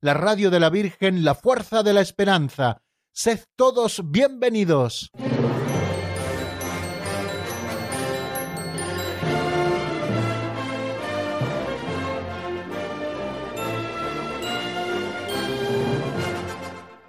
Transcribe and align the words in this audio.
la 0.00 0.14
radio 0.14 0.50
de 0.50 0.60
la 0.60 0.70
Virgen, 0.70 1.24
la 1.24 1.34
fuerza 1.34 1.82
de 1.82 1.92
la 1.92 2.00
esperanza. 2.00 2.82
Sed 3.12 3.40
todos 3.56 4.02
bienvenidos. 4.04 5.10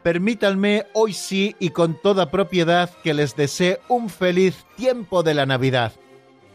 Permítanme 0.01 0.85
hoy 0.93 1.11
sí 1.11 1.57
y 1.59 1.71
con 1.71 2.01
toda 2.01 2.31
propiedad 2.31 2.89
que 3.03 3.13
les 3.13 3.35
desee 3.35 3.81
un 3.89 4.09
feliz 4.09 4.65
tiempo 4.77 5.21
de 5.21 5.33
la 5.33 5.45
Navidad. 5.45 5.91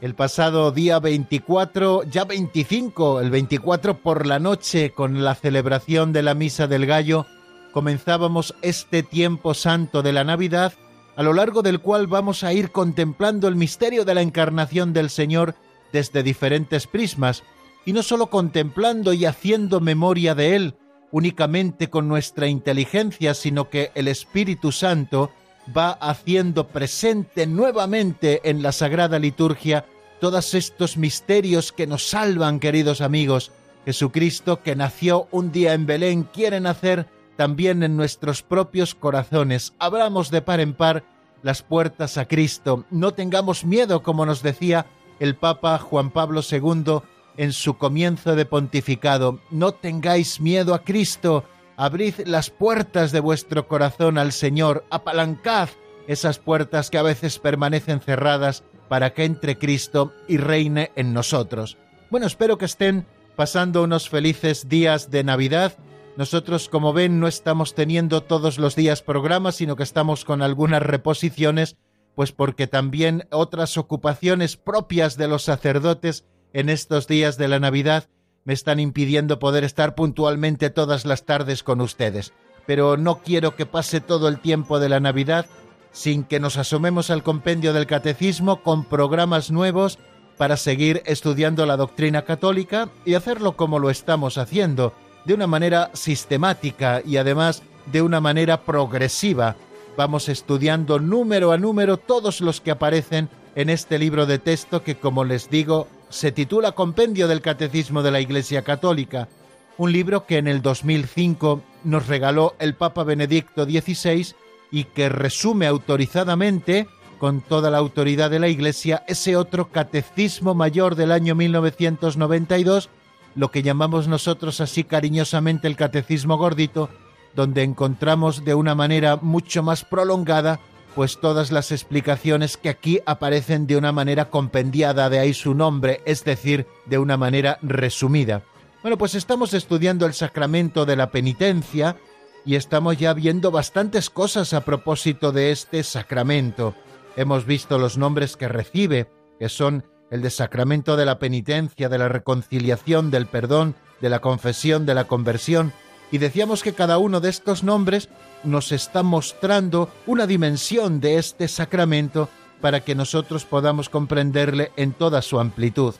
El 0.03 0.17
pasado 0.17 0.73
día 0.73 0.99
24, 0.99 2.03
ya 2.03 2.25
25, 2.25 3.21
el 3.21 3.31
24 3.31 3.99
por 3.99 4.27
la 4.27 4.41
noche, 4.41 4.91
con 4.91 5.23
la 5.23 5.37
celebración 5.37 6.13
de 6.13 6.25
la 6.25 6.35
Misa 6.35 6.67
del 6.67 6.87
Gallo, 6.87 7.25
comenzábamos 7.71 8.53
este 8.63 9.05
tiempo 9.05 9.55
santo 9.55 10.03
de 10.03 10.13
la 10.13 10.25
Navidad, 10.25 10.73
a 11.15 11.23
lo 11.23 11.33
largo 11.33 11.63
del 11.63 11.79
cual 11.79 12.09
vamos 12.09 12.43
a 12.43 12.53
ir 12.53 12.73
contemplando 12.73 13.47
el 13.47 13.55
misterio 13.55 14.05
de 14.05 14.17
la 14.17 14.23
encarnación 14.23 14.93
del 14.93 15.09
Señor 15.09 15.55
desde 15.93 16.25
diferentes 16.25 16.89
prismas, 16.89 17.45
y 17.85 17.93
no 17.93 18.03
solo 18.03 18.27
contemplando 18.27 19.13
y 19.13 19.25
haciendo 19.25 19.81
memoria 19.81 20.35
de 20.35 20.57
Él, 20.57 20.75
únicamente 21.13 21.91
con 21.91 22.09
nuestra 22.09 22.49
inteligencia, 22.49 23.35
sino 23.35 23.71
que 23.71 23.93
el 23.95 24.09
Espíritu 24.09 24.73
Santo 24.73 25.31
va 25.77 25.93
haciendo 25.93 26.67
presente 26.67 27.47
nuevamente 27.47 28.41
en 28.51 28.63
la 28.63 28.73
Sagrada 28.73 29.21
Liturgia 29.21 29.85
todos 30.23 30.55
estos 30.55 30.97
misterios 30.97 31.73
que 31.73 31.89
nos 31.89 32.09
salvan, 32.09 32.61
queridos 32.61 33.01
amigos. 33.01 33.51
Jesucristo, 33.85 34.63
que 34.63 34.77
nació 34.77 35.27
un 35.33 35.51
día 35.51 35.75
en 35.75 35.85
Belén, 35.85 36.23
quiere 36.33 36.61
nacer 36.61 37.09
también 37.35 37.83
en 37.83 37.97
nuestros 37.97 38.41
propios 38.41 38.95
corazones. 38.95 39.75
Abramos 39.81 40.31
de 40.31 40.41
par 40.41 40.61
en 40.61 40.75
par 40.75 41.03
las 41.43 41.65
puertas 41.65 42.19
a 42.19 42.29
Cristo. 42.29 42.85
No 42.89 43.15
tengamos 43.15 43.65
miedo, 43.65 44.05
como 44.05 44.25
nos 44.25 44.45
decía 44.45 44.87
el 45.19 45.35
Papa 45.35 45.77
Juan 45.79 46.13
Pablo 46.13 46.43
II 46.49 47.01
en 47.37 47.53
su 47.53 47.77
comienzo 47.77 48.37
de 48.37 48.47
pontificado. 48.47 49.41
No 49.51 49.73
tengáis 49.73 50.41
miedo 50.41 50.73
a 50.73 50.85
Cristo, 50.85 51.43
abrid 51.77 52.15
las 52.27 52.49
puertas 52.49 53.11
de 53.11 53.19
vuestro 53.19 53.67
corazón 53.67 54.19
al 54.19 54.31
Señor, 54.31 54.85
apalancad 54.89 55.69
esas 56.07 56.39
puertas 56.39 56.91
que 56.91 56.99
a 56.99 57.03
veces 57.03 57.41
permanecen 57.41 58.01
cerradas 58.01 58.63
para 58.93 59.15
que 59.15 59.25
entre 59.25 59.57
Cristo 59.57 60.13
y 60.29 60.37
reine 60.37 60.93
en 60.97 61.15
nosotros. 61.15 61.79
Bueno, 62.11 62.27
espero 62.27 62.59
que 62.59 62.67
estén 62.67 63.07
pasando 63.37 63.83
unos 63.83 64.11
felices 64.11 64.69
días 64.69 65.11
de 65.11 65.25
Navidad. 65.25 65.79
Nosotros, 66.19 66.69
como 66.69 66.93
ven, 66.93 67.19
no 67.19 67.27
estamos 67.27 67.75
teniendo 67.75 68.23
todos 68.23 68.59
los 68.59 68.77
días 68.77 69.01
programas, 69.01 69.55
sino 69.55 69.77
que 69.77 69.83
estamos 69.83 70.27
con 70.27 70.43
algunas 70.43 70.83
reposiciones, 70.83 71.79
pues 72.15 72.33
porque 72.33 72.67
también 72.67 73.27
otras 73.31 73.79
ocupaciones 73.79 74.59
propias 74.59 75.17
de 75.17 75.27
los 75.27 75.45
sacerdotes 75.45 76.27
en 76.53 76.69
estos 76.69 77.09
días 77.09 77.39
de 77.39 77.49
la 77.49 77.61
Navidad 77.61 78.11
me 78.45 78.53
están 78.53 78.79
impidiendo 78.79 79.39
poder 79.39 79.65
estar 79.65 79.95
puntualmente 79.95 80.69
todas 80.69 81.07
las 81.07 81.25
tardes 81.25 81.63
con 81.63 81.81
ustedes. 81.81 82.35
Pero 82.67 82.99
no 82.99 83.23
quiero 83.23 83.57
que 83.57 83.65
pase 83.65 84.03
todo 84.03 84.29
el 84.29 84.39
tiempo 84.39 84.81
de 84.81 84.91
la 84.91 85.01
Navidad 85.01 85.47
sin 85.93 86.25
que 86.25 86.41
nos 86.41 86.57
asomemos 86.57 87.11
al 87.11 87.23
compendio 87.23 87.73
del 87.73 87.87
catecismo 87.87 88.63
con 88.63 88.85
programas 88.85 89.51
nuevos 89.51 89.99
para 90.39 90.57
seguir 90.57 91.03
estudiando 91.07 91.67
la 91.67 91.77
doctrina 91.77 92.23
católica 92.23 92.89
y 93.05 93.15
hacerlo 93.15 93.57
como 93.57 93.79
lo 93.79 93.91
estamos 93.91 94.39
haciendo, 94.39 94.95
de 95.25 95.35
una 95.35 95.47
manera 95.47 95.91
sistemática 95.93 97.03
y 97.05 97.19
además 97.19 97.63
de 97.87 98.03
una 98.03 98.21
manera 98.21 98.63
progresiva. 98.63 99.57
Vamos 99.97 100.29
estudiando 100.29 100.99
número 100.99 101.53
a 101.53 101.59
número 101.59 101.99
todos 101.99 102.41
los 102.41 102.61
que 102.61 102.71
aparecen 102.71 103.29
en 103.55 103.69
este 103.69 103.99
libro 103.99 104.25
de 104.25 104.39
texto 104.39 104.83
que, 104.83 104.97
como 104.97 105.25
les 105.25 105.51
digo, 105.51 105.87
se 106.09 106.33
titula 106.33 106.73
Compendio 106.73 107.29
del 107.29 107.43
Catecismo 107.43 108.03
de 108.03 108.11
la 108.11 108.21
Iglesia 108.21 108.63
Católica, 108.63 109.29
un 109.77 109.93
libro 109.93 110.27
que 110.27 110.39
en 110.39 110.49
el 110.49 110.63
2005 110.63 111.63
nos 111.85 112.07
regaló 112.07 112.55
el 112.59 112.75
Papa 112.75 113.05
Benedicto 113.05 113.65
XVI 113.65 114.35
y 114.73 114.85
que 114.85 115.09
resume 115.09 115.69
autorizadamente, 115.69 116.89
con 117.21 117.41
toda 117.41 117.71
la 117.71 117.79
autoridad 117.79 118.31
de 118.31 118.41
la 118.41 118.49
Iglesia, 118.49 119.05
ese 119.07 119.37
otro 119.37 119.69
Catecismo 119.69 120.57
Mayor 120.57 120.97
del 120.97 121.13
año 121.13 121.37
1992, 121.37 122.89
lo 123.37 123.51
que 123.53 123.63
llamamos 123.63 124.09
nosotros 124.09 124.61
así 124.61 124.83
cariñosamente 124.83 125.69
el 125.69 125.77
Catecismo 125.77 126.37
Gordito, 126.37 126.89
donde 127.37 127.63
encontramos 127.63 128.45
de 128.45 128.55
una 128.55 128.75
manera 128.75 129.17
mucho 129.17 129.63
más 129.63 129.85
prolongada 129.85 130.59
pues 130.95 131.19
todas 131.21 131.53
las 131.53 131.73
explicaciones 131.73 132.57
que 132.57 132.69
aquí 132.69 133.01
aparecen 133.07 133.67
de 133.67 133.77
una 133.77 133.93
manera 133.93 134.29
compendiada, 134.29 135.09
de 135.09 135.19
ahí 135.19 135.33
su 135.33 135.55
nombre, 135.55 136.03
es 136.05 136.25
decir, 136.25 136.67
de 136.87 136.99
una 136.99 137.17
manera 137.17 137.59
resumida. 137.63 138.43
Bueno, 138.83 138.99
pues 138.99 139.15
estamos 139.15 139.55
estudiando 139.55 140.07
el 140.07 140.13
sacramento 140.13 140.85
de 140.85 140.97
la 140.97 141.11
penitencia 141.11 141.97
y 142.45 142.57
estamos 142.57 142.97
ya 142.97 143.15
viendo 143.15 143.51
bastantes 143.51 144.11
cosas 144.11 144.53
a 144.53 144.65
propósito 144.65 145.33
de 145.33 145.53
este 145.53 145.83
sacramento. 145.83 146.75
Hemos 147.17 147.47
visto 147.47 147.79
los 147.79 147.99
nombres 147.99 148.37
que 148.37 148.49
recibe, 148.49 149.09
que 149.39 149.49
son 149.49 149.85
el 150.11 150.23
de 150.23 150.31
sacramento 150.31 150.97
de 150.97 151.07
la 151.07 151.19
penitencia, 151.19 151.89
de 151.89 151.99
la 151.99 152.09
reconciliación, 152.09 153.11
del 153.11 153.27
perdón, 153.27 153.75
de 154.01 154.11
la 154.11 154.21
confesión, 154.21 154.85
de 154.85 154.95
la 154.95 155.05
conversión, 155.05 155.73
y 156.11 156.19
decíamos 156.19 156.63
que 156.63 156.75
cada 156.75 156.99
uno 156.99 157.21
de 157.21 157.31
estos 157.31 157.65
nombres 157.65 158.11
nos 158.45 158.73
está 158.73 159.03
mostrando 159.03 159.89
una 160.07 160.27
dimensión 160.27 161.01
de 161.01 161.17
este 161.17 161.49
sacramento 161.49 162.29
para 162.61 162.81
que 162.81 162.95
nosotros 162.95 163.47
podamos 163.47 163.89
comprenderle 163.89 164.73
en 164.77 164.93
toda 164.93 165.23
su 165.23 165.41
amplitud. 165.41 165.95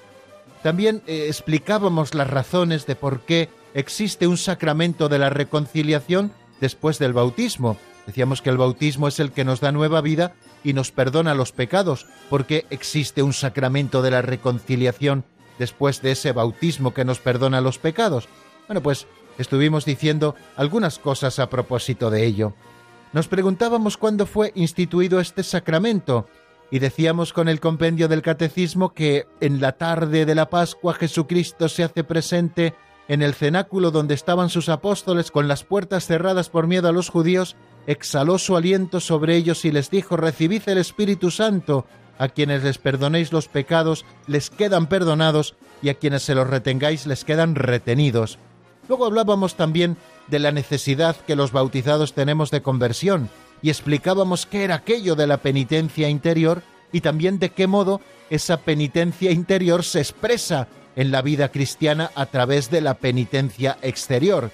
También 0.63 1.03
eh, 1.07 1.27
explicábamos 1.29 2.15
las 2.15 2.29
razones 2.29 2.87
de 2.87 2.95
por 2.95 3.21
qué 3.21 3.49
existe 3.75 4.27
un 4.27 4.37
sacramento 4.37 5.09
de 5.09 5.19
la 5.19 5.31
reconciliación 5.31 6.33
después 6.61 6.99
del 6.99 7.13
bautismo. 7.13 7.77
Decíamos 8.07 8.43
que 8.43 8.51
el 8.51 8.57
bautismo 8.57 9.09
es 9.09 9.21
el 9.21 9.33
que 9.33 9.45
nos 9.45 9.61
da 9.61 9.73
nueva 9.73 10.01
vida 10.01 10.35
y 10.65 10.73
nos 10.73 10.91
perdona 10.91 11.35
los 11.35 11.53
pecados, 11.53 12.07
porque 12.31 12.67
existe 12.71 13.23
un 13.23 13.33
sacramento 13.33 14.03
de 14.03 14.11
la 14.11 14.23
reconciliación 14.23 15.25
después 15.59 16.03
de 16.03 16.13
ese 16.13 16.33
bautismo 16.33 16.95
que 16.95 17.05
nos 17.05 17.21
perdona 17.21 17.61
los 17.61 17.79
pecados. 17.79 18.29
Bueno, 18.67 18.83
pues 18.83 19.07
estuvimos 19.39 19.85
diciendo 19.85 20.35
algunas 20.57 20.99
cosas 20.99 21.39
a 21.39 21.49
propósito 21.51 22.11
de 22.11 22.25
ello. 22.25 22.55
Nos 23.13 23.29
preguntábamos 23.29 23.97
cuándo 23.97 24.27
fue 24.27 24.53
instituido 24.55 25.21
este 25.21 25.43
sacramento 25.43 26.27
y 26.71 26.79
decíamos 26.79 27.35
con 27.35 27.49
el 27.49 27.61
compendio 27.61 28.09
del 28.09 28.23
catecismo 28.23 28.95
que 28.95 29.27
en 29.41 29.61
la 29.61 29.73
tarde 29.73 30.25
de 30.25 30.35
la 30.35 30.49
Pascua 30.49 30.95
Jesucristo 30.95 31.69
se 31.69 31.85
hace 31.85 32.05
presente 32.05 32.75
en 33.09 33.23
el 33.23 33.35
cenáculo 33.35 33.91
donde 33.91 34.15
estaban 34.15 34.49
sus 34.49 34.69
apóstoles 34.69 35.31
con 35.31 35.49
las 35.49 35.65
puertas 35.65 36.07
cerradas 36.07 36.49
por 36.49 36.67
miedo 36.67 36.89
a 36.89 36.93
los 36.93 37.09
judíos, 37.09 37.57
exhaló 37.87 38.39
su 38.39 38.57
aliento 38.57 39.01
sobre 39.01 39.37
ellos 39.37 39.65
y 39.65 39.73
les 39.73 39.91
dijo, 39.91 40.17
recibid 40.17 40.63
el 40.67 40.79
Espíritu 40.79 41.31
Santo, 41.31 41.87
a 42.19 42.29
quienes 42.29 42.63
les 42.63 42.79
perdonéis 42.79 43.33
los 43.33 43.49
pecados 43.49 44.05
les 44.27 44.51
quedan 44.51 44.87
perdonados 44.87 45.57
y 45.83 45.89
a 45.89 45.95
quienes 45.95 46.23
se 46.23 46.35
los 46.35 46.49
retengáis 46.49 47.07
les 47.07 47.25
quedan 47.25 47.55
retenidos. 47.55 48.39
Luego 48.89 49.07
hablábamos 49.07 49.57
también 49.57 49.97
de 50.29 50.39
la 50.39 50.53
necesidad 50.53 51.17
que 51.17 51.37
los 51.37 51.53
bautizados 51.53 52.13
tenemos 52.15 52.51
de 52.51 52.63
conversión 52.63 53.29
y 53.61 53.71
explicábamos 53.71 54.47
qué 54.47 54.65
era 54.65 54.77
aquello 54.77 55.15
de 55.15 55.27
la 55.27 55.39
penitencia 55.39 56.09
interior 56.09 56.63
y 56.93 57.01
también 57.01 57.39
de 57.39 57.51
qué 57.51 57.67
modo 57.67 58.01
esa 58.31 58.59
penitencia 58.59 59.31
interior 59.31 59.83
se 59.83 60.01
expresa 60.01 60.69
en 60.97 61.11
la 61.11 61.23
vida 61.23 61.51
cristiana 61.51 62.11
a 62.15 62.27
través 62.27 62.71
de 62.71 62.81
la 62.81 62.95
penitencia 62.95 63.79
exterior. 63.83 64.51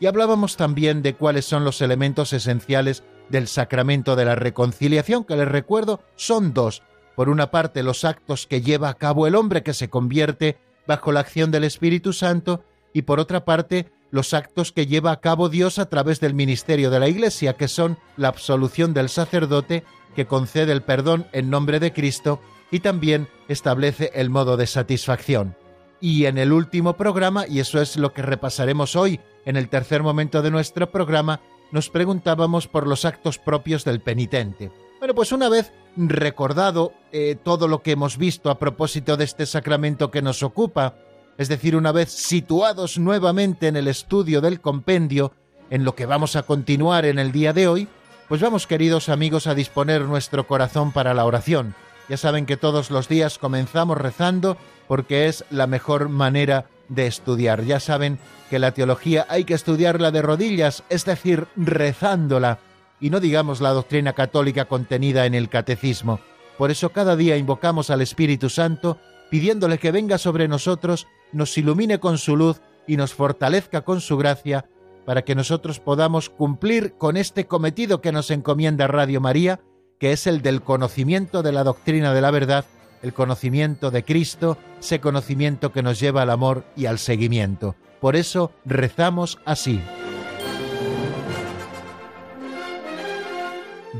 Y 0.00 0.06
hablábamos 0.06 0.56
también 0.56 1.02
de 1.02 1.14
cuáles 1.14 1.44
son 1.44 1.64
los 1.64 1.80
elementos 1.80 2.32
esenciales 2.32 3.02
del 3.28 3.48
sacramento 3.48 4.16
de 4.16 4.24
la 4.24 4.34
reconciliación, 4.34 5.24
que 5.24 5.36
les 5.36 5.48
recuerdo 5.48 6.00
son 6.16 6.52
dos. 6.52 6.82
Por 7.16 7.28
una 7.28 7.50
parte, 7.50 7.82
los 7.82 8.04
actos 8.04 8.46
que 8.46 8.60
lleva 8.60 8.88
a 8.88 8.94
cabo 8.94 9.26
el 9.26 9.34
hombre 9.34 9.62
que 9.62 9.74
se 9.74 9.88
convierte 9.88 10.58
bajo 10.86 11.12
la 11.12 11.20
acción 11.20 11.50
del 11.50 11.64
Espíritu 11.64 12.12
Santo, 12.12 12.64
y 12.92 13.02
por 13.02 13.20
otra 13.20 13.44
parte 13.44 13.90
los 14.10 14.34
actos 14.34 14.72
que 14.72 14.86
lleva 14.86 15.10
a 15.10 15.20
cabo 15.20 15.48
Dios 15.48 15.78
a 15.78 15.88
través 15.88 16.20
del 16.20 16.34
ministerio 16.34 16.90
de 16.90 17.00
la 17.00 17.08
Iglesia, 17.08 17.54
que 17.54 17.66
son 17.66 17.98
la 18.16 18.28
absolución 18.28 18.94
del 18.94 19.08
sacerdote, 19.08 19.84
que 20.14 20.26
concede 20.26 20.72
el 20.72 20.82
perdón 20.82 21.26
en 21.32 21.50
nombre 21.50 21.80
de 21.80 21.92
Cristo 21.92 22.40
y 22.70 22.80
también 22.80 23.28
establece 23.48 24.12
el 24.14 24.30
modo 24.30 24.56
de 24.56 24.66
satisfacción. 24.66 25.56
Y 26.04 26.26
en 26.26 26.36
el 26.36 26.52
último 26.52 26.98
programa, 26.98 27.46
y 27.48 27.60
eso 27.60 27.80
es 27.80 27.96
lo 27.96 28.12
que 28.12 28.20
repasaremos 28.20 28.94
hoy, 28.94 29.20
en 29.46 29.56
el 29.56 29.70
tercer 29.70 30.02
momento 30.02 30.42
de 30.42 30.50
nuestro 30.50 30.90
programa, 30.90 31.40
nos 31.72 31.88
preguntábamos 31.88 32.68
por 32.68 32.86
los 32.86 33.06
actos 33.06 33.38
propios 33.38 33.86
del 33.86 34.02
penitente. 34.02 34.70
Bueno, 34.98 35.14
pues 35.14 35.32
una 35.32 35.48
vez 35.48 35.72
recordado 35.96 36.92
eh, 37.10 37.38
todo 37.42 37.68
lo 37.68 37.80
que 37.80 37.92
hemos 37.92 38.18
visto 38.18 38.50
a 38.50 38.58
propósito 38.58 39.16
de 39.16 39.24
este 39.24 39.46
sacramento 39.46 40.10
que 40.10 40.20
nos 40.20 40.42
ocupa, 40.42 40.96
es 41.38 41.48
decir, 41.48 41.74
una 41.74 41.90
vez 41.90 42.10
situados 42.12 42.98
nuevamente 42.98 43.68
en 43.68 43.76
el 43.76 43.88
estudio 43.88 44.42
del 44.42 44.60
compendio, 44.60 45.32
en 45.70 45.84
lo 45.84 45.94
que 45.94 46.04
vamos 46.04 46.36
a 46.36 46.42
continuar 46.42 47.06
en 47.06 47.18
el 47.18 47.32
día 47.32 47.54
de 47.54 47.66
hoy, 47.66 47.88
pues 48.28 48.42
vamos 48.42 48.66
queridos 48.66 49.08
amigos 49.08 49.46
a 49.46 49.54
disponer 49.54 50.02
nuestro 50.02 50.46
corazón 50.46 50.92
para 50.92 51.14
la 51.14 51.24
oración. 51.24 51.74
Ya 52.10 52.18
saben 52.18 52.44
que 52.44 52.58
todos 52.58 52.90
los 52.90 53.08
días 53.08 53.38
comenzamos 53.38 53.96
rezando 53.96 54.58
porque 54.88 55.26
es 55.26 55.44
la 55.50 55.66
mejor 55.66 56.08
manera 56.08 56.66
de 56.88 57.06
estudiar. 57.06 57.64
Ya 57.64 57.80
saben 57.80 58.18
que 58.50 58.58
la 58.58 58.72
teología 58.72 59.26
hay 59.28 59.44
que 59.44 59.54
estudiarla 59.54 60.10
de 60.10 60.22
rodillas, 60.22 60.84
es 60.88 61.04
decir, 61.04 61.46
rezándola, 61.56 62.58
y 63.00 63.10
no 63.10 63.20
digamos 63.20 63.60
la 63.60 63.70
doctrina 63.70 64.12
católica 64.12 64.66
contenida 64.66 65.26
en 65.26 65.34
el 65.34 65.48
catecismo. 65.48 66.20
Por 66.58 66.70
eso 66.70 66.90
cada 66.90 67.16
día 67.16 67.36
invocamos 67.36 67.90
al 67.90 68.00
Espíritu 68.00 68.48
Santo, 68.48 68.98
pidiéndole 69.30 69.78
que 69.78 69.90
venga 69.90 70.18
sobre 70.18 70.46
nosotros, 70.46 71.06
nos 71.32 71.56
ilumine 71.58 71.98
con 71.98 72.18
su 72.18 72.36
luz 72.36 72.60
y 72.86 72.96
nos 72.96 73.14
fortalezca 73.14 73.82
con 73.82 74.00
su 74.00 74.16
gracia, 74.16 74.66
para 75.04 75.22
que 75.22 75.34
nosotros 75.34 75.80
podamos 75.80 76.30
cumplir 76.30 76.94
con 76.96 77.16
este 77.16 77.46
cometido 77.46 78.00
que 78.00 78.12
nos 78.12 78.30
encomienda 78.30 78.86
Radio 78.86 79.20
María, 79.20 79.60
que 79.98 80.12
es 80.12 80.26
el 80.26 80.42
del 80.42 80.62
conocimiento 80.62 81.42
de 81.42 81.52
la 81.52 81.64
doctrina 81.64 82.14
de 82.14 82.20
la 82.20 82.30
verdad, 82.30 82.64
el 83.04 83.12
conocimiento 83.12 83.90
de 83.90 84.02
Cristo, 84.02 84.56
ese 84.80 84.98
conocimiento 84.98 85.72
que 85.72 85.82
nos 85.82 86.00
lleva 86.00 86.22
al 86.22 86.30
amor 86.30 86.64
y 86.74 86.86
al 86.86 86.98
seguimiento. 86.98 87.76
Por 88.00 88.16
eso 88.16 88.50
rezamos 88.64 89.38
así. 89.44 89.78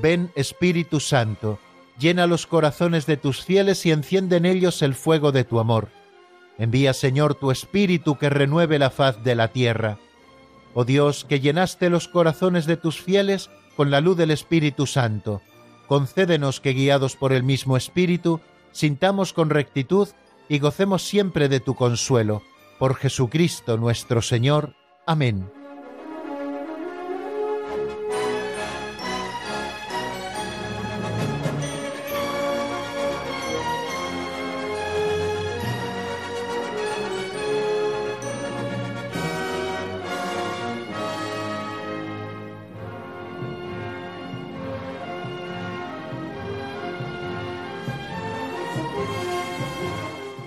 Ven 0.01 0.33
Espíritu 0.35 1.01
Santo, 1.01 1.59
llena 1.99 2.27
los 2.27 2.47
corazones 2.47 3.05
de 3.05 3.19
tus 3.19 3.45
fieles 3.45 3.85
y 3.85 3.91
enciende 3.91 4.37
en 4.37 4.47
ellos 4.47 4.81
el 4.81 4.95
fuego 4.95 5.33
de 5.33 5.45
tu 5.45 5.61
amor. 5.61 5.89
Envía 6.57 6.95
Señor 6.95 7.35
tu 7.35 7.51
Espíritu 7.51 8.17
que 8.17 8.31
renueve 8.31 8.79
la 8.79 8.89
faz 8.89 9.23
de 9.23 9.35
la 9.35 9.49
tierra. 9.49 9.99
Oh 10.73 10.87
Dios, 10.87 11.27
que 11.27 11.41
llenaste 11.41 11.91
los 11.91 12.09
corazones 12.09 12.65
de 12.65 12.79
tus 12.79 13.03
fieles 13.03 13.51
con 13.77 13.91
la 13.91 14.01
luz 14.01 14.17
del 14.17 14.31
Espíritu 14.31 14.87
Santo, 14.87 15.43
concédenos 15.89 16.61
que 16.61 16.73
guiados 16.73 17.17
por 17.17 17.35
el 17.35 17.43
mismo 17.43 17.77
Espíritu, 17.77 18.41
sintamos 18.75 19.33
con 19.33 19.49
rectitud 19.49 20.09
y 20.49 20.59
gocemos 20.59 21.03
siempre 21.03 21.49
de 21.49 21.61
tu 21.61 21.75
consuelo. 21.75 22.43
Por 22.79 22.97
Jesucristo 22.97 23.79
nuestro 23.79 24.21
Señor. 24.21 24.75
Amén. 25.07 25.64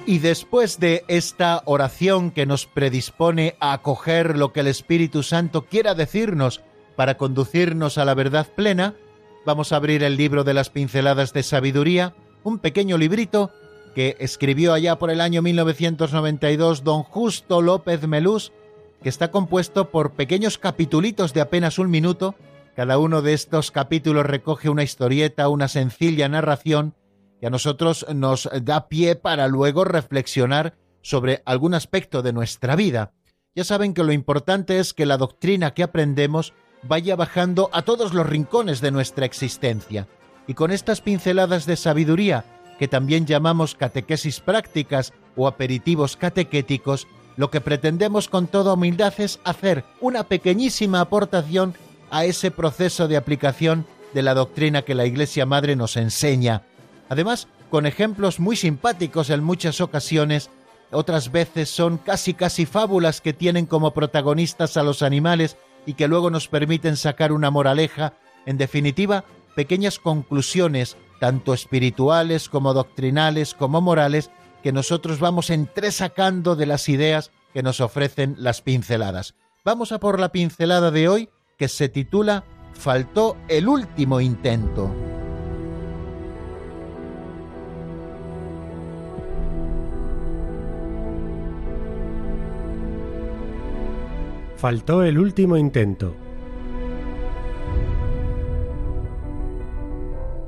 Y 0.08 0.20
después 0.20 0.80
de 0.80 1.04
esta 1.10 1.64
oración 1.66 2.32
que 2.32 2.46
nos 2.46 2.66
predispone 2.66 3.58
a 3.60 3.74
acoger 3.74 4.38
lo 4.38 4.54
que 4.54 4.62
el 4.62 4.68
Espíritu 4.68 5.22
Santo 5.22 5.66
quiera 5.66 5.96
decirnos 5.96 6.62
para 6.96 7.18
conducirnos 7.18 7.98
a 7.98 8.06
la 8.06 8.14
verdad 8.14 8.48
plena, 8.56 8.96
vamos 9.46 9.74
a 9.74 9.76
abrir 9.76 10.04
el 10.04 10.16
libro 10.16 10.46
de 10.46 10.54
las 10.54 10.70
pinceladas 10.70 11.34
de 11.34 11.44
sabiduría, 11.44 12.16
un 12.44 12.60
pequeño 12.60 12.98
librito 12.98 13.52
que 13.94 14.16
escribió 14.20 14.72
allá 14.72 14.98
por 14.98 15.12
el 15.12 15.20
año 15.20 15.42
1992 15.42 16.86
don 16.86 17.04
Justo 17.04 17.62
López 17.62 18.08
Melús, 18.08 18.54
que 19.04 19.10
está 19.10 19.30
compuesto 19.30 19.92
por 19.92 20.12
pequeños 20.12 20.58
capitulitos 20.58 21.34
de 21.34 21.42
apenas 21.42 21.80
un 21.80 21.90
minuto. 21.90 22.34
Cada 22.78 22.98
uno 22.98 23.22
de 23.22 23.34
estos 23.34 23.72
capítulos 23.72 24.26
recoge 24.26 24.70
una 24.70 24.84
historieta, 24.84 25.50
una 25.50 25.68
sencilla 25.68 26.30
narración 26.30 26.94
y 27.42 27.46
a 27.46 27.50
nosotros 27.50 28.06
nos 28.14 28.50
da 28.64 28.88
pie 28.88 29.16
para 29.16 29.48
luego 29.48 29.84
reflexionar 29.84 30.76
sobre 31.02 31.42
algún 31.46 31.74
aspecto 31.74 32.22
de 32.22 32.34
nuestra 32.34 32.76
vida. 32.76 33.14
Ya 33.56 33.64
saben 33.64 33.94
que 33.94 34.04
lo 34.04 34.12
importante 34.12 34.80
es 34.80 34.94
que 34.94 35.06
la 35.06 35.18
doctrina 35.18 35.74
que 35.74 35.84
aprendemos 35.84 36.54
vaya 36.84 37.16
bajando 37.16 37.70
a 37.74 37.82
todos 37.82 38.14
los 38.14 38.28
rincones 38.28 38.82
de 38.82 38.92
nuestra 38.92 39.26
existencia. 39.26 40.08
Y 40.48 40.54
con 40.54 40.72
estas 40.72 41.02
pinceladas 41.02 41.66
de 41.66 41.76
sabiduría, 41.76 42.46
que 42.80 42.88
también 42.88 43.26
llamamos 43.26 43.76
catequesis 43.76 44.40
prácticas 44.40 45.14
o 45.36 45.48
aperitivos 45.48 46.16
catequéticos, 46.18 47.08
lo 47.36 47.52
que 47.52 47.62
pretendemos 47.62 48.28
con 48.28 48.48
toda 48.48 48.74
humildad 48.74 49.14
es 49.18 49.40
hacer 49.44 49.84
una 50.02 50.24
pequeñísima 50.24 51.02
aportación 51.02 51.76
a 52.10 52.26
ese 52.26 52.52
proceso 52.52 53.08
de 53.08 53.18
aplicación 53.18 53.86
de 54.14 54.22
la 54.24 54.34
doctrina 54.34 54.84
que 54.84 54.96
la 54.96 55.06
Iglesia 55.06 55.46
Madre 55.46 55.76
nos 55.76 55.98
enseña 55.98 56.64
Además, 57.10 57.48
con 57.70 57.86
ejemplos 57.86 58.40
muy 58.40 58.56
simpáticos 58.56 59.30
en 59.30 59.44
muchas 59.44 59.82
ocasiones, 59.82 60.50
otras 60.92 61.32
veces 61.32 61.70
son 61.70 61.98
casi 61.98 62.34
casi 62.34 62.66
fábulas 62.66 63.22
que 63.22 63.34
tienen 63.34 63.66
como 63.66 63.92
protagonistas 63.92 64.78
a 64.78 64.84
los 64.84 65.02
animales 65.02 65.58
y 65.86 65.94
que 65.94 66.08
luego 66.08 66.30
nos 66.30 66.48
permiten 66.48 66.98
sacar 66.98 67.32
una 67.32 67.52
moraleja, 67.52 68.14
en 68.46 68.58
definitiva, 68.58 69.26
pequeñas 69.56 70.00
conclusiones, 70.00 70.98
tanto 71.20 71.54
espirituales 71.54 72.50
como 72.50 72.74
doctrinales 72.74 73.54
como 73.54 73.82
morales, 73.82 74.32
que 74.64 74.72
nosotros 74.72 75.20
vamos 75.20 75.50
entresacando 75.50 76.56
de 76.56 76.66
las 76.66 76.90
ideas 76.90 77.32
que 77.54 77.64
nos 77.64 77.82
ofrecen 77.82 78.36
las 78.38 78.62
pinceladas. 78.62 79.36
Vamos 79.66 79.92
a 79.92 80.00
por 80.00 80.20
la 80.20 80.32
pincelada 80.32 80.92
de 80.92 81.10
hoy 81.10 81.30
que 81.58 81.68
se 81.68 81.90
titula 81.90 82.44
Faltó 82.74 83.36
el 83.48 83.68
último 83.68 84.22
intento. 84.22 84.94
Faltó 94.58 95.04
el 95.04 95.20
último 95.20 95.56
intento. 95.56 96.16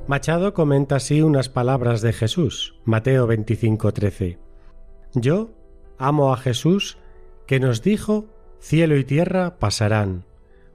Machado 0.07 0.55
comenta 0.55 0.95
así 0.95 1.21
unas 1.21 1.47
palabras 1.47 2.01
de 2.01 2.11
Jesús, 2.11 2.73
Mateo 2.85 3.27
25:13. 3.27 4.39
Yo 5.13 5.51
amo 5.99 6.33
a 6.33 6.37
Jesús 6.37 6.97
que 7.45 7.59
nos 7.59 7.83
dijo, 7.83 8.25
cielo 8.59 8.97
y 8.97 9.03
tierra 9.03 9.59
pasarán. 9.59 10.25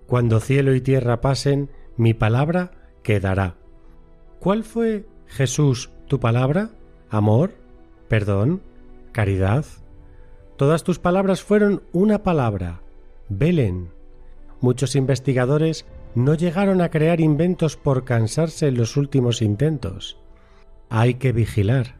Cuando 0.06 0.38
cielo 0.38 0.72
y 0.76 0.80
tierra 0.80 1.20
pasen, 1.20 1.70
mi 1.96 2.14
palabra 2.14 2.70
quedará. 3.02 3.56
¿Cuál 4.38 4.62
fue, 4.62 5.08
Jesús, 5.26 5.90
tu 6.06 6.20
palabra? 6.20 6.70
¿Amor? 7.10 7.54
¿Perdón? 8.06 8.62
¿Caridad? 9.10 9.64
Todas 10.56 10.84
tus 10.84 11.00
palabras 11.00 11.42
fueron 11.42 11.82
una 11.92 12.22
palabra, 12.22 12.83
Velen. 13.28 13.90
Muchos 14.61 14.97
investigadores 14.97 15.87
no 16.14 16.35
llegaron 16.35 16.81
a 16.81 16.90
crear 16.90 17.21
inventos 17.21 17.76
por 17.76 18.04
cansarse 18.04 18.69
en 18.69 18.76
los 18.76 18.97
últimos 18.97 19.43
intentos. 19.43 20.19
Hay 20.88 21.14
que 21.14 21.33
vigilar. 21.33 21.97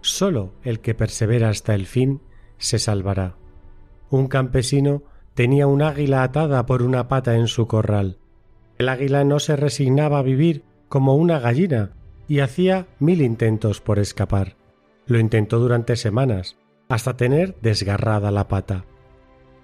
Solo 0.00 0.52
el 0.62 0.80
que 0.80 0.94
persevera 0.94 1.48
hasta 1.48 1.74
el 1.74 1.86
fin 1.86 2.20
se 2.58 2.78
salvará. 2.78 3.36
Un 4.10 4.26
campesino 4.28 5.02
tenía 5.34 5.66
un 5.66 5.82
águila 5.82 6.22
atada 6.22 6.66
por 6.66 6.82
una 6.82 7.08
pata 7.08 7.36
en 7.36 7.46
su 7.46 7.66
corral. 7.66 8.18
El 8.78 8.88
águila 8.88 9.24
no 9.24 9.38
se 9.38 9.56
resignaba 9.56 10.18
a 10.18 10.22
vivir 10.22 10.64
como 10.88 11.16
una 11.16 11.38
gallina 11.38 11.92
y 12.26 12.40
hacía 12.40 12.86
mil 12.98 13.22
intentos 13.22 13.80
por 13.80 13.98
escapar. 13.98 14.56
Lo 15.06 15.18
intentó 15.18 15.58
durante 15.58 15.96
semanas, 15.96 16.56
hasta 16.88 17.16
tener 17.16 17.56
desgarrada 17.60 18.30
la 18.30 18.48
pata. 18.48 18.84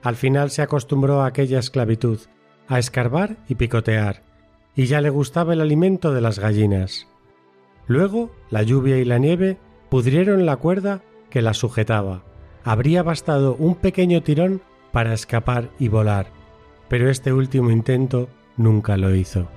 Al 0.04 0.16
final 0.16 0.50
se 0.50 0.60
acostumbró 0.60 1.22
a 1.22 1.26
aquella 1.26 1.58
esclavitud, 1.58 2.20
a 2.68 2.78
escarbar 2.78 3.38
y 3.48 3.54
picotear, 3.54 4.22
y 4.76 4.84
ya 4.84 5.00
le 5.00 5.08
gustaba 5.08 5.54
el 5.54 5.62
alimento 5.62 6.12
de 6.12 6.20
las 6.20 6.38
gallinas. 6.38 7.08
Luego 7.86 8.30
la 8.50 8.62
lluvia 8.62 8.98
y 8.98 9.06
la 9.06 9.16
nieve 9.16 9.56
pudrieron 9.88 10.44
la 10.44 10.56
cuerda 10.56 11.00
que 11.30 11.40
la 11.40 11.54
sujetaba. 11.54 12.22
Habría 12.64 13.02
bastado 13.02 13.56
un 13.58 13.76
pequeño 13.76 14.22
tirón 14.22 14.60
para 14.92 15.14
escapar 15.14 15.70
y 15.78 15.88
volar, 15.88 16.26
pero 16.88 17.08
este 17.08 17.32
último 17.32 17.70
intento 17.70 18.28
nunca 18.58 18.98
lo 18.98 19.14
hizo. 19.14 19.48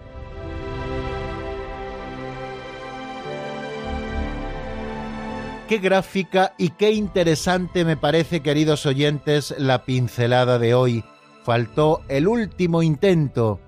Qué 5.68 5.80
gráfica 5.80 6.54
y 6.58 6.70
qué 6.70 6.94
interesante 6.94 7.84
me 7.84 7.98
parece, 7.98 8.40
queridos 8.40 8.86
oyentes, 8.86 9.54
la 9.58 9.84
pincelada 9.84 10.60
de 10.60 10.74
hoy. 10.74 11.04
Faltó 11.44 12.04
el 12.08 12.30
último 12.30 12.84
intento. 12.84 13.60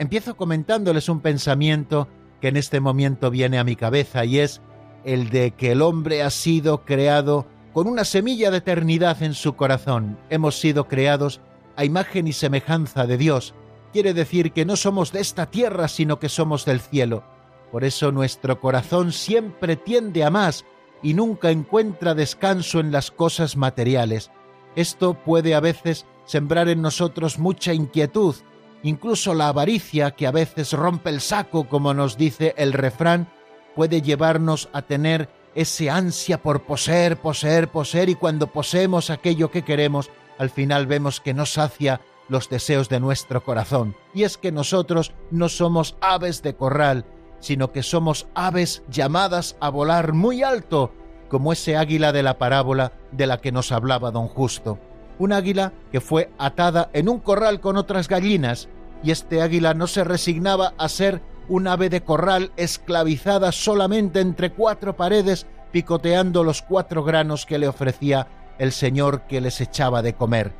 Empiezo 0.00 0.36
comentándoles 0.36 1.08
un 1.08 1.20
pensamiento 1.20 2.08
que 2.40 2.48
en 2.48 2.56
este 2.56 2.80
momento 2.80 3.30
viene 3.30 3.60
a 3.60 3.64
mi 3.64 3.76
cabeza 3.76 4.24
y 4.24 4.40
es 4.40 4.60
el 5.04 5.30
de 5.30 5.52
que 5.52 5.70
el 5.70 5.82
hombre 5.82 6.24
ha 6.24 6.30
sido 6.30 6.84
creado 6.84 7.46
con 7.72 7.86
una 7.86 8.04
semilla 8.04 8.50
de 8.50 8.56
eternidad 8.56 9.22
en 9.22 9.34
su 9.34 9.54
corazón. 9.54 10.18
Hemos 10.30 10.58
sido 10.58 10.88
creados 10.88 11.40
a 11.76 11.84
imagen 11.84 12.26
y 12.26 12.32
semejanza 12.32 13.06
de 13.06 13.18
Dios. 13.18 13.54
Quiere 13.92 14.14
decir 14.14 14.50
que 14.50 14.64
no 14.64 14.74
somos 14.74 15.12
de 15.12 15.20
esta 15.20 15.46
tierra, 15.46 15.86
sino 15.86 16.18
que 16.18 16.28
somos 16.28 16.64
del 16.64 16.80
cielo. 16.80 17.22
Por 17.70 17.84
eso 17.84 18.10
nuestro 18.10 18.60
corazón 18.60 19.12
siempre 19.12 19.76
tiende 19.76 20.24
a 20.24 20.30
más 20.30 20.64
y 21.06 21.14
nunca 21.14 21.52
encuentra 21.52 22.16
descanso 22.16 22.80
en 22.80 22.90
las 22.90 23.12
cosas 23.12 23.56
materiales. 23.56 24.32
Esto 24.74 25.14
puede 25.14 25.54
a 25.54 25.60
veces 25.60 26.04
sembrar 26.24 26.68
en 26.68 26.82
nosotros 26.82 27.38
mucha 27.38 27.72
inquietud, 27.72 28.34
incluso 28.82 29.32
la 29.32 29.46
avaricia 29.46 30.10
que 30.10 30.26
a 30.26 30.32
veces 30.32 30.72
rompe 30.72 31.10
el 31.10 31.20
saco, 31.20 31.68
como 31.68 31.94
nos 31.94 32.16
dice 32.16 32.54
el 32.58 32.72
refrán, 32.72 33.30
puede 33.76 34.02
llevarnos 34.02 34.68
a 34.72 34.82
tener 34.82 35.28
ese 35.54 35.90
ansia 35.90 36.42
por 36.42 36.64
poseer, 36.64 37.16
poseer, 37.16 37.68
poseer 37.68 38.08
y 38.08 38.16
cuando 38.16 38.48
poseemos 38.48 39.08
aquello 39.08 39.52
que 39.52 39.62
queremos, 39.62 40.10
al 40.38 40.50
final 40.50 40.88
vemos 40.88 41.20
que 41.20 41.34
no 41.34 41.46
sacia 41.46 42.00
los 42.28 42.48
deseos 42.48 42.88
de 42.88 42.98
nuestro 42.98 43.44
corazón. 43.44 43.94
Y 44.12 44.24
es 44.24 44.38
que 44.38 44.50
nosotros 44.50 45.12
no 45.30 45.48
somos 45.48 45.96
aves 46.00 46.42
de 46.42 46.56
corral, 46.56 47.06
sino 47.46 47.70
que 47.70 47.84
somos 47.84 48.26
aves 48.34 48.82
llamadas 48.90 49.56
a 49.60 49.68
volar 49.68 50.14
muy 50.14 50.42
alto, 50.42 50.92
como 51.28 51.52
ese 51.52 51.76
águila 51.76 52.10
de 52.10 52.24
la 52.24 52.38
parábola 52.38 52.90
de 53.12 53.28
la 53.28 53.38
que 53.38 53.52
nos 53.52 53.70
hablaba 53.70 54.10
don 54.10 54.26
Justo. 54.26 54.80
Un 55.20 55.32
águila 55.32 55.72
que 55.92 56.00
fue 56.00 56.28
atada 56.38 56.90
en 56.92 57.08
un 57.08 57.20
corral 57.20 57.60
con 57.60 57.76
otras 57.76 58.08
gallinas, 58.08 58.68
y 59.04 59.12
este 59.12 59.42
águila 59.42 59.74
no 59.74 59.86
se 59.86 60.02
resignaba 60.02 60.74
a 60.76 60.88
ser 60.88 61.22
un 61.48 61.68
ave 61.68 61.88
de 61.88 62.00
corral 62.00 62.50
esclavizada 62.56 63.52
solamente 63.52 64.18
entre 64.18 64.50
cuatro 64.50 64.96
paredes, 64.96 65.46
picoteando 65.70 66.42
los 66.42 66.62
cuatro 66.62 67.04
granos 67.04 67.46
que 67.46 67.58
le 67.58 67.68
ofrecía 67.68 68.26
el 68.58 68.72
señor 68.72 69.22
que 69.28 69.40
les 69.40 69.60
echaba 69.60 70.02
de 70.02 70.14
comer. 70.14 70.52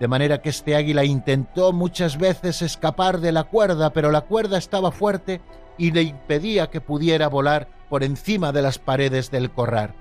De 0.00 0.08
manera 0.08 0.40
que 0.40 0.48
este 0.48 0.74
águila 0.74 1.04
intentó 1.04 1.74
muchas 1.74 2.16
veces 2.16 2.62
escapar 2.62 3.20
de 3.20 3.32
la 3.32 3.44
cuerda, 3.44 3.90
pero 3.90 4.10
la 4.10 4.22
cuerda 4.22 4.56
estaba 4.56 4.90
fuerte 4.90 5.42
y 5.80 5.92
le 5.92 6.02
impedía 6.02 6.68
que 6.68 6.82
pudiera 6.82 7.26
volar 7.28 7.66
por 7.88 8.04
encima 8.04 8.52
de 8.52 8.60
las 8.60 8.78
paredes 8.78 9.30
del 9.30 9.50
corral. 9.50 9.94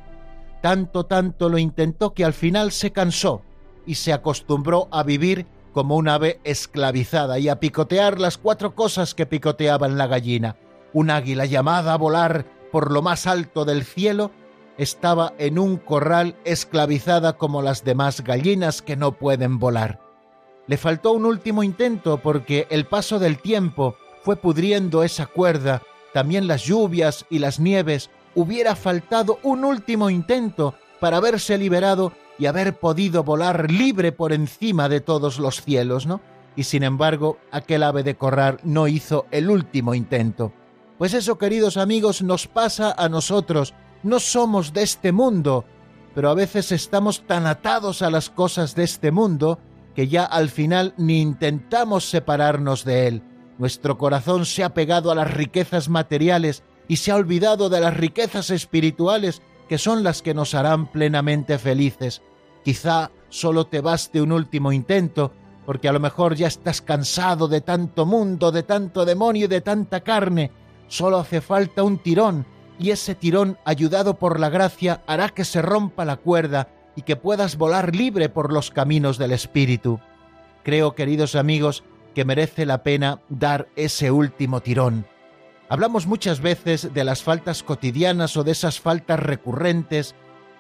Tanto, 0.62 1.06
tanto 1.06 1.48
lo 1.48 1.58
intentó 1.58 2.14
que 2.14 2.26
al 2.26 2.34
final 2.34 2.74
se 2.74 2.92
cansó 2.92 3.44
y 3.86 3.96
se 3.96 4.12
acostumbró 4.12 4.90
a 4.92 5.04
vivir 5.04 5.48
como 5.72 5.96
un 5.96 6.10
ave 6.10 6.42
esclavizada 6.44 7.40
y 7.40 7.48
a 7.48 7.62
picotear 7.62 8.20
las 8.20 8.38
cuatro 8.38 8.76
cosas 8.76 9.16
que 9.16 9.26
picoteaban 9.26 9.98
la 9.98 10.08
gallina. 10.08 10.58
Un 10.92 11.10
águila 11.10 11.46
llamada 11.46 11.94
a 11.94 11.98
volar 11.98 12.46
por 12.74 12.92
lo 12.92 13.02
más 13.02 13.26
alto 13.26 13.64
del 13.64 13.86
cielo 13.86 14.32
estaba 14.78 15.34
en 15.38 15.58
un 15.58 15.78
corral 15.78 16.36
esclavizada 16.44 17.38
como 17.38 17.62
las 17.62 17.86
demás 17.86 18.22
gallinas 18.22 18.82
que 18.82 18.98
no 18.98 19.14
pueden 19.14 19.60
volar. 19.60 20.02
Le 20.68 20.76
faltó 20.76 21.14
un 21.14 21.26
último 21.26 21.64
intento 21.64 22.18
porque 22.18 22.68
el 22.70 22.86
paso 22.86 23.18
del 23.18 23.40
tiempo 23.40 23.96
fue 24.24 24.36
pudriendo 24.36 25.04
esa 25.04 25.26
cuerda, 25.26 25.82
también 26.14 26.48
las 26.48 26.64
lluvias 26.64 27.26
y 27.30 27.40
las 27.40 27.60
nieves, 27.60 28.10
hubiera 28.36 28.76
faltado 28.76 29.40
un 29.44 29.66
último 29.66 30.10
intento 30.10 30.76
para 31.00 31.18
haberse 31.18 31.58
liberado 31.58 32.14
y 32.38 32.46
haber 32.46 32.78
podido 32.78 33.24
volar 33.24 33.70
libre 33.70 34.12
por 34.12 34.34
encima 34.34 34.90
de 34.90 35.02
todos 35.02 35.40
los 35.40 35.62
cielos, 35.62 36.06
¿no? 36.06 36.22
Y 36.56 36.64
sin 36.64 36.84
embargo, 36.84 37.38
aquel 37.52 37.84
ave 37.84 38.04
de 38.04 38.16
corral 38.16 38.60
no 38.64 38.88
hizo 38.88 39.26
el 39.32 39.50
último 39.50 39.94
intento. 39.94 40.54
Pues 40.98 41.14
eso, 41.14 41.38
queridos 41.38 41.78
amigos, 41.78 42.22
nos 42.22 42.48
pasa 42.48 42.94
a 42.98 43.08
nosotros. 43.08 43.74
No 44.04 44.20
somos 44.20 44.74
de 44.74 44.84
este 44.84 45.12
mundo, 45.12 45.66
pero 46.14 46.30
a 46.30 46.34
veces 46.34 46.72
estamos 46.72 47.26
tan 47.26 47.46
atados 47.46 48.02
a 48.02 48.10
las 48.10 48.30
cosas 48.30 48.76
de 48.76 48.84
este 48.84 49.12
mundo 49.12 49.60
que 49.96 50.08
ya 50.08 50.26
al 50.26 50.50
final 50.50 50.94
ni 50.98 51.22
intentamos 51.22 52.10
separarnos 52.10 52.84
de 52.84 53.08
él. 53.08 53.24
Nuestro 53.60 53.98
corazón 53.98 54.46
se 54.46 54.64
ha 54.64 54.74
pegado 54.74 55.12
a 55.12 55.16
las 55.16 55.32
riquezas 55.32 55.90
materiales 55.90 56.64
y 56.88 56.96
se 56.96 57.12
ha 57.12 57.18
olvidado 57.18 57.70
de 57.70 57.82
las 57.82 57.96
riquezas 57.96 58.50
espirituales 58.52 59.42
que 59.68 59.78
son 59.78 60.02
las 60.02 60.22
que 60.22 60.34
nos 60.34 60.56
harán 60.56 60.88
plenamente 60.88 61.60
felices. 61.60 62.22
Quizá 62.64 63.12
solo 63.28 63.68
te 63.68 63.82
baste 63.82 64.22
un 64.22 64.32
último 64.32 64.72
intento, 64.72 65.34
porque 65.66 65.90
a 65.90 65.92
lo 65.92 66.00
mejor 66.00 66.36
ya 66.36 66.48
estás 66.48 66.82
cansado 66.82 67.50
de 67.50 67.60
tanto 67.60 68.06
mundo, 68.06 68.52
de 68.52 68.64
tanto 68.64 69.04
demonio 69.04 69.46
y 69.46 69.50
de 69.50 69.62
tanta 69.62 70.00
carne. 70.00 70.52
Solo 70.88 71.20
hace 71.20 71.42
falta 71.42 71.84
un 71.84 72.00
tirón, 72.00 72.46
y 72.80 72.92
ese 72.92 73.14
tirón, 73.14 73.58
ayudado 73.66 74.18
por 74.18 74.40
la 74.40 74.50
gracia, 74.50 75.04
hará 75.06 75.30
que 75.30 75.44
se 75.44 75.62
rompa 75.62 76.06
la 76.06 76.16
cuerda 76.16 76.70
y 76.96 77.02
que 77.02 77.18
puedas 77.18 77.58
volar 77.58 77.94
libre 77.94 78.30
por 78.30 78.54
los 78.54 78.72
caminos 78.72 79.18
del 79.18 79.32
Espíritu. 79.32 80.00
Creo, 80.64 80.96
queridos 80.96 81.36
amigos, 81.36 81.84
que 82.14 82.26
merece 82.26 82.66
la 82.66 82.84
pena 82.84 83.22
dar 83.30 83.68
ese 83.76 84.12
último 84.12 84.62
tirón. 84.62 85.06
Hablamos 85.70 86.08
muchas 86.08 86.42
veces 86.42 86.94
de 86.94 87.04
las 87.04 87.22
faltas 87.22 87.62
cotidianas 87.62 88.36
o 88.38 88.44
de 88.44 88.52
esas 88.52 88.80
faltas 88.80 89.20
recurrentes 89.20 90.16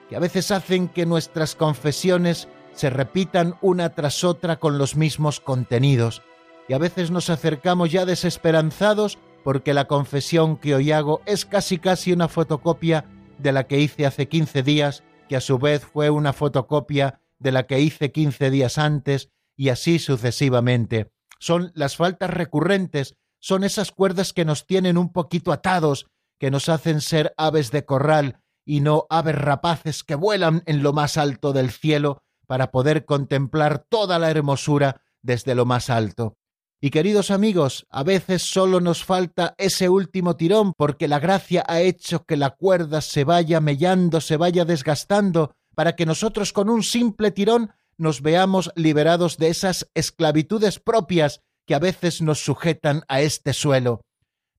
que 0.08 0.16
a 0.16 0.20
veces 0.20 0.52
hacen 0.52 0.88
que 0.88 1.06
nuestras 1.06 1.56
confesiones 1.56 2.48
se 2.74 2.90
repitan 2.90 3.56
una 3.62 3.90
tras 3.90 4.24
otra 4.24 4.58
con 4.58 4.78
los 4.78 4.96
mismos 4.96 5.40
contenidos, 5.40 6.22
y 6.68 6.74
a 6.74 6.78
veces 6.78 7.12
nos 7.12 7.30
acercamos 7.30 7.92
ya 7.92 8.06
desesperanzados 8.06 9.18
porque 9.44 9.74
la 9.74 9.86
confesión 9.86 10.58
que 10.58 10.76
hoy 10.76 10.92
hago 10.92 11.22
es 11.26 11.46
casi 11.46 11.80
casi 11.80 12.14
una 12.14 12.28
fotocopia 12.28 13.06
de 13.38 13.52
la 13.52 13.66
que 13.66 13.80
hice 13.80 14.06
hace 14.06 14.28
15 14.28 14.64
días, 14.64 15.04
que 15.28 15.36
a 15.36 15.42
su 15.42 15.58
vez 15.58 15.84
fue 15.84 16.10
una 16.10 16.34
fotocopia 16.34 17.22
de 17.40 17.52
la 17.52 17.64
que 17.64 17.80
hice 17.80 18.12
15 18.12 18.52
días 18.52 18.78
antes, 18.78 19.30
y 19.56 19.70
así 19.70 20.00
sucesivamente 20.00 21.12
son 21.40 21.72
las 21.74 21.96
faltas 21.96 22.30
recurrentes, 22.30 23.16
son 23.40 23.64
esas 23.64 23.92
cuerdas 23.92 24.34
que 24.34 24.46
nos 24.46 24.66
tienen 24.66 24.98
un 24.98 25.12
poquito 25.12 25.52
atados, 25.52 26.08
que 26.38 26.52
nos 26.52 26.70
hacen 26.70 27.02
ser 27.02 27.34
aves 27.38 27.72
de 27.72 27.86
corral 27.86 28.40
y 28.66 28.82
no 28.82 29.08
aves 29.10 29.36
rapaces 29.36 30.04
que 30.04 30.16
vuelan 30.16 30.64
en 30.66 30.84
lo 30.84 30.94
más 30.94 31.18
alto 31.18 31.54
del 31.54 31.72
cielo 31.72 32.22
para 32.46 32.72
poder 32.72 33.06
contemplar 33.06 33.86
toda 33.90 34.20
la 34.20 34.30
hermosura 34.30 35.02
desde 35.22 35.56
lo 35.56 35.66
más 35.66 35.90
alto. 35.90 36.36
Y 36.82 36.92
queridos 36.92 37.30
amigos, 37.30 37.86
a 37.90 38.04
veces 38.04 38.42
solo 38.42 38.80
nos 38.80 39.04
falta 39.04 39.54
ese 39.58 39.90
último 39.90 40.38
tirón 40.38 40.74
porque 40.78 41.10
la 41.10 41.20
gracia 41.20 41.64
ha 41.68 41.82
hecho 41.82 42.26
que 42.26 42.38
la 42.38 42.52
cuerda 42.52 43.02
se 43.02 43.26
vaya 43.26 43.60
mellando, 43.60 44.22
se 44.22 44.38
vaya 44.38 44.64
desgastando, 44.64 45.56
para 45.76 45.96
que 45.96 46.06
nosotros 46.06 46.54
con 46.54 46.70
un 46.70 46.84
simple 46.84 47.32
tirón 47.32 47.72
nos 48.00 48.22
veamos 48.22 48.72
liberados 48.76 49.38
de 49.38 49.50
esas 49.50 49.90
esclavitudes 49.94 50.80
propias 50.80 51.42
que 51.68 51.76
a 51.76 51.80
veces 51.80 52.22
nos 52.22 52.40
sujetan 52.40 53.04
a 53.08 53.22
este 53.22 53.54
suelo. 53.54 54.02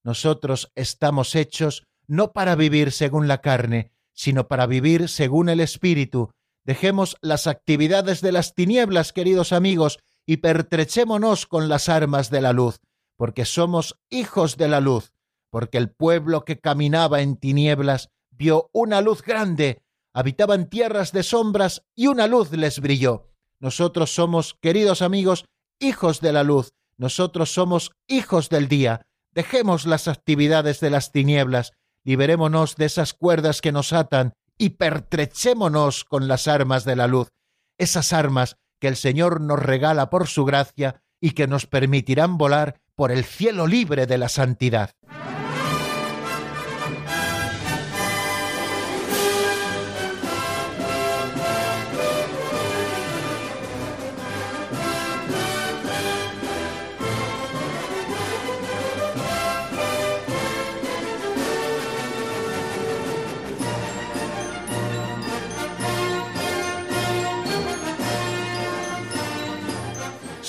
Nosotros 0.03 0.71
estamos 0.75 1.35
hechos 1.35 1.83
no 2.07 2.33
para 2.33 2.55
vivir 2.55 2.91
según 2.91 3.27
la 3.27 3.41
carne, 3.41 3.91
sino 4.13 4.47
para 4.47 4.67
vivir 4.67 5.09
según 5.09 5.49
el 5.49 5.59
Espíritu. 5.59 6.31
Dejemos 6.63 7.17
las 7.21 7.47
actividades 7.47 8.21
de 8.21 8.31
las 8.31 8.53
tinieblas, 8.53 9.11
queridos 9.11 9.51
amigos, 9.53 9.99
y 10.25 10.37
pertrechémonos 10.37 11.47
con 11.47 11.67
las 11.67 11.89
armas 11.89 12.29
de 12.29 12.41
la 12.41 12.53
luz, 12.53 12.79
porque 13.17 13.45
somos 13.45 13.97
hijos 14.09 14.57
de 14.57 14.67
la 14.67 14.79
luz, 14.79 15.13
porque 15.49 15.79
el 15.79 15.89
pueblo 15.89 16.45
que 16.45 16.59
caminaba 16.59 17.21
en 17.21 17.37
tinieblas 17.37 18.09
vio 18.29 18.69
una 18.71 19.01
luz 19.01 19.23
grande, 19.23 19.81
habitaban 20.13 20.69
tierras 20.69 21.11
de 21.11 21.23
sombras 21.23 21.83
y 21.95 22.07
una 22.07 22.27
luz 22.27 22.51
les 22.51 22.79
brilló. 22.79 23.30
Nosotros 23.61 24.13
somos, 24.13 24.55
queridos 24.59 25.03
amigos, 25.03 25.45
hijos 25.79 26.19
de 26.19 26.33
la 26.33 26.43
luz, 26.43 26.73
nosotros 26.97 27.53
somos 27.53 27.91
hijos 28.07 28.49
del 28.49 28.67
día. 28.67 29.05
Dejemos 29.33 29.85
las 29.85 30.07
actividades 30.07 30.79
de 30.79 30.89
las 30.89 31.11
tinieblas, 31.11 31.71
liberémonos 32.03 32.75
de 32.75 32.85
esas 32.85 33.13
cuerdas 33.13 33.61
que 33.61 33.71
nos 33.71 33.93
atan 33.93 34.33
y 34.57 34.71
pertrechémonos 34.71 36.05
con 36.05 36.27
las 36.27 36.47
armas 36.47 36.85
de 36.85 36.95
la 36.95 37.05
luz, 37.05 37.29
esas 37.77 38.13
armas 38.13 38.57
que 38.79 38.87
el 38.87 38.95
Señor 38.95 39.41
nos 39.41 39.59
regala 39.59 40.09
por 40.09 40.27
su 40.27 40.43
gracia 40.43 41.03
y 41.19 41.31
que 41.31 41.45
nos 41.45 41.67
permitirán 41.67 42.39
volar 42.39 42.81
por 42.95 43.11
el 43.11 43.23
cielo 43.23 43.67
libre 43.67 44.07
de 44.07 44.17
la 44.17 44.27
santidad. 44.27 44.91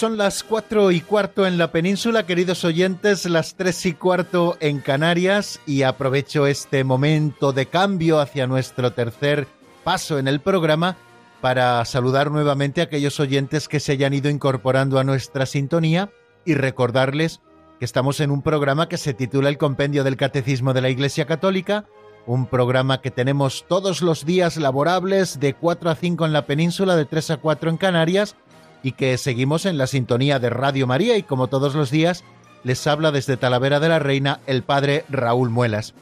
Son 0.03 0.19
las 0.19 0.43
cuatro 0.43 0.91
y 0.91 1.01
cuarto 1.01 1.47
en 1.47 1.59
la 1.59 1.71
península, 1.71 2.27
queridos 2.27 2.65
oyentes, 2.65 3.25
las 3.27 3.55
tres 3.55 3.87
y 3.87 3.93
cuarto 3.93 4.57
en 4.59 4.81
Canarias 4.81 5.61
y 5.65 5.83
aprovecho 5.83 6.49
este 6.49 6.83
momento 6.83 7.53
de 7.53 7.67
cambio 7.67 8.19
hacia 8.19 8.49
nuestro 8.49 8.95
tercer 8.95 9.47
paso 9.85 10.19
en 10.19 10.27
el 10.27 10.41
programa 10.41 10.97
para 11.41 11.85
saludar 11.85 12.33
nuevamente 12.33 12.81
a 12.81 12.85
aquellos 12.85 13.21
oyentes 13.21 13.69
que 13.69 13.79
se 13.79 13.93
hayan 13.93 14.13
ido 14.13 14.29
incorporando 14.29 14.99
a 14.99 15.05
nuestra 15.05 15.47
sintonía 15.47 16.11
y 16.45 16.55
recordarles 16.55 17.41
que 17.79 17.85
estamos 17.85 18.19
en 18.19 18.33
un 18.33 18.43
programa 18.43 18.89
que 18.89 18.99
se 18.99 19.15
titula 19.15 19.51
El 19.51 19.57
Compendio 19.57 20.03
del 20.03 20.17
Catecismo 20.17 20.73
de 20.73 20.81
la 20.81 20.91
Iglesia 20.91 21.27
Católica, 21.27 21.87
un 22.27 22.47
programa 22.47 23.01
que 23.01 23.13
tenemos 23.13 23.67
todos 23.69 24.03
los 24.03 24.27
días 24.27 24.57
laborables 24.57 25.39
de 25.39 25.55
4 25.55 25.91
a 25.91 25.95
5 25.95 26.27
en 26.27 26.33
la 26.33 26.47
península, 26.47 26.97
de 26.97 27.05
3 27.05 27.31
a 27.31 27.37
4 27.37 27.71
en 27.71 27.77
Canarias, 27.77 28.35
y 28.83 28.93
que 28.93 29.17
seguimos 29.19 29.67
en 29.67 29.79
la 29.79 29.87
sintonía 29.87 30.39
de 30.39 30.51
Radio 30.51 30.87
María 30.87 31.17
y 31.17 31.23
como 31.23 31.49
todos 31.49 31.75
los 31.75 31.91
días 31.91 32.25
les 32.65 32.87
habla 32.87 33.11
desde 33.11 33.37
Talavera 33.37 33.81
de 33.81 33.89
la 33.89 33.99
Reina 33.99 34.41
el 34.47 34.63
padre 34.63 35.05
Raúl 35.09 35.51
Muelas. 35.51 35.95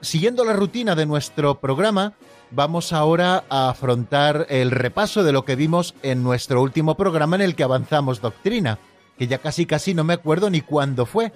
Siguiendo 0.00 0.44
la 0.44 0.52
rutina 0.52 0.94
de 0.94 1.06
nuestro 1.06 1.60
programa, 1.60 2.12
vamos 2.50 2.92
ahora 2.92 3.44
a 3.48 3.70
afrontar 3.70 4.46
el 4.48 4.70
repaso 4.70 5.24
de 5.24 5.32
lo 5.32 5.44
que 5.44 5.56
vimos 5.56 5.94
en 6.02 6.22
nuestro 6.22 6.62
último 6.62 6.96
programa 6.96 7.36
en 7.36 7.42
el 7.42 7.54
que 7.54 7.64
avanzamos 7.64 8.20
doctrina, 8.20 8.78
que 9.18 9.26
ya 9.26 9.38
casi 9.38 9.66
casi 9.66 9.94
no 9.94 10.04
me 10.04 10.14
acuerdo 10.14 10.50
ni 10.50 10.60
cuándo 10.60 11.06
fue. 11.06 11.32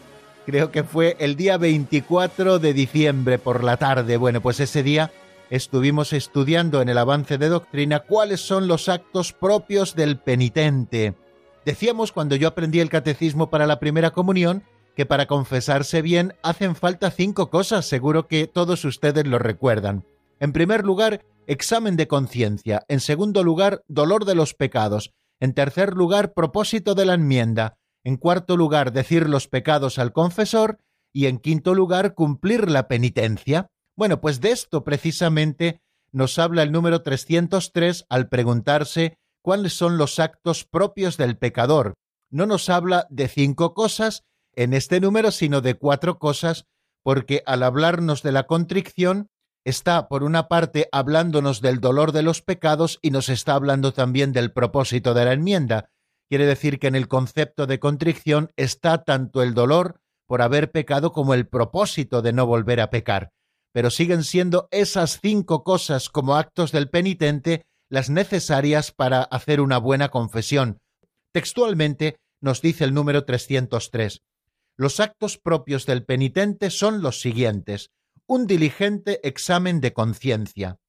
Creo 0.47 0.71
que 0.71 0.85
fue 0.85 1.17
el 1.19 1.37
día 1.37 1.57
24 1.57 2.59
de 2.59 2.73
diciembre 2.73 3.39
por 3.39 3.65
la 3.65 3.77
tarde. 3.77 4.17
Bueno, 4.17 4.41
pues 4.41 4.61
ese 4.61 4.83
día 4.83 5.11
estuvimos 5.51 6.13
estudiando 6.13 6.83
en 6.83 6.89
el 6.89 6.99
avance 6.99 7.39
de 7.39 7.49
doctrina 7.49 8.01
cuáles 8.01 8.41
son 8.41 8.69
los 8.69 8.89
actos 8.89 9.33
propios 9.33 9.95
del 9.95 10.19
penitente. 10.19 11.15
Decíamos 11.65 12.13
cuando 12.13 12.37
yo 12.37 12.49
aprendí 12.49 12.81
el 12.81 12.91
catecismo 12.91 13.51
para 13.51 13.67
la 13.67 13.79
primera 13.79 14.11
comunión 14.11 14.63
que 14.97 15.07
para 15.07 15.27
confesarse 15.27 16.03
bien 16.03 16.35
hacen 16.43 16.75
falta 16.75 17.11
cinco 17.11 17.51
cosas, 17.51 17.87
seguro 17.87 18.27
que 18.27 18.47
todos 18.49 18.85
ustedes 18.85 19.27
lo 19.27 19.39
recuerdan. 19.39 20.05
En 20.41 20.53
primer 20.53 20.85
lugar, 20.85 21.25
examen 21.47 21.97
de 21.97 22.09
conciencia. 22.09 22.85
En 22.89 23.01
segundo 23.01 23.45
lugar, 23.45 23.83
dolor 23.87 24.25
de 24.25 24.35
los 24.35 24.55
pecados. 24.55 25.13
En 25.41 25.55
tercer 25.55 25.95
lugar, 25.95 26.33
propósito 26.33 26.95
de 26.95 27.07
la 27.07 27.15
enmienda. 27.15 27.79
En 28.03 28.17
cuarto 28.17 28.57
lugar, 28.57 28.93
decir 28.93 29.29
los 29.29 29.47
pecados 29.47 29.99
al 29.99 30.13
confesor. 30.13 30.81
Y 31.13 31.27
en 31.27 31.39
quinto 31.39 31.75
lugar, 31.75 32.15
cumplir 32.15 32.69
la 32.69 32.89
penitencia. 32.89 33.71
Bueno, 33.99 34.21
pues 34.21 34.41
de 34.41 34.53
esto 34.53 34.85
precisamente 34.85 35.83
nos 36.13 36.39
habla 36.39 36.63
el 36.63 36.71
número 36.71 37.03
303 37.03 38.07
al 38.09 38.29
preguntarse 38.29 39.19
cuáles 39.43 39.73
son 39.73 39.99
los 39.99 40.21
actos 40.21 40.65
propios 40.65 41.17
del 41.17 41.37
pecador. 41.37 41.95
No 42.31 42.47
nos 42.47 42.69
habla 42.69 43.09
de 43.11 43.27
cinco 43.27 43.75
cosas 43.75 44.23
en 44.55 44.73
este 44.73 45.01
número, 45.01 45.33
sino 45.33 45.63
de 45.63 45.75
cuatro 45.75 46.21
cosas, 46.21 46.67
porque 47.03 47.43
al 47.45 47.65
hablarnos 47.65 48.23
de 48.23 48.31
la 48.31 48.45
contrición, 48.45 49.31
está 49.65 50.07
por 50.07 50.23
una 50.23 50.47
parte 50.47 50.89
hablándonos 50.93 51.61
del 51.61 51.81
dolor 51.81 52.13
de 52.13 52.23
los 52.23 52.41
pecados 52.41 53.01
y 53.03 53.11
nos 53.11 53.29
está 53.29 53.55
hablando 53.55 53.93
también 53.93 54.33
del 54.33 54.53
propósito 54.53 55.13
de 55.13 55.25
la 55.25 55.33
enmienda. 55.33 55.91
Quiere 56.29 56.47
decir 56.47 56.79
que 56.79 56.87
en 56.87 56.95
el 56.95 57.09
concepto 57.09 57.67
de 57.67 57.81
contrición 57.81 58.53
está 58.55 59.03
tanto 59.03 59.43
el 59.43 59.55
dolor 59.55 60.01
por 60.29 60.41
haber 60.41 60.71
pecado 60.71 61.11
como 61.11 61.35
el 61.35 61.49
propósito 61.49 62.23
de 62.23 62.33
no 62.33 62.47
volver 62.47 62.81
a 62.81 62.91
pecar 62.91 63.33
pero 63.79 63.93
siguen 63.93 64.25
siendo 64.25 64.67
esas 64.73 65.21
cinco 65.23 65.63
cosas 65.63 66.09
como 66.09 66.35
actos 66.35 66.73
del 66.73 66.91
penitente 66.91 67.65
las 67.89 68.11
necesarias 68.11 68.91
para 68.91 69.23
hacer 69.23 69.61
una 69.61 69.79
buena 69.79 70.09
confesión. 70.09 70.81
Textualmente 71.33 72.17
nos 72.41 72.61
dice 72.61 72.83
el 72.83 72.93
número 72.93 73.25
303. 73.25 74.21
Los 74.77 74.99
actos 74.99 75.39
propios 75.39 75.87
del 75.87 76.05
penitente 76.05 76.71
son 76.71 77.03
los 77.03 77.21
siguientes. 77.21 77.93
Un 78.27 78.49
diligente 78.49 79.21
examen 79.23 79.81
de 79.81 79.93
conciencia. 79.93 80.81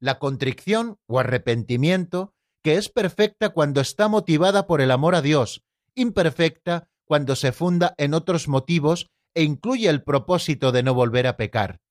La 0.00 0.18
contrición 0.18 0.96
o 1.06 1.18
arrepentimiento, 1.18 2.32
que 2.62 2.76
es 2.76 2.88
perfecta 2.88 3.50
cuando 3.50 3.82
está 3.82 4.08
motivada 4.08 4.66
por 4.66 4.80
el 4.80 4.90
amor 4.90 5.16
a 5.16 5.20
Dios, 5.20 5.64
imperfecta 5.94 6.88
cuando 7.04 7.36
se 7.36 7.52
funda 7.52 7.92
en 7.98 8.14
otros 8.14 8.48
motivos 8.48 9.10
e 9.34 9.42
incluye 9.42 9.90
el 9.90 10.02
propósito 10.02 10.72
de 10.72 10.82
no 10.82 10.94
volver 10.94 11.26
a 11.26 11.36
pecar 11.36 11.82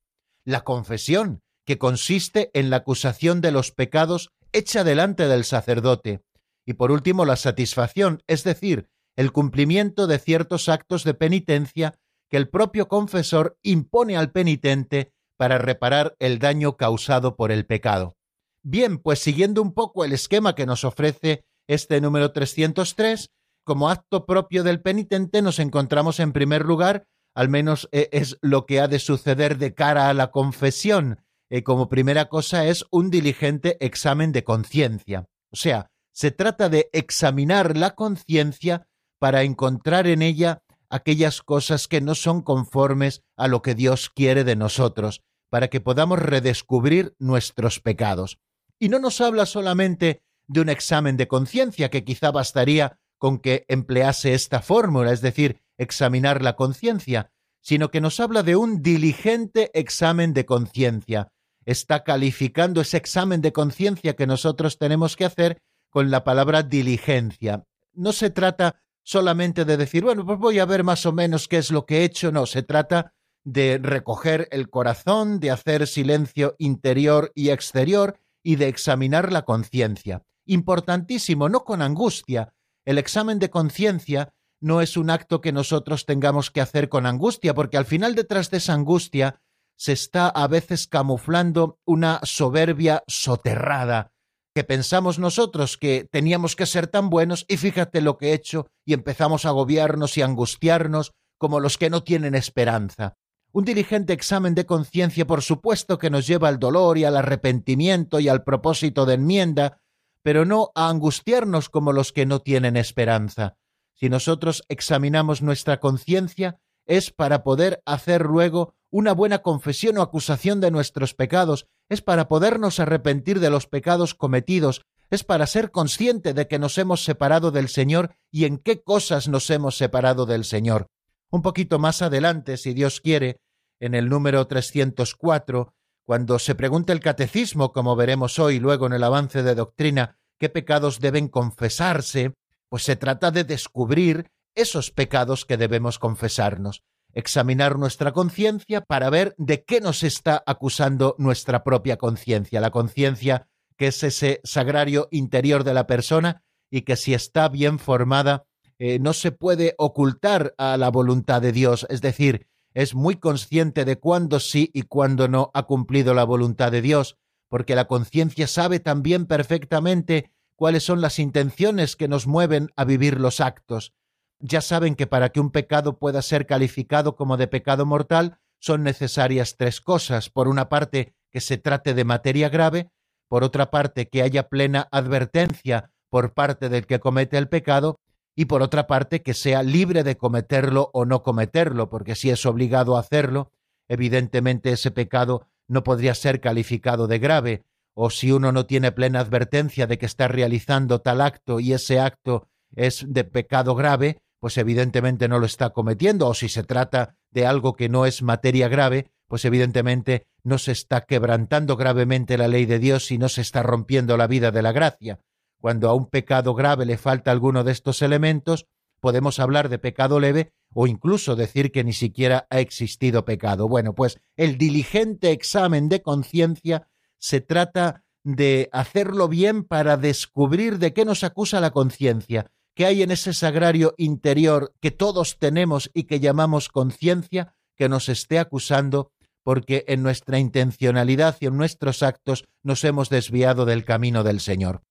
la 0.45 0.61
confesión, 0.63 1.41
que 1.65 1.77
consiste 1.77 2.51
en 2.53 2.69
la 2.69 2.77
acusación 2.77 3.41
de 3.41 3.51
los 3.51 3.71
pecados 3.71 4.31
hecha 4.51 4.83
delante 4.83 5.27
del 5.27 5.43
sacerdote, 5.43 6.21
y 6.65 6.73
por 6.73 6.91
último 6.91 7.25
la 7.25 7.35
satisfacción, 7.35 8.23
es 8.27 8.43
decir, 8.43 8.89
el 9.15 9.31
cumplimiento 9.31 10.07
de 10.07 10.19
ciertos 10.19 10.69
actos 10.69 11.03
de 11.03 11.13
penitencia 11.13 11.95
que 12.29 12.37
el 12.37 12.49
propio 12.49 12.87
confesor 12.87 13.57
impone 13.61 14.17
al 14.17 14.31
penitente 14.31 15.13
para 15.37 15.57
reparar 15.57 16.15
el 16.19 16.39
daño 16.39 16.77
causado 16.77 17.35
por 17.35 17.51
el 17.51 17.65
pecado. 17.65 18.15
Bien, 18.63 18.99
pues 18.99 19.19
siguiendo 19.19 19.61
un 19.61 19.73
poco 19.73 20.05
el 20.05 20.13
esquema 20.13 20.55
que 20.55 20.65
nos 20.65 20.83
ofrece 20.83 21.43
este 21.67 21.99
número 21.99 22.31
303, 22.31 23.31
como 23.63 23.89
acto 23.89 24.25
propio 24.25 24.63
del 24.63 24.81
penitente 24.81 25.41
nos 25.41 25.59
encontramos 25.59 26.19
en 26.19 26.31
primer 26.31 26.65
lugar 26.65 27.05
al 27.35 27.49
menos 27.49 27.89
eh, 27.91 28.09
es 28.11 28.37
lo 28.41 28.65
que 28.65 28.79
ha 28.79 28.87
de 28.87 28.99
suceder 28.99 29.57
de 29.57 29.73
cara 29.73 30.09
a 30.09 30.13
la 30.13 30.31
confesión. 30.31 31.19
Eh, 31.49 31.63
como 31.63 31.89
primera 31.89 32.29
cosa 32.29 32.65
es 32.67 32.85
un 32.91 33.09
diligente 33.09 33.77
examen 33.85 34.31
de 34.31 34.43
conciencia. 34.43 35.27
O 35.51 35.55
sea, 35.55 35.91
se 36.13 36.31
trata 36.31 36.69
de 36.69 36.89
examinar 36.93 37.77
la 37.77 37.95
conciencia 37.95 38.87
para 39.19 39.43
encontrar 39.43 40.07
en 40.07 40.21
ella 40.21 40.63
aquellas 40.89 41.41
cosas 41.41 41.87
que 41.87 42.01
no 42.01 42.15
son 42.15 42.41
conformes 42.41 43.23
a 43.37 43.47
lo 43.47 43.61
que 43.61 43.75
Dios 43.75 44.09
quiere 44.09 44.43
de 44.43 44.55
nosotros, 44.55 45.21
para 45.49 45.69
que 45.69 45.79
podamos 45.79 46.19
redescubrir 46.19 47.15
nuestros 47.17 47.79
pecados. 47.79 48.39
Y 48.77 48.89
no 48.89 48.99
nos 48.99 49.21
habla 49.21 49.45
solamente 49.45 50.23
de 50.47 50.61
un 50.61 50.69
examen 50.69 51.17
de 51.17 51.27
conciencia, 51.27 51.89
que 51.89 52.03
quizá 52.03 52.31
bastaría 52.31 52.99
con 53.17 53.39
que 53.39 53.65
emplease 53.67 54.33
esta 54.33 54.61
fórmula, 54.61 55.11
es 55.11 55.21
decir, 55.21 55.61
examinar 55.81 56.41
la 56.41 56.55
conciencia, 56.55 57.31
sino 57.61 57.89
que 57.91 58.01
nos 58.01 58.19
habla 58.19 58.43
de 58.43 58.55
un 58.55 58.81
diligente 58.81 59.71
examen 59.73 60.33
de 60.33 60.45
conciencia. 60.45 61.31
Está 61.65 62.03
calificando 62.03 62.81
ese 62.81 62.97
examen 62.97 63.41
de 63.41 63.53
conciencia 63.53 64.15
que 64.15 64.27
nosotros 64.27 64.77
tenemos 64.77 65.15
que 65.15 65.25
hacer 65.25 65.61
con 65.89 66.09
la 66.09 66.23
palabra 66.23 66.63
diligencia. 66.63 67.63
No 67.93 68.13
se 68.13 68.29
trata 68.29 68.81
solamente 69.03 69.65
de 69.65 69.77
decir, 69.77 70.03
bueno, 70.03 70.25
pues 70.25 70.39
voy 70.39 70.59
a 70.59 70.65
ver 70.65 70.83
más 70.83 71.05
o 71.05 71.11
menos 71.11 71.47
qué 71.47 71.57
es 71.57 71.71
lo 71.71 71.85
que 71.85 71.99
he 71.99 72.03
hecho, 72.03 72.31
no, 72.31 72.45
se 72.45 72.63
trata 72.63 73.13
de 73.43 73.79
recoger 73.81 74.47
el 74.51 74.69
corazón, 74.69 75.39
de 75.39 75.51
hacer 75.51 75.87
silencio 75.87 76.55
interior 76.59 77.31
y 77.35 77.49
exterior 77.49 78.19
y 78.43 78.55
de 78.55 78.67
examinar 78.67 79.31
la 79.31 79.43
conciencia. 79.43 80.23
Importantísimo, 80.45 81.49
no 81.49 81.63
con 81.63 81.81
angustia. 81.81 82.53
El 82.85 82.97
examen 82.97 83.39
de 83.39 83.49
conciencia 83.49 84.33
no 84.61 84.79
es 84.79 84.95
un 84.95 85.09
acto 85.09 85.41
que 85.41 85.51
nosotros 85.51 86.05
tengamos 86.05 86.51
que 86.51 86.61
hacer 86.61 86.87
con 86.87 87.05
angustia, 87.05 87.53
porque 87.53 87.77
al 87.77 87.85
final 87.85 88.15
detrás 88.15 88.51
de 88.51 88.57
esa 88.57 88.73
angustia 88.73 89.41
se 89.75 89.93
está 89.93 90.29
a 90.29 90.47
veces 90.47 90.87
camuflando 90.87 91.79
una 91.85 92.19
soberbia 92.23 93.03
soterrada, 93.07 94.11
que 94.53 94.63
pensamos 94.63 95.17
nosotros 95.17 95.77
que 95.77 96.07
teníamos 96.11 96.55
que 96.55 96.67
ser 96.67 96.85
tan 96.87 97.09
buenos 97.09 97.45
y 97.47 97.57
fíjate 97.57 98.01
lo 98.01 98.17
que 98.17 98.29
he 98.29 98.33
hecho 98.33 98.67
y 98.85 98.93
empezamos 98.93 99.45
a 99.45 99.49
agobiarnos 99.49 100.17
y 100.17 100.21
angustiarnos 100.21 101.13
como 101.39 101.59
los 101.59 101.79
que 101.79 101.89
no 101.89 102.03
tienen 102.03 102.35
esperanza. 102.35 103.15
Un 103.53 103.65
diligente 103.65 104.13
examen 104.13 104.53
de 104.53 104.67
conciencia 104.67 105.25
por 105.25 105.41
supuesto 105.41 105.97
que 105.97 106.11
nos 106.11 106.27
lleva 106.27 106.47
al 106.47 106.59
dolor 106.59 106.99
y 106.99 107.05
al 107.05 107.17
arrepentimiento 107.17 108.19
y 108.19 108.29
al 108.29 108.43
propósito 108.43 109.07
de 109.07 109.15
enmienda, 109.15 109.81
pero 110.21 110.45
no 110.45 110.71
a 110.75 110.89
angustiarnos 110.89 111.69
como 111.69 111.91
los 111.91 112.13
que 112.13 112.27
no 112.27 112.39
tienen 112.39 112.77
esperanza. 112.77 113.57
Si 113.93 114.09
nosotros 114.09 114.63
examinamos 114.67 115.41
nuestra 115.41 115.79
conciencia, 115.79 116.59
es 116.85 117.11
para 117.11 117.43
poder 117.43 117.81
hacer 117.85 118.23
luego 118.23 118.75
una 118.89 119.13
buena 119.13 119.41
confesión 119.41 119.97
o 119.97 120.01
acusación 120.01 120.59
de 120.59 120.71
nuestros 120.71 121.13
pecados, 121.13 121.67
es 121.89 122.01
para 122.01 122.27
podernos 122.27 122.79
arrepentir 122.79 123.39
de 123.39 123.49
los 123.49 123.67
pecados 123.67 124.15
cometidos, 124.15 124.81
es 125.09 125.23
para 125.23 125.47
ser 125.47 125.71
consciente 125.71 126.33
de 126.33 126.47
que 126.47 126.59
nos 126.59 126.77
hemos 126.77 127.03
separado 127.03 127.51
del 127.51 127.69
Señor 127.69 128.15
y 128.31 128.45
en 128.45 128.57
qué 128.57 128.81
cosas 128.81 129.27
nos 129.27 129.49
hemos 129.49 129.77
separado 129.77 130.25
del 130.25 130.45
Señor. 130.45 130.87
Un 131.29 131.41
poquito 131.41 131.79
más 131.79 132.01
adelante, 132.01 132.57
si 132.57 132.73
Dios 132.73 132.99
quiere, 133.01 133.39
en 133.79 133.95
el 133.95 134.09
número 134.09 134.45
304, 134.47 135.73
cuando 136.05 136.39
se 136.39 136.55
pregunta 136.55 136.93
el 136.93 136.99
catecismo, 136.99 137.71
como 137.71 137.95
veremos 137.95 138.39
hoy 138.39 138.59
luego 138.59 138.87
en 138.87 138.93
el 138.93 139.03
avance 139.03 139.43
de 139.43 139.55
doctrina, 139.55 140.17
qué 140.37 140.49
pecados 140.49 140.99
deben 140.99 141.27
confesarse, 141.29 142.33
pues 142.71 142.83
se 142.83 142.95
trata 142.95 143.31
de 143.31 143.43
descubrir 143.43 144.31
esos 144.55 144.91
pecados 144.91 145.43
que 145.43 145.57
debemos 145.57 145.99
confesarnos, 145.99 146.83
examinar 147.13 147.77
nuestra 147.77 148.13
conciencia 148.13 148.79
para 148.79 149.09
ver 149.09 149.35
de 149.37 149.65
qué 149.65 149.81
nos 149.81 150.03
está 150.03 150.41
acusando 150.45 151.13
nuestra 151.17 151.65
propia 151.65 151.97
conciencia, 151.97 152.61
la 152.61 152.71
conciencia 152.71 153.49
que 153.77 153.87
es 153.87 154.01
ese 154.03 154.39
sagrario 154.45 155.09
interior 155.11 155.65
de 155.65 155.73
la 155.73 155.85
persona 155.85 156.43
y 156.69 156.83
que 156.83 156.95
si 156.95 157.13
está 157.13 157.49
bien 157.49 157.77
formada 157.77 158.45
eh, 158.79 158.99
no 158.99 159.11
se 159.11 159.33
puede 159.33 159.75
ocultar 159.77 160.53
a 160.57 160.77
la 160.77 160.89
voluntad 160.89 161.41
de 161.41 161.51
Dios, 161.51 161.85
es 161.89 161.99
decir, 161.99 162.47
es 162.73 162.95
muy 162.95 163.17
consciente 163.17 163.83
de 163.83 163.97
cuándo 163.97 164.39
sí 164.39 164.71
y 164.73 164.83
cuándo 164.83 165.27
no 165.27 165.51
ha 165.53 165.63
cumplido 165.63 166.13
la 166.13 166.23
voluntad 166.23 166.71
de 166.71 166.81
Dios, 166.81 167.17
porque 167.49 167.75
la 167.75 167.85
conciencia 167.85 168.47
sabe 168.47 168.79
también 168.79 169.25
perfectamente 169.25 170.30
cuáles 170.61 170.83
son 170.83 171.01
las 171.01 171.17
intenciones 171.17 171.95
que 171.95 172.07
nos 172.07 172.27
mueven 172.27 172.69
a 172.75 172.85
vivir 172.85 173.19
los 173.19 173.41
actos. 173.41 173.95
Ya 174.39 174.61
saben 174.61 174.93
que 174.93 175.07
para 175.07 175.29
que 175.29 175.39
un 175.39 175.49
pecado 175.49 175.97
pueda 175.97 176.21
ser 176.21 176.45
calificado 176.45 177.15
como 177.15 177.35
de 177.35 177.47
pecado 177.47 177.83
mortal 177.87 178.37
son 178.59 178.83
necesarias 178.83 179.55
tres 179.57 179.81
cosas. 179.81 180.29
Por 180.29 180.47
una 180.47 180.69
parte, 180.69 181.15
que 181.31 181.41
se 181.41 181.57
trate 181.57 181.95
de 181.95 182.03
materia 182.03 182.47
grave, 182.49 182.91
por 183.27 183.43
otra 183.43 183.71
parte, 183.71 184.07
que 184.07 184.21
haya 184.21 184.49
plena 184.49 184.87
advertencia 184.91 185.89
por 186.11 186.35
parte 186.35 186.69
del 186.69 186.85
que 186.85 186.99
comete 186.99 187.39
el 187.39 187.49
pecado, 187.49 187.99
y 188.35 188.45
por 188.45 188.61
otra 188.61 188.85
parte, 188.85 189.23
que 189.23 189.33
sea 189.33 189.63
libre 189.63 190.03
de 190.03 190.15
cometerlo 190.15 190.91
o 190.93 191.05
no 191.05 191.23
cometerlo, 191.23 191.89
porque 191.89 192.13
si 192.13 192.29
es 192.29 192.45
obligado 192.45 192.97
a 192.97 192.99
hacerlo, 192.99 193.51
evidentemente 193.87 194.73
ese 194.73 194.91
pecado 194.91 195.47
no 195.67 195.83
podría 195.83 196.13
ser 196.13 196.39
calificado 196.39 197.07
de 197.07 197.17
grave, 197.17 197.63
o 197.93 198.09
si 198.09 198.31
uno 198.31 198.51
no 198.51 198.65
tiene 198.65 198.91
plena 198.91 199.19
advertencia 199.19 199.87
de 199.87 199.97
que 199.97 200.05
está 200.05 200.27
realizando 200.27 200.99
tal 200.99 201.21
acto 201.21 201.59
y 201.59 201.73
ese 201.73 201.99
acto 201.99 202.47
es 202.75 203.05
de 203.07 203.23
pecado 203.23 203.75
grave, 203.75 204.21
pues 204.39 204.57
evidentemente 204.57 205.27
no 205.27 205.39
lo 205.39 205.45
está 205.45 205.71
cometiendo, 205.71 206.27
o 206.27 206.33
si 206.33 206.49
se 206.49 206.63
trata 206.63 207.15
de 207.31 207.45
algo 207.45 207.73
que 207.73 207.89
no 207.89 208.05
es 208.05 208.21
materia 208.21 208.67
grave, 208.67 209.11
pues 209.27 209.45
evidentemente 209.45 210.27
no 210.43 210.57
se 210.57 210.71
está 210.71 211.01
quebrantando 211.01 211.77
gravemente 211.77 212.37
la 212.37 212.47
ley 212.47 212.65
de 212.65 212.79
Dios 212.79 213.11
y 213.11 213.17
no 213.17 213.29
se 213.29 213.41
está 213.41 213.63
rompiendo 213.63 214.17
la 214.17 214.27
vida 214.27 214.51
de 214.51 214.61
la 214.61 214.71
gracia. 214.71 215.19
Cuando 215.59 215.89
a 215.89 215.93
un 215.93 216.07
pecado 216.07 216.55
grave 216.55 216.85
le 216.85 216.97
falta 216.97 217.31
alguno 217.31 217.63
de 217.63 217.71
estos 217.71 218.01
elementos, 218.01 218.65
podemos 218.99 219.39
hablar 219.39 219.69
de 219.69 219.79
pecado 219.79 220.19
leve 220.19 220.53
o 220.73 220.87
incluso 220.87 221.35
decir 221.35 221.71
que 221.71 221.83
ni 221.83 221.93
siquiera 221.93 222.47
ha 222.49 222.59
existido 222.59 223.25
pecado. 223.25 223.67
Bueno, 223.67 223.93
pues 223.93 224.19
el 224.37 224.57
diligente 224.57 225.31
examen 225.31 225.87
de 225.87 226.01
conciencia 226.01 226.87
se 227.21 227.39
trata 227.39 228.03
de 228.23 228.69
hacerlo 228.73 229.27
bien 229.27 229.63
para 229.63 229.95
descubrir 229.95 230.79
de 230.79 230.93
qué 230.93 231.05
nos 231.05 231.23
acusa 231.23 231.61
la 231.61 231.71
conciencia, 231.71 232.51
qué 232.75 232.85
hay 232.85 233.03
en 233.03 233.11
ese 233.11 233.33
sagrario 233.33 233.93
interior 233.97 234.73
que 234.81 234.91
todos 234.91 235.37
tenemos 235.37 235.89
y 235.93 236.03
que 236.03 236.19
llamamos 236.19 236.69
conciencia, 236.69 237.55
que 237.77 237.89
nos 237.89 238.09
esté 238.09 238.39
acusando 238.39 239.11
porque 239.43 239.85
en 239.87 240.03
nuestra 240.03 240.39
intencionalidad 240.39 241.37
y 241.39 241.47
en 241.47 241.57
nuestros 241.57 242.03
actos 242.03 242.45
nos 242.63 242.83
hemos 242.83 243.09
desviado 243.09 243.65
del 243.65 243.85
camino 243.85 244.23
del 244.23 244.39
Señor. 244.39 244.83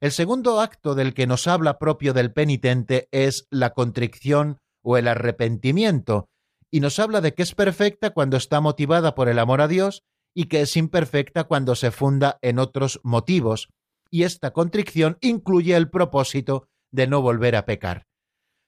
El 0.00 0.12
segundo 0.12 0.60
acto 0.60 0.94
del 0.94 1.14
que 1.14 1.26
nos 1.26 1.46
habla 1.46 1.78
propio 1.78 2.12
del 2.12 2.32
penitente 2.32 3.08
es 3.10 3.46
la 3.50 3.70
contrición 3.70 4.58
o 4.82 4.98
el 4.98 5.08
arrepentimiento, 5.08 6.28
y 6.70 6.80
nos 6.80 6.98
habla 6.98 7.22
de 7.22 7.32
que 7.32 7.42
es 7.42 7.54
perfecta 7.54 8.10
cuando 8.10 8.36
está 8.36 8.60
motivada 8.60 9.14
por 9.14 9.28
el 9.28 9.38
amor 9.38 9.62
a 9.62 9.68
Dios 9.68 10.04
y 10.36 10.44
que 10.44 10.60
es 10.60 10.76
imperfecta 10.76 11.44
cuando 11.44 11.74
se 11.74 11.90
funda 11.90 12.38
en 12.42 12.58
otros 12.58 13.00
motivos, 13.02 13.70
y 14.10 14.24
esta 14.24 14.52
contrición 14.52 15.16
incluye 15.22 15.74
el 15.74 15.88
propósito 15.88 16.68
de 16.92 17.06
no 17.06 17.22
volver 17.22 17.56
a 17.56 17.64
pecar. 17.64 18.06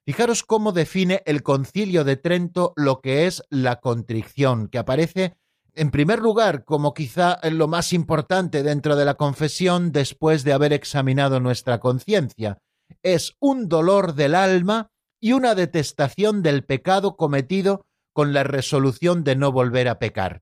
Fijaros 0.07 0.43
cómo 0.45 0.73
define 0.73 1.23
el 1.27 1.43
concilio 1.43 2.05
de 2.05 2.17
Trento 2.17 2.73
lo 2.75 3.03
que 3.03 3.27
es 3.27 3.43
la 3.51 3.81
contrición, 3.81 4.69
que 4.69 4.79
aparece 4.79 5.37
en 5.75 5.91
primer 5.91 6.21
lugar 6.21 6.65
como 6.65 6.95
quizá 6.95 7.39
lo 7.51 7.69
más 7.69 7.93
importante 7.93 8.63
dentro 8.63 8.97
de 8.97 9.05
la 9.05 9.15
confesión 9.15 9.93
después 9.93 10.45
de 10.45 10.55
haber 10.55 10.73
examinado 10.73 11.39
nuestra 11.39 11.81
conciencia. 11.81 12.57
Es 13.03 13.37
un 13.41 13.69
dolor 13.69 14.15
del 14.15 14.35
alma 14.35 14.89
y 15.21 15.33
una 15.33 15.55
detestación 15.55 16.43
del 16.43 16.65
pecado 16.65 17.17
cometido 17.17 17.85
con 18.15 18.33
la 18.33 18.43
resolución 18.43 19.23
de 19.23 19.37
no 19.37 19.53
volver 19.53 19.89
a 19.89 19.99
pecar. 19.99 20.41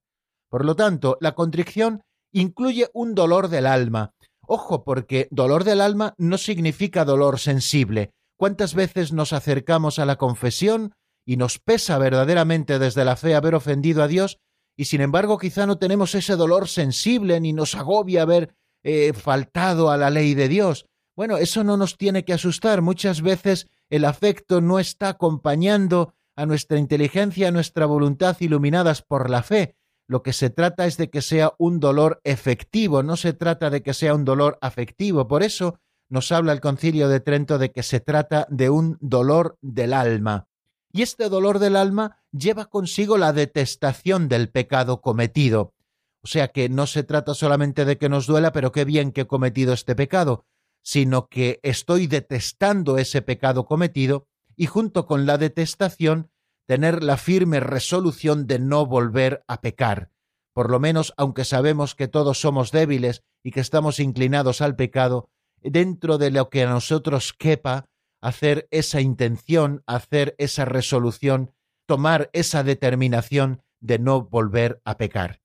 Por 0.48 0.64
lo 0.64 0.76
tanto, 0.76 1.18
la 1.20 1.34
contrición 1.34 2.02
incluye 2.32 2.88
un 2.92 3.14
dolor 3.14 3.48
del 3.48 3.66
alma. 3.66 4.14
Ojo, 4.46 4.84
porque 4.84 5.28
dolor 5.30 5.64
del 5.64 5.80
alma 5.80 6.14
no 6.18 6.38
significa 6.38 7.04
dolor 7.04 7.38
sensible. 7.38 8.12
¿Cuántas 8.36 8.74
veces 8.74 9.12
nos 9.12 9.32
acercamos 9.32 9.98
a 9.98 10.04
la 10.04 10.16
confesión 10.16 10.94
y 11.24 11.36
nos 11.36 11.58
pesa 11.58 11.98
verdaderamente 11.98 12.78
desde 12.78 13.04
la 13.04 13.16
fe 13.16 13.34
haber 13.34 13.54
ofendido 13.54 14.02
a 14.02 14.08
Dios 14.08 14.38
y 14.76 14.84
sin 14.84 15.00
embargo 15.00 15.38
quizá 15.38 15.66
no 15.66 15.78
tenemos 15.78 16.14
ese 16.14 16.36
dolor 16.36 16.68
sensible 16.68 17.40
ni 17.40 17.52
nos 17.52 17.74
agobia 17.74 18.22
haber 18.22 18.54
eh, 18.84 19.12
faltado 19.14 19.90
a 19.90 19.96
la 19.96 20.10
ley 20.10 20.34
de 20.34 20.48
Dios? 20.48 20.86
Bueno, 21.16 21.38
eso 21.38 21.64
no 21.64 21.78
nos 21.78 21.96
tiene 21.96 22.24
que 22.24 22.34
asustar. 22.34 22.82
Muchas 22.82 23.22
veces 23.22 23.68
el 23.88 24.04
afecto 24.04 24.60
no 24.60 24.78
está 24.78 25.08
acompañando 25.08 26.12
a 26.36 26.44
nuestra 26.44 26.78
inteligencia, 26.78 27.48
a 27.48 27.52
nuestra 27.52 27.86
voluntad 27.86 28.36
iluminadas 28.40 29.00
por 29.00 29.30
la 29.30 29.42
fe. 29.42 29.74
Lo 30.08 30.22
que 30.22 30.32
se 30.32 30.50
trata 30.50 30.86
es 30.86 30.96
de 30.96 31.10
que 31.10 31.20
sea 31.20 31.52
un 31.58 31.80
dolor 31.80 32.20
efectivo, 32.22 33.02
no 33.02 33.16
se 33.16 33.32
trata 33.32 33.70
de 33.70 33.82
que 33.82 33.94
sea 33.94 34.14
un 34.14 34.24
dolor 34.24 34.58
afectivo. 34.60 35.26
Por 35.26 35.42
eso 35.42 35.80
nos 36.08 36.30
habla 36.30 36.52
el 36.52 36.60
concilio 36.60 37.08
de 37.08 37.20
Trento 37.20 37.58
de 37.58 37.72
que 37.72 37.82
se 37.82 38.00
trata 38.00 38.46
de 38.48 38.70
un 38.70 38.96
dolor 39.00 39.58
del 39.60 39.92
alma. 39.92 40.46
Y 40.92 41.02
este 41.02 41.28
dolor 41.28 41.58
del 41.58 41.76
alma 41.76 42.22
lleva 42.30 42.66
consigo 42.66 43.18
la 43.18 43.32
detestación 43.32 44.28
del 44.28 44.48
pecado 44.48 45.00
cometido. 45.00 45.74
O 46.22 46.28
sea 46.28 46.48
que 46.48 46.68
no 46.68 46.86
se 46.86 47.02
trata 47.02 47.34
solamente 47.34 47.84
de 47.84 47.98
que 47.98 48.08
nos 48.08 48.26
duela, 48.26 48.52
pero 48.52 48.72
qué 48.72 48.84
bien 48.84 49.12
que 49.12 49.22
he 49.22 49.26
cometido 49.26 49.72
este 49.72 49.94
pecado, 49.94 50.44
sino 50.82 51.28
que 51.28 51.60
estoy 51.62 52.06
detestando 52.06 52.98
ese 52.98 53.22
pecado 53.22 53.66
cometido 53.66 54.26
y 54.56 54.66
junto 54.66 55.06
con 55.06 55.26
la 55.26 55.36
detestación 55.36 56.30
tener 56.66 57.02
la 57.02 57.16
firme 57.16 57.60
resolución 57.60 58.46
de 58.46 58.58
no 58.58 58.86
volver 58.86 59.44
a 59.46 59.60
pecar. 59.60 60.10
Por 60.52 60.70
lo 60.70 60.80
menos, 60.80 61.14
aunque 61.16 61.44
sabemos 61.44 61.94
que 61.94 62.08
todos 62.08 62.40
somos 62.40 62.72
débiles 62.72 63.22
y 63.42 63.52
que 63.52 63.60
estamos 63.60 64.00
inclinados 64.00 64.60
al 64.60 64.74
pecado, 64.74 65.30
dentro 65.62 66.18
de 66.18 66.30
lo 66.30 66.50
que 66.50 66.64
a 66.64 66.70
nosotros 66.70 67.32
quepa, 67.32 67.88
hacer 68.20 68.66
esa 68.70 69.00
intención, 69.00 69.82
hacer 69.86 70.34
esa 70.38 70.64
resolución, 70.64 71.52
tomar 71.86 72.30
esa 72.32 72.64
determinación 72.64 73.62
de 73.80 73.98
no 73.98 74.22
volver 74.22 74.80
a 74.84 74.96
pecar. 74.96 75.40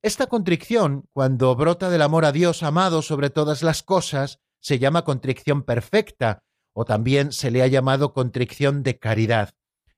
Esta 0.00 0.26
contrición, 0.26 1.08
cuando 1.12 1.54
brota 1.54 1.90
del 1.90 2.02
amor 2.02 2.24
a 2.24 2.32
Dios 2.32 2.62
amado 2.62 3.02
sobre 3.02 3.30
todas 3.30 3.62
las 3.62 3.82
cosas, 3.82 4.40
se 4.60 4.78
llama 4.78 5.04
contrición 5.04 5.62
perfecta, 5.62 6.42
o 6.72 6.84
también 6.84 7.32
se 7.32 7.50
le 7.50 7.62
ha 7.62 7.66
llamado 7.66 8.12
contrición 8.12 8.82
de 8.82 8.98
caridad. 8.98 9.54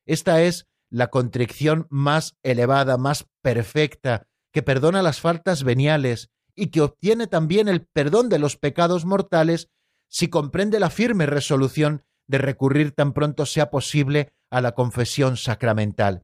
Esta 0.07 0.43
es 0.43 0.67
la 0.90 1.09
contrición 1.09 1.87
más 1.90 2.37
elevada, 2.43 2.97
más 2.97 3.27
perfecta, 3.43 4.27
que 4.53 4.62
perdona 4.62 5.03
las 5.03 5.21
faltas 5.21 5.64
veniales 5.64 6.31
y 6.55 6.69
que 6.69 6.83
obtiene 6.83 7.27
también 7.27 7.69
el 7.69 7.87
perdón 7.87 8.29
de 8.29 8.38
los 8.38 8.57
pecados 8.57 9.05
mortales 9.05 9.71
si 10.09 10.29
comprende 10.29 10.79
la 10.79 10.90
firme 10.90 11.27
resolución 11.27 12.05
de 12.29 12.38
recurrir 12.38 12.93
tan 12.93 13.12
pronto 13.12 13.47
sea 13.47 13.71
posible 13.71 14.33
a 14.51 14.61
la 14.61 14.73
confesión 14.73 15.37
sacramental. 15.37 16.23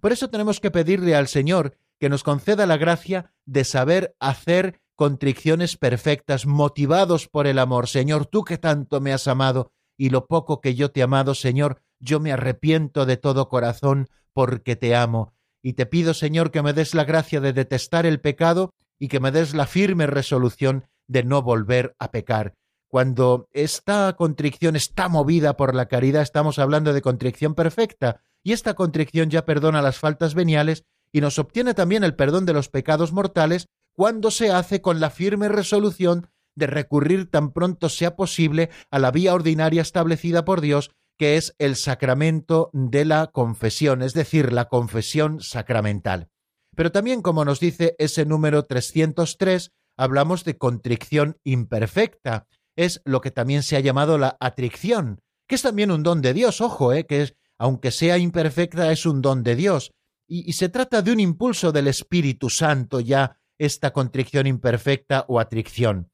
Por 0.00 0.12
eso 0.12 0.28
tenemos 0.30 0.60
que 0.60 0.70
pedirle 0.70 1.14
al 1.14 1.28
Señor 1.28 1.78
que 2.00 2.08
nos 2.08 2.22
conceda 2.22 2.66
la 2.66 2.76
gracia 2.76 3.32
de 3.44 3.64
saber 3.64 4.16
hacer 4.20 4.80
contriciones 4.96 5.76
perfectas, 5.76 6.46
motivados 6.46 7.28
por 7.28 7.46
el 7.46 7.58
amor. 7.58 7.88
Señor, 7.88 8.26
tú 8.26 8.44
que 8.44 8.58
tanto 8.58 9.00
me 9.00 9.12
has 9.12 9.28
amado 9.28 9.70
y 9.96 10.10
lo 10.10 10.26
poco 10.26 10.60
que 10.60 10.74
yo 10.74 10.90
te 10.90 11.00
he 11.00 11.02
amado, 11.04 11.34
Señor, 11.34 11.82
yo 12.00 12.20
me 12.20 12.32
arrepiento 12.32 13.06
de 13.06 13.16
todo 13.16 13.48
corazón 13.48 14.08
porque 14.32 14.76
te 14.76 14.94
amo. 14.94 15.32
Y 15.62 15.72
te 15.72 15.86
pido, 15.86 16.14
Señor, 16.14 16.50
que 16.50 16.62
me 16.62 16.72
des 16.72 16.94
la 16.94 17.04
gracia 17.04 17.40
de 17.40 17.52
detestar 17.52 18.06
el 18.06 18.20
pecado 18.20 18.72
y 18.98 19.08
que 19.08 19.20
me 19.20 19.30
des 19.30 19.54
la 19.54 19.66
firme 19.66 20.06
resolución 20.06 20.86
de 21.06 21.24
no 21.24 21.42
volver 21.42 21.94
a 21.98 22.10
pecar. 22.10 22.54
Cuando 22.88 23.48
esta 23.52 24.14
contrición 24.14 24.76
está 24.76 25.08
movida 25.08 25.56
por 25.56 25.74
la 25.74 25.86
caridad, 25.86 26.22
estamos 26.22 26.58
hablando 26.58 26.92
de 26.92 27.02
contrición 27.02 27.54
perfecta, 27.54 28.22
y 28.42 28.52
esta 28.52 28.74
contrición 28.74 29.30
ya 29.30 29.44
perdona 29.44 29.82
las 29.82 29.98
faltas 29.98 30.34
veniales 30.34 30.84
y 31.12 31.20
nos 31.20 31.38
obtiene 31.38 31.74
también 31.74 32.04
el 32.04 32.14
perdón 32.14 32.46
de 32.46 32.52
los 32.52 32.68
pecados 32.68 33.12
mortales 33.12 33.66
cuando 33.92 34.30
se 34.30 34.52
hace 34.52 34.80
con 34.80 35.00
la 35.00 35.10
firme 35.10 35.48
resolución 35.48 36.28
de 36.54 36.66
recurrir 36.66 37.30
tan 37.30 37.52
pronto 37.52 37.88
sea 37.88 38.16
posible 38.16 38.70
a 38.90 38.98
la 38.98 39.10
vía 39.10 39.34
ordinaria 39.34 39.82
establecida 39.82 40.44
por 40.44 40.60
Dios, 40.60 40.90
que 41.18 41.36
es 41.36 41.54
el 41.58 41.76
sacramento 41.76 42.70
de 42.72 43.04
la 43.04 43.26
confesión, 43.26 44.02
es 44.02 44.14
decir, 44.14 44.52
la 44.52 44.66
confesión 44.66 45.40
sacramental. 45.40 46.30
Pero 46.76 46.92
también, 46.92 47.22
como 47.22 47.44
nos 47.44 47.58
dice 47.58 47.96
ese 47.98 48.24
número 48.24 48.64
303, 48.64 49.72
hablamos 49.96 50.44
de 50.44 50.56
contrición 50.56 51.38
imperfecta, 51.42 52.46
es 52.76 53.02
lo 53.04 53.20
que 53.20 53.32
también 53.32 53.64
se 53.64 53.76
ha 53.76 53.80
llamado 53.80 54.16
la 54.16 54.36
atricción, 54.38 55.20
que 55.48 55.56
es 55.56 55.62
también 55.62 55.90
un 55.90 56.04
don 56.04 56.22
de 56.22 56.32
Dios, 56.32 56.60
ojo, 56.60 56.92
eh, 56.92 57.04
que 57.04 57.22
es, 57.22 57.34
aunque 57.58 57.90
sea 57.90 58.16
imperfecta, 58.18 58.92
es 58.92 59.04
un 59.04 59.20
don 59.20 59.42
de 59.42 59.56
Dios, 59.56 59.90
y, 60.28 60.52
se 60.52 60.68
trata 60.68 61.02
de 61.02 61.10
un 61.10 61.20
impulso 61.20 61.72
del 61.72 61.88
Espíritu 61.88 62.50
Santo 62.50 63.00
ya 63.00 63.40
esta 63.58 63.92
contrición 63.92 64.46
imperfecta 64.46 65.24
o 65.26 65.40
atricción. 65.40 66.12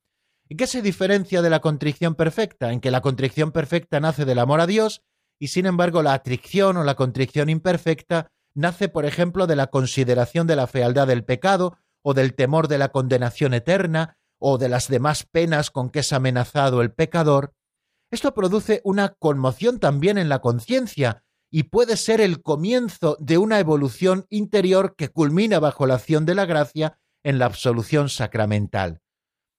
¿En 0.50 0.58
qué 0.58 0.66
se 0.66 0.82
diferencia 0.82 1.40
de 1.40 1.50
la 1.50 1.60
contrición 1.60 2.14
perfecta? 2.14 2.72
En 2.72 2.80
que 2.80 2.90
la 2.90 3.00
contrición 3.00 3.50
perfecta 3.50 3.98
nace 4.00 4.24
del 4.24 4.38
amor 4.38 4.60
a 4.60 4.66
Dios 4.66 5.02
y 5.40 5.48
sin 5.48 5.66
embargo 5.66 6.02
la 6.02 6.12
atricción 6.12 6.76
o 6.76 6.84
la 6.84 6.94
contrición 6.94 7.48
imperfecta 7.48 8.30
nace, 8.54 8.88
por 8.88 9.06
ejemplo, 9.06 9.46
de 9.46 9.56
la 9.56 9.68
consideración 9.68 10.46
de 10.46 10.56
la 10.56 10.66
fealdad 10.66 11.06
del 11.06 11.24
pecado 11.24 11.78
o 12.02 12.14
del 12.14 12.34
temor 12.34 12.68
de 12.68 12.78
la 12.78 12.90
condenación 12.90 13.54
eterna 13.54 14.18
o 14.38 14.58
de 14.58 14.68
las 14.68 14.88
demás 14.88 15.24
penas 15.24 15.70
con 15.70 15.88
que 15.88 16.00
es 16.00 16.12
amenazado 16.12 16.82
el 16.82 16.92
pecador, 16.92 17.54
esto 18.10 18.34
produce 18.34 18.80
una 18.84 19.14
conmoción 19.18 19.80
también 19.80 20.18
en 20.18 20.28
la 20.28 20.40
conciencia 20.40 21.24
y 21.50 21.64
puede 21.64 21.96
ser 21.96 22.20
el 22.20 22.42
comienzo 22.42 23.16
de 23.18 23.38
una 23.38 23.58
evolución 23.58 24.26
interior 24.28 24.94
que 24.96 25.08
culmina 25.08 25.58
bajo 25.58 25.86
la 25.86 25.94
acción 25.94 26.26
de 26.26 26.34
la 26.34 26.46
gracia 26.46 26.98
en 27.22 27.38
la 27.38 27.46
absolución 27.46 28.08
sacramental. 28.10 29.00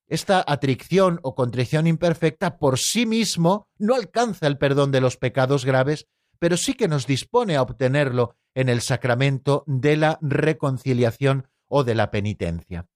Esta 0.08 0.44
atricción 0.46 1.20
o 1.24 1.34
contrición 1.34 1.88
imperfecta 1.88 2.58
por 2.58 2.78
sí 2.78 3.06
mismo 3.06 3.68
no 3.78 3.96
alcanza 3.96 4.46
el 4.48 4.58
perdón 4.58 4.91
de 4.91 5.02
los 5.02 5.18
pecados 5.18 5.65
graves, 5.65 6.08
pero 6.38 6.58
sí 6.58 6.76
que 6.76 6.88
nos 6.88 7.08
dispone 7.08 7.56
a 7.56 7.62
obtenerlo 7.62 8.36
en 8.54 8.70
el 8.70 8.82
sacramento 8.82 9.63
de 9.65 9.98
la 9.98 10.20
reconciliación 10.22 11.48
o 11.68 11.84
de 11.84 11.96
la 11.96 12.12
penitencia. 12.12 12.88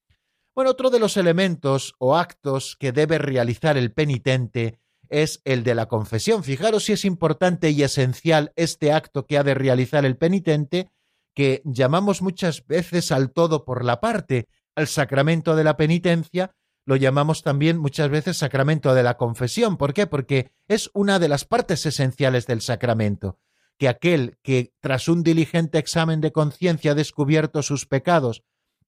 Bueno, 0.53 0.71
otro 0.71 0.89
de 0.89 0.99
los 0.99 1.17
elementos 1.17 1.95
o 1.99 2.15
actos 2.15 2.75
que 2.79 2.91
debe 2.91 3.17
realizar 3.17 3.77
el 3.77 3.91
penitente 3.91 4.79
es 5.09 5.41
el 5.45 5.63
de 5.63 5.73
la 5.73 5.87
confesión. 5.87 6.43
Fijaros 6.43 6.85
si 6.85 6.93
es 6.93 7.05
importante 7.05 7.71
y 7.71 7.81
esencial 7.81 8.51
este 8.55 8.91
acto 8.91 9.25
que 9.25 9.37
ha 9.37 9.43
de 9.43 9.55
realizar 9.55 10.05
el 10.05 10.17
penitente, 10.17 10.91
que 11.33 11.61
llamamos 11.65 12.21
muchas 12.21 12.65
veces 12.67 13.11
al 13.11 13.31
todo 13.31 13.65
por 13.65 13.83
la 13.83 13.99
parte, 13.99 14.47
al 14.75 14.87
sacramento 14.87 15.55
de 15.55 15.63
la 15.63 15.77
penitencia, 15.77 16.55
lo 16.89 16.95
llamamos 16.95 17.43
también 17.43 17.77
muchas 17.77 18.09
veces 18.09 18.37
sacramento 18.37 18.95
de 18.95 19.03
la 19.03 19.15
confesión. 19.15 19.77
¿Por 19.77 19.93
qué? 19.93 20.07
Porque 20.07 20.49
es 20.67 20.89
una 20.95 21.19
de 21.19 21.27
las 21.27 21.45
partes 21.45 21.85
esenciales 21.85 22.47
del 22.47 22.61
sacramento, 22.61 23.37
que 23.77 23.87
aquel 23.87 24.39
que 24.41 24.73
tras 24.79 25.07
un 25.07 25.21
diligente 25.21 25.77
examen 25.77 26.19
de 26.19 26.31
conciencia 26.31 26.93
ha 26.93 26.95
descubierto 26.95 27.61
sus 27.61 27.85
pecados 27.85 28.41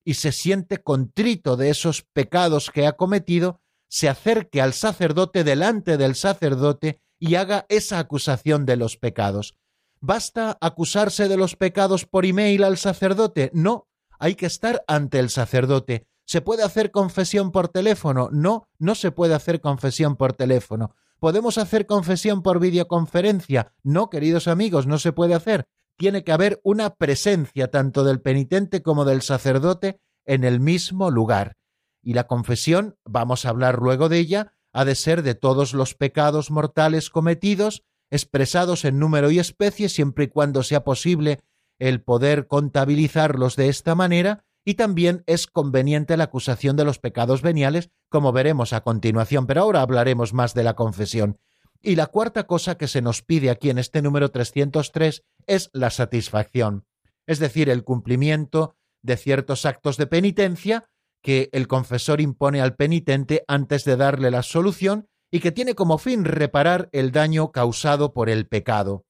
y 0.03 0.15
se 0.15 0.31
siente 0.31 0.81
contrito 0.81 1.57
de 1.57 1.69
esos 1.69 2.01
pecados 2.01 2.71
que 2.71 2.87
ha 2.87 2.93
cometido, 2.93 3.61
se 3.87 4.09
acerque 4.09 4.63
al 4.63 4.73
sacerdote 4.73 5.43
delante 5.43 5.97
del 5.97 6.15
sacerdote 6.15 7.03
y 7.19 7.35
haga 7.35 7.67
esa 7.69 7.99
acusación 7.99 8.65
de 8.65 8.77
los 8.77 8.97
pecados. 8.97 9.59
¿Basta 9.99 10.57
acusarse 10.59 11.27
de 11.27 11.37
los 11.37 11.55
pecados 11.55 12.07
por 12.07 12.25
email 12.25 12.63
al 12.63 12.79
sacerdote? 12.79 13.51
No, 13.53 13.89
hay 14.17 14.33
que 14.33 14.47
estar 14.47 14.83
ante 14.87 15.19
el 15.19 15.29
sacerdote. 15.29 16.07
¿Se 16.31 16.39
puede 16.39 16.63
hacer 16.63 16.91
confesión 16.91 17.51
por 17.51 17.67
teléfono? 17.67 18.29
No, 18.31 18.69
no 18.79 18.95
se 18.95 19.11
puede 19.11 19.33
hacer 19.33 19.59
confesión 19.59 20.15
por 20.15 20.31
teléfono. 20.31 20.95
¿Podemos 21.19 21.57
hacer 21.57 21.87
confesión 21.87 22.41
por 22.41 22.61
videoconferencia? 22.61 23.73
No, 23.83 24.09
queridos 24.09 24.47
amigos, 24.47 24.87
no 24.87 24.97
se 24.97 25.11
puede 25.11 25.33
hacer. 25.33 25.65
Tiene 25.97 26.23
que 26.23 26.31
haber 26.31 26.61
una 26.63 26.95
presencia 26.95 27.69
tanto 27.69 28.05
del 28.05 28.21
penitente 28.21 28.81
como 28.81 29.03
del 29.03 29.23
sacerdote 29.23 29.99
en 30.23 30.45
el 30.45 30.61
mismo 30.61 31.11
lugar. 31.11 31.57
Y 32.01 32.13
la 32.13 32.27
confesión, 32.27 32.95
vamos 33.03 33.43
a 33.45 33.49
hablar 33.49 33.79
luego 33.79 34.07
de 34.07 34.19
ella, 34.19 34.53
ha 34.71 34.85
de 34.85 34.95
ser 34.95 35.23
de 35.23 35.35
todos 35.35 35.73
los 35.73 35.95
pecados 35.95 36.49
mortales 36.49 37.09
cometidos, 37.09 37.83
expresados 38.09 38.85
en 38.85 38.99
número 38.99 39.31
y 39.31 39.39
especie, 39.39 39.89
siempre 39.89 40.23
y 40.23 40.27
cuando 40.29 40.63
sea 40.63 40.85
posible 40.85 41.41
el 41.77 42.01
poder 42.01 42.47
contabilizarlos 42.47 43.57
de 43.57 43.67
esta 43.67 43.95
manera, 43.95 44.45
y 44.63 44.75
también 44.75 45.23
es 45.25 45.47
conveniente 45.47 46.17
la 46.17 46.25
acusación 46.25 46.75
de 46.75 46.85
los 46.85 46.99
pecados 46.99 47.41
veniales, 47.41 47.89
como 48.09 48.31
veremos 48.31 48.73
a 48.73 48.81
continuación, 48.81 49.47
pero 49.47 49.61
ahora 49.61 49.81
hablaremos 49.81 50.33
más 50.33 50.53
de 50.53 50.63
la 50.63 50.75
confesión. 50.75 51.39
Y 51.81 51.95
la 51.95 52.07
cuarta 52.07 52.45
cosa 52.45 52.75
que 52.75 52.87
se 52.87 53.01
nos 53.01 53.23
pide 53.23 53.49
aquí 53.49 53.69
en 53.69 53.79
este 53.79 54.01
número 54.01 54.29
303 54.29 55.23
es 55.47 55.69
la 55.73 55.89
satisfacción, 55.89 56.85
es 57.25 57.39
decir, 57.39 57.69
el 57.69 57.83
cumplimiento 57.83 58.75
de 59.01 59.17
ciertos 59.17 59.65
actos 59.65 59.97
de 59.97 60.05
penitencia 60.05 60.85
que 61.23 61.49
el 61.53 61.67
confesor 61.67 62.21
impone 62.21 62.61
al 62.61 62.75
penitente 62.75 63.43
antes 63.47 63.83
de 63.83 63.95
darle 63.95 64.31
la 64.31 64.43
solución 64.43 65.07
y 65.31 65.39
que 65.39 65.51
tiene 65.51 65.75
como 65.75 65.97
fin 65.97 66.25
reparar 66.25 66.89
el 66.91 67.11
daño 67.11 67.51
causado 67.51 68.13
por 68.13 68.29
el 68.29 68.47
pecado. 68.47 69.05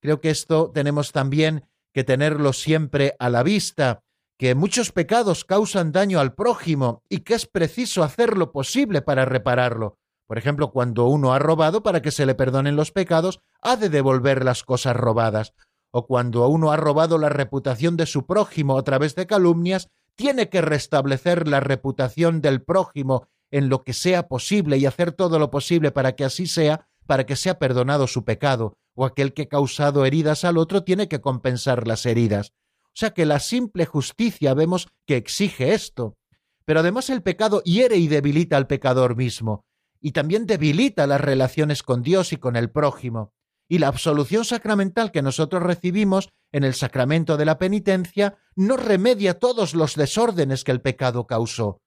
Creo 0.00 0.20
que 0.20 0.30
esto 0.30 0.70
tenemos 0.72 1.12
también 1.12 1.64
que 1.92 2.04
tenerlo 2.04 2.52
siempre 2.52 3.14
a 3.18 3.30
la 3.30 3.42
vista, 3.42 4.02
que 4.40 4.54
muchos 4.54 4.90
pecados 4.90 5.44
causan 5.44 5.92
daño 5.92 6.18
al 6.18 6.32
prójimo 6.32 7.02
y 7.10 7.18
que 7.18 7.34
es 7.34 7.44
preciso 7.44 8.02
hacer 8.02 8.38
lo 8.38 8.52
posible 8.52 9.02
para 9.02 9.26
repararlo. 9.26 9.98
Por 10.26 10.38
ejemplo, 10.38 10.70
cuando 10.72 11.08
uno 11.08 11.34
ha 11.34 11.38
robado 11.38 11.82
para 11.82 12.00
que 12.00 12.10
se 12.10 12.24
le 12.24 12.34
perdonen 12.34 12.74
los 12.74 12.90
pecados, 12.90 13.42
ha 13.60 13.76
de 13.76 13.90
devolver 13.90 14.42
las 14.42 14.64
cosas 14.64 14.96
robadas. 14.96 15.52
O 15.90 16.06
cuando 16.06 16.48
uno 16.48 16.72
ha 16.72 16.78
robado 16.78 17.18
la 17.18 17.28
reputación 17.28 17.98
de 17.98 18.06
su 18.06 18.24
prójimo 18.24 18.78
a 18.78 18.82
través 18.82 19.14
de 19.14 19.26
calumnias, 19.26 19.90
tiene 20.14 20.48
que 20.48 20.62
restablecer 20.62 21.46
la 21.46 21.60
reputación 21.60 22.40
del 22.40 22.62
prójimo 22.62 23.26
en 23.50 23.68
lo 23.68 23.82
que 23.82 23.92
sea 23.92 24.26
posible 24.26 24.78
y 24.78 24.86
hacer 24.86 25.12
todo 25.12 25.38
lo 25.38 25.50
posible 25.50 25.90
para 25.90 26.16
que 26.16 26.24
así 26.24 26.46
sea, 26.46 26.88
para 27.06 27.26
que 27.26 27.36
sea 27.36 27.58
perdonado 27.58 28.06
su 28.06 28.24
pecado, 28.24 28.72
o 28.94 29.04
aquel 29.04 29.34
que 29.34 29.42
ha 29.42 29.48
causado 29.48 30.06
heridas 30.06 30.46
al 30.46 30.56
otro 30.56 30.82
tiene 30.82 31.08
que 31.08 31.20
compensar 31.20 31.86
las 31.86 32.06
heridas. 32.06 32.54
O 32.90 32.96
sea 33.00 33.10
que 33.10 33.26
la 33.26 33.38
simple 33.38 33.86
justicia 33.86 34.54
vemos 34.54 34.88
que 35.06 35.16
exige 35.16 35.74
esto. 35.74 36.16
Pero 36.64 36.80
además 36.80 37.10
el 37.10 37.22
pecado 37.22 37.62
hiere 37.62 37.96
y 37.96 38.08
debilita 38.08 38.56
al 38.56 38.66
pecador 38.66 39.16
mismo, 39.16 39.64
y 40.00 40.12
también 40.12 40.46
debilita 40.46 41.06
las 41.06 41.20
relaciones 41.20 41.82
con 41.82 42.02
Dios 42.02 42.32
y 42.32 42.36
con 42.36 42.56
el 42.56 42.70
prójimo 42.70 43.32
y 43.70 43.78
la 43.78 43.86
absolución 43.86 44.44
sacramental 44.44 45.12
que 45.12 45.22
nosotros 45.22 45.62
recibimos 45.62 46.30
en 46.50 46.64
el 46.64 46.74
sacramento 46.74 47.36
de 47.36 47.44
la 47.44 47.56
penitencia 47.56 48.36
no 48.56 48.76
remedia 48.76 49.38
todos 49.38 49.74
los 49.74 49.94
desórdenes 49.94 50.64
que 50.64 50.72
el 50.72 50.80
pecado 50.80 51.28
causó. 51.28 51.80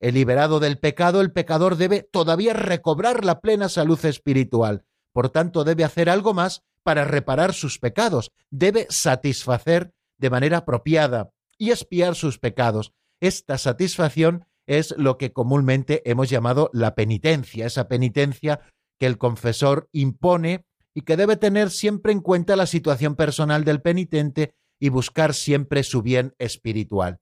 El 0.00 0.16
liberado 0.16 0.60
del 0.60 0.78
pecado, 0.78 1.22
el 1.22 1.32
pecador 1.32 1.76
debe 1.76 2.02
todavía 2.02 2.52
recobrar 2.52 3.24
la 3.24 3.40
plena 3.40 3.70
salud 3.70 4.04
espiritual, 4.04 4.84
por 5.14 5.30
tanto 5.30 5.64
debe 5.64 5.84
hacer 5.84 6.10
algo 6.10 6.34
más 6.34 6.62
para 6.82 7.06
reparar 7.06 7.54
sus 7.54 7.78
pecados, 7.78 8.30
debe 8.50 8.86
satisfacer 8.90 9.93
de 10.18 10.30
manera 10.30 10.58
apropiada 10.58 11.30
y 11.58 11.70
espiar 11.70 12.14
sus 12.14 12.38
pecados. 12.38 12.92
Esta 13.20 13.58
satisfacción 13.58 14.46
es 14.66 14.94
lo 14.96 15.18
que 15.18 15.32
comúnmente 15.32 16.02
hemos 16.08 16.30
llamado 16.30 16.70
la 16.72 16.94
penitencia, 16.94 17.66
esa 17.66 17.88
penitencia 17.88 18.60
que 18.98 19.06
el 19.06 19.18
confesor 19.18 19.88
impone 19.92 20.64
y 20.94 21.02
que 21.02 21.16
debe 21.16 21.36
tener 21.36 21.70
siempre 21.70 22.12
en 22.12 22.20
cuenta 22.20 22.56
la 22.56 22.66
situación 22.66 23.16
personal 23.16 23.64
del 23.64 23.82
penitente 23.82 24.54
y 24.78 24.88
buscar 24.88 25.34
siempre 25.34 25.82
su 25.82 26.02
bien 26.02 26.34
espiritual. 26.38 27.18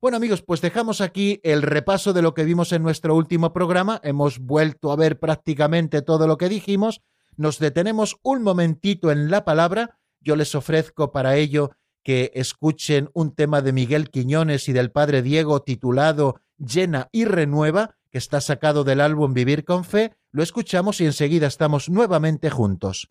Bueno 0.00 0.18
amigos, 0.18 0.42
pues 0.42 0.60
dejamos 0.60 1.00
aquí 1.00 1.40
el 1.42 1.62
repaso 1.62 2.12
de 2.12 2.22
lo 2.22 2.34
que 2.34 2.44
vimos 2.44 2.72
en 2.72 2.82
nuestro 2.82 3.16
último 3.16 3.52
programa. 3.52 4.00
Hemos 4.04 4.38
vuelto 4.38 4.92
a 4.92 4.96
ver 4.96 5.18
prácticamente 5.18 6.02
todo 6.02 6.26
lo 6.26 6.36
que 6.36 6.48
dijimos. 6.48 7.00
Nos 7.36 7.58
detenemos 7.58 8.16
un 8.22 8.42
momentito 8.42 9.10
en 9.10 9.30
la 9.30 9.44
palabra. 9.44 9.98
Yo 10.20 10.36
les 10.36 10.54
ofrezco 10.54 11.12
para 11.12 11.36
ello 11.36 11.70
que 12.06 12.30
escuchen 12.36 13.10
un 13.14 13.34
tema 13.34 13.62
de 13.62 13.72
Miguel 13.72 14.10
Quiñones 14.10 14.68
y 14.68 14.72
del 14.72 14.92
padre 14.92 15.22
Diego 15.22 15.62
titulado 15.62 16.36
Llena 16.56 17.08
y 17.10 17.24
Renueva, 17.24 17.96
que 18.12 18.18
está 18.18 18.40
sacado 18.40 18.84
del 18.84 19.00
álbum 19.00 19.34
Vivir 19.34 19.64
con 19.64 19.82
Fe, 19.82 20.14
lo 20.30 20.44
escuchamos 20.44 21.00
y 21.00 21.06
enseguida 21.06 21.48
estamos 21.48 21.88
nuevamente 21.88 22.48
juntos. 22.48 23.08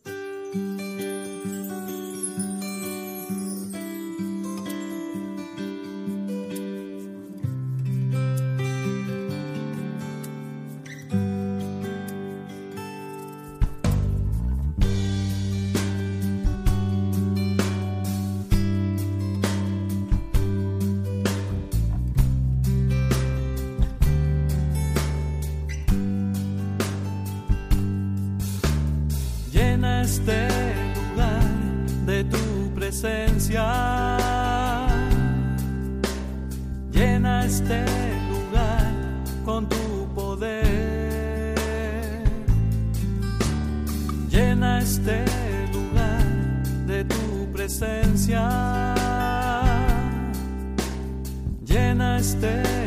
este 37.46 37.86
lugar 38.32 38.92
con 39.46 39.70
tu 39.70 40.08
poder. 40.16 41.56
Llena 44.30 44.80
este 44.80 45.24
lugar 45.72 46.24
de 46.88 47.04
tu 47.06 47.52
presencia. 47.54 48.96
Llena 51.64 52.18
este 52.18 52.85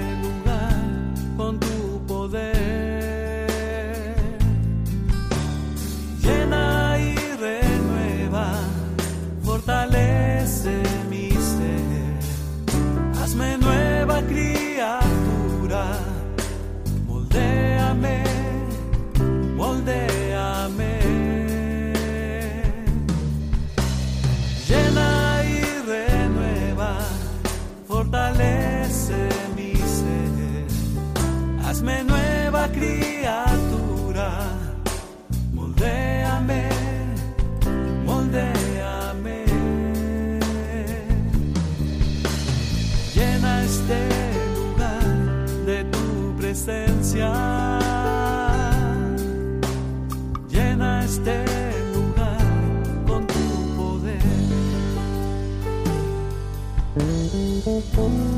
Oh. 58.01 58.38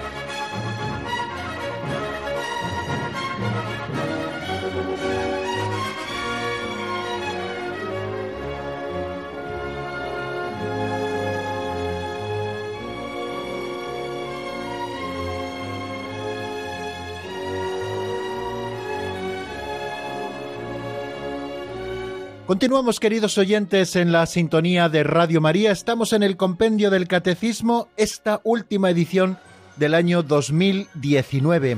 Continuamos, 22.51 22.99
queridos 22.99 23.37
oyentes, 23.37 23.95
en 23.95 24.11
la 24.11 24.25
sintonía 24.25 24.89
de 24.89 25.03
Radio 25.03 25.39
María. 25.39 25.71
Estamos 25.71 26.11
en 26.11 26.21
el 26.21 26.35
Compendio 26.35 26.89
del 26.89 27.07
Catecismo, 27.07 27.87
esta 27.95 28.41
última 28.43 28.89
edición 28.89 29.37
del 29.77 29.93
año 29.93 30.21
2019. 30.21 31.77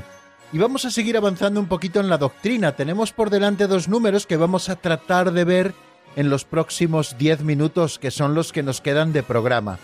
Y 0.51 0.57
vamos 0.57 0.85
a 0.85 0.89
seguir 0.89 1.15
avanzando 1.15 1.59
un 1.59 1.67
poquito 1.67 1.99
en 1.99 2.09
la 2.09 2.17
doctrina. 2.17 2.71
Tenemos 2.71 3.11
por 3.11 3.29
delante 3.29 3.67
dos 3.67 3.87
números 3.87 4.25
que 4.25 4.35
vamos 4.35 4.67
a 4.67 4.75
tratar 4.75 5.31
de 5.31 5.43
ver 5.43 5.75
en 6.15 6.31
los 6.31 6.43
próximos 6.43 7.19
10 7.19 7.43
minutos, 7.43 7.99
que 7.99 8.09
son 8.09 8.33
los 8.33 8.51
que 8.51 8.63
nos 8.63 8.81
quedan 8.81 9.13
de 9.13 9.21
programa. 9.21 9.77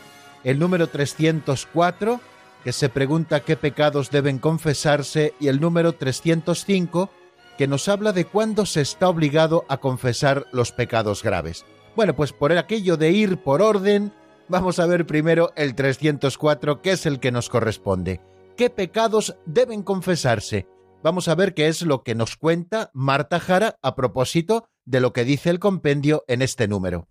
El 0.44 0.58
número 0.58 0.88
304, 0.88 2.20
que 2.64 2.74
se 2.74 2.90
pregunta 2.90 3.42
qué 3.42 3.56
pecados 3.56 4.10
deben 4.10 4.40
confesarse, 4.40 5.36
y 5.40 5.50
el 5.50 5.62
número 5.62 5.94
305, 5.94 7.12
que 7.60 7.68
nos 7.68 7.90
habla 7.90 8.14
de 8.14 8.24
cuándo 8.24 8.66
se 8.66 8.80
está 8.80 9.10
obligado 9.10 9.66
a 9.68 9.82
confesar 9.82 10.46
los 10.54 10.72
pecados 10.72 11.22
graves. 11.22 11.66
Bueno, 11.94 12.16
pues 12.16 12.32
por 12.32 12.54
aquello 12.54 12.96
de 12.96 13.12
ir 13.12 13.44
por 13.44 13.62
orden, 13.62 14.14
vamos 14.48 14.80
a 14.80 14.86
ver 14.86 15.06
primero 15.06 15.52
el 15.58 15.76
304, 15.76 16.82
que 16.82 16.92
es 16.92 17.06
el 17.06 17.20
que 17.20 17.34
nos 17.34 17.50
corresponde. 17.50 18.22
¿Qué 18.56 18.70
pecados 18.70 19.36
deben 19.46 19.84
confesarse? 19.84 20.68
Vamos 21.04 21.28
a 21.28 21.36
ver 21.36 21.54
qué 21.54 21.68
es 21.68 21.82
lo 21.82 22.02
que 22.02 22.16
nos 22.16 22.38
cuenta 22.38 22.92
Marta 22.94 23.42
Jara 23.42 23.78
a 23.82 23.94
propósito 23.94 24.70
de 24.86 25.02
lo 25.02 25.12
que 25.12 25.26
dice 25.26 25.50
el 25.50 25.60
compendio 25.60 26.24
en 26.30 26.42
este 26.42 26.70
número. 26.70 27.10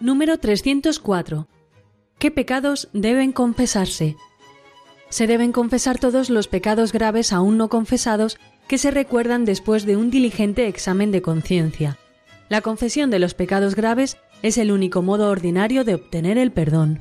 Número 0.00 0.38
304. 0.38 1.48
¿Qué 2.20 2.30
pecados 2.30 2.88
deben 2.92 3.32
confesarse? 3.32 4.14
Se 5.08 5.26
deben 5.26 5.50
confesar 5.50 5.98
todos 5.98 6.30
los 6.30 6.46
pecados 6.46 6.92
graves 6.92 7.32
aún 7.32 7.56
no 7.56 7.68
confesados 7.68 8.38
que 8.68 8.78
se 8.78 8.92
recuerdan 8.92 9.44
después 9.44 9.86
de 9.86 9.96
un 9.96 10.10
diligente 10.10 10.68
examen 10.68 11.10
de 11.10 11.20
conciencia. 11.20 11.98
La 12.48 12.60
confesión 12.60 13.10
de 13.10 13.18
los 13.18 13.34
pecados 13.34 13.74
graves 13.74 14.18
es 14.42 14.56
el 14.56 14.70
único 14.70 15.02
modo 15.02 15.30
ordinario 15.30 15.82
de 15.82 15.94
obtener 15.94 16.38
el 16.38 16.52
perdón. 16.52 17.00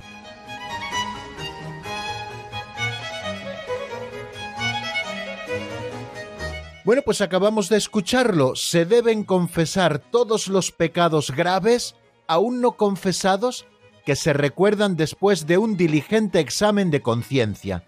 Bueno, 6.84 7.04
pues 7.04 7.22
acabamos 7.22 7.70
de 7.70 7.78
escucharlo. 7.78 8.56
Se 8.56 8.86
deben 8.86 9.24
confesar 9.24 10.00
todos 10.00 10.48
los 10.48 10.72
pecados 10.72 11.30
graves 11.30 11.93
aún 12.28 12.61
no 12.61 12.73
confesados 12.73 13.65
que 14.05 14.15
se 14.15 14.34
recuerdan 14.34 14.95
después 14.95 15.47
de 15.47 15.57
un 15.57 15.75
diligente 15.75 16.39
examen 16.39 16.91
de 16.91 17.01
conciencia. 17.01 17.84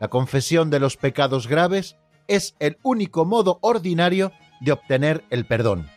La 0.00 0.08
confesión 0.08 0.70
de 0.70 0.80
los 0.80 0.96
pecados 0.96 1.46
graves 1.46 1.96
es 2.26 2.56
el 2.58 2.78
único 2.82 3.24
modo 3.24 3.58
ordinario 3.60 4.32
de 4.60 4.72
obtener 4.72 5.24
el 5.30 5.44
perdón. 5.44 5.88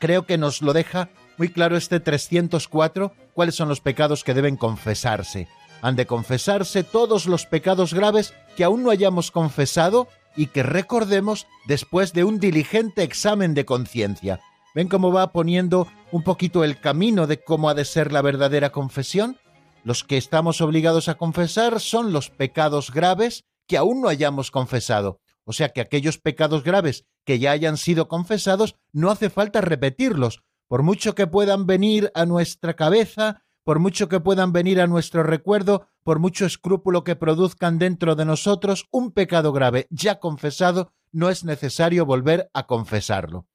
Creo 0.00 0.26
que 0.26 0.38
nos 0.38 0.62
lo 0.62 0.72
deja 0.72 1.10
muy 1.36 1.48
claro 1.48 1.76
este 1.76 2.00
304, 2.00 3.12
cuáles 3.32 3.54
son 3.54 3.68
los 3.68 3.80
pecados 3.80 4.24
que 4.24 4.34
deben 4.34 4.56
confesarse. 4.56 5.48
Han 5.80 5.94
de 5.94 6.06
confesarse 6.06 6.82
todos 6.82 7.26
los 7.26 7.46
pecados 7.46 7.94
graves 7.94 8.34
que 8.56 8.64
aún 8.64 8.82
no 8.82 8.90
hayamos 8.90 9.30
confesado 9.30 10.08
y 10.36 10.46
que 10.46 10.64
recordemos 10.64 11.46
después 11.66 12.12
de 12.12 12.24
un 12.24 12.40
diligente 12.40 13.04
examen 13.04 13.54
de 13.54 13.64
conciencia. 13.64 14.40
¿Ven 14.74 14.88
cómo 14.88 15.12
va 15.12 15.32
poniendo 15.32 15.88
un 16.12 16.22
poquito 16.22 16.62
el 16.62 16.78
camino 16.78 17.26
de 17.26 17.42
cómo 17.42 17.70
ha 17.70 17.74
de 17.74 17.84
ser 17.84 18.12
la 18.12 18.22
verdadera 18.22 18.70
confesión? 18.70 19.38
Los 19.82 20.04
que 20.04 20.18
estamos 20.18 20.60
obligados 20.60 21.08
a 21.08 21.14
confesar 21.14 21.80
son 21.80 22.12
los 22.12 22.30
pecados 22.30 22.92
graves 22.92 23.44
que 23.66 23.78
aún 23.78 24.02
no 24.02 24.08
hayamos 24.08 24.50
confesado. 24.50 25.20
O 25.44 25.54
sea 25.54 25.70
que 25.70 25.80
aquellos 25.80 26.18
pecados 26.18 26.62
graves 26.62 27.06
que 27.24 27.38
ya 27.38 27.52
hayan 27.52 27.78
sido 27.78 28.08
confesados 28.08 28.76
no 28.92 29.10
hace 29.10 29.30
falta 29.30 29.62
repetirlos, 29.62 30.42
por 30.66 30.82
mucho 30.82 31.14
que 31.14 31.26
puedan 31.26 31.66
venir 31.66 32.12
a 32.14 32.26
nuestra 32.26 32.74
cabeza, 32.74 33.42
por 33.64 33.78
mucho 33.78 34.08
que 34.08 34.20
puedan 34.20 34.52
venir 34.52 34.80
a 34.80 34.86
nuestro 34.86 35.22
recuerdo, 35.22 35.88
por 36.04 36.18
mucho 36.18 36.44
escrúpulo 36.44 37.04
que 37.04 37.16
produzcan 37.16 37.78
dentro 37.78 38.14
de 38.14 38.26
nosotros, 38.26 38.86
un 38.90 39.12
pecado 39.12 39.52
grave 39.52 39.86
ya 39.90 40.20
confesado 40.20 40.92
no 41.12 41.30
es 41.30 41.44
necesario 41.44 42.04
volver 42.04 42.50
a 42.52 42.66
confesarlo. 42.66 43.46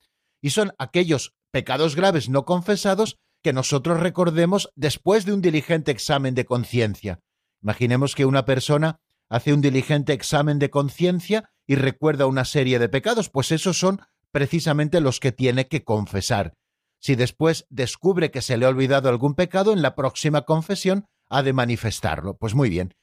Y 0.44 0.52
son 0.52 0.74
aquellos 0.78 1.34
pecados 1.52 1.96
graves 1.96 2.28
no 2.30 2.46
confesados 2.46 3.18
que 3.42 3.54
nosotros 3.54 4.00
recordemos 4.00 4.70
después 4.76 5.26
de 5.26 5.34
un 5.34 5.42
diligente 5.42 5.92
examen 5.92 6.36
de 6.36 6.46
conciencia. 6.46 7.20
Imaginemos 7.62 8.14
que 8.14 8.26
una 8.26 8.46
persona 8.46 9.00
hace 9.30 9.54
un 9.54 9.62
diligente 9.62 10.12
examen 10.14 10.60
de 10.60 10.70
conciencia 10.70 11.50
y 11.66 11.76
recuerda 11.76 12.26
una 12.26 12.44
serie 12.44 12.78
de 12.78 12.90
pecados, 12.90 13.30
pues 13.30 13.52
esos 13.52 13.80
son 13.80 14.02
precisamente 14.32 15.00
los 15.00 15.20
que 15.20 15.32
tiene 15.32 15.68
que 15.68 15.84
confesar. 15.84 16.54
Si 17.00 17.16
después 17.16 17.66
descubre 17.70 18.32
que 18.32 18.42
se 18.42 18.58
le 18.58 18.66
ha 18.66 18.70
olvidado 18.70 19.10
algún 19.10 19.36
pecado, 19.36 19.72
en 19.72 19.82
la 19.82 19.96
próxima 19.96 20.42
confesión 20.42 21.06
ha 21.30 21.42
de 21.42 21.54
manifestarlo. 21.54 22.36
Pues 22.38 22.54
muy 22.54 22.70
bien. 22.70 22.94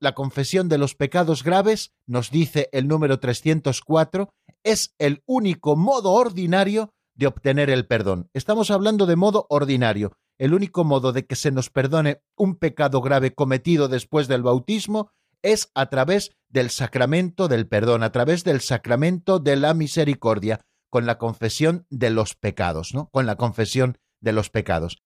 la 0.00 0.14
confesión 0.14 0.68
de 0.68 0.76
los 0.76 0.94
pecados 0.94 1.42
graves, 1.42 1.92
nos 2.06 2.30
dice 2.30 2.68
el 2.72 2.86
número 2.86 3.18
304, 3.18 4.28
es 4.66 4.94
el 4.98 5.22
único 5.26 5.76
modo 5.76 6.12
ordinario 6.12 6.92
de 7.14 7.28
obtener 7.28 7.70
el 7.70 7.86
perdón. 7.86 8.28
Estamos 8.34 8.72
hablando 8.72 9.06
de 9.06 9.14
modo 9.14 9.46
ordinario. 9.48 10.18
El 10.38 10.52
único 10.52 10.84
modo 10.84 11.12
de 11.12 11.24
que 11.24 11.36
se 11.36 11.52
nos 11.52 11.70
perdone 11.70 12.20
un 12.36 12.56
pecado 12.56 13.00
grave 13.00 13.32
cometido 13.32 13.88
después 13.88 14.26
del 14.26 14.42
bautismo 14.42 15.10
es 15.40 15.70
a 15.74 15.88
través 15.88 16.36
del 16.48 16.70
sacramento 16.70 17.46
del 17.46 17.68
perdón, 17.68 18.02
a 18.02 18.10
través 18.10 18.42
del 18.42 18.60
sacramento 18.60 19.38
de 19.38 19.54
la 19.54 19.72
misericordia, 19.72 20.60
con 20.90 21.06
la 21.06 21.16
confesión 21.16 21.86
de 21.88 22.10
los 22.10 22.34
pecados, 22.34 22.92
¿no? 22.92 23.08
Con 23.12 23.24
la 23.24 23.36
confesión 23.36 23.98
de 24.20 24.32
los 24.32 24.50
pecados. 24.50 24.98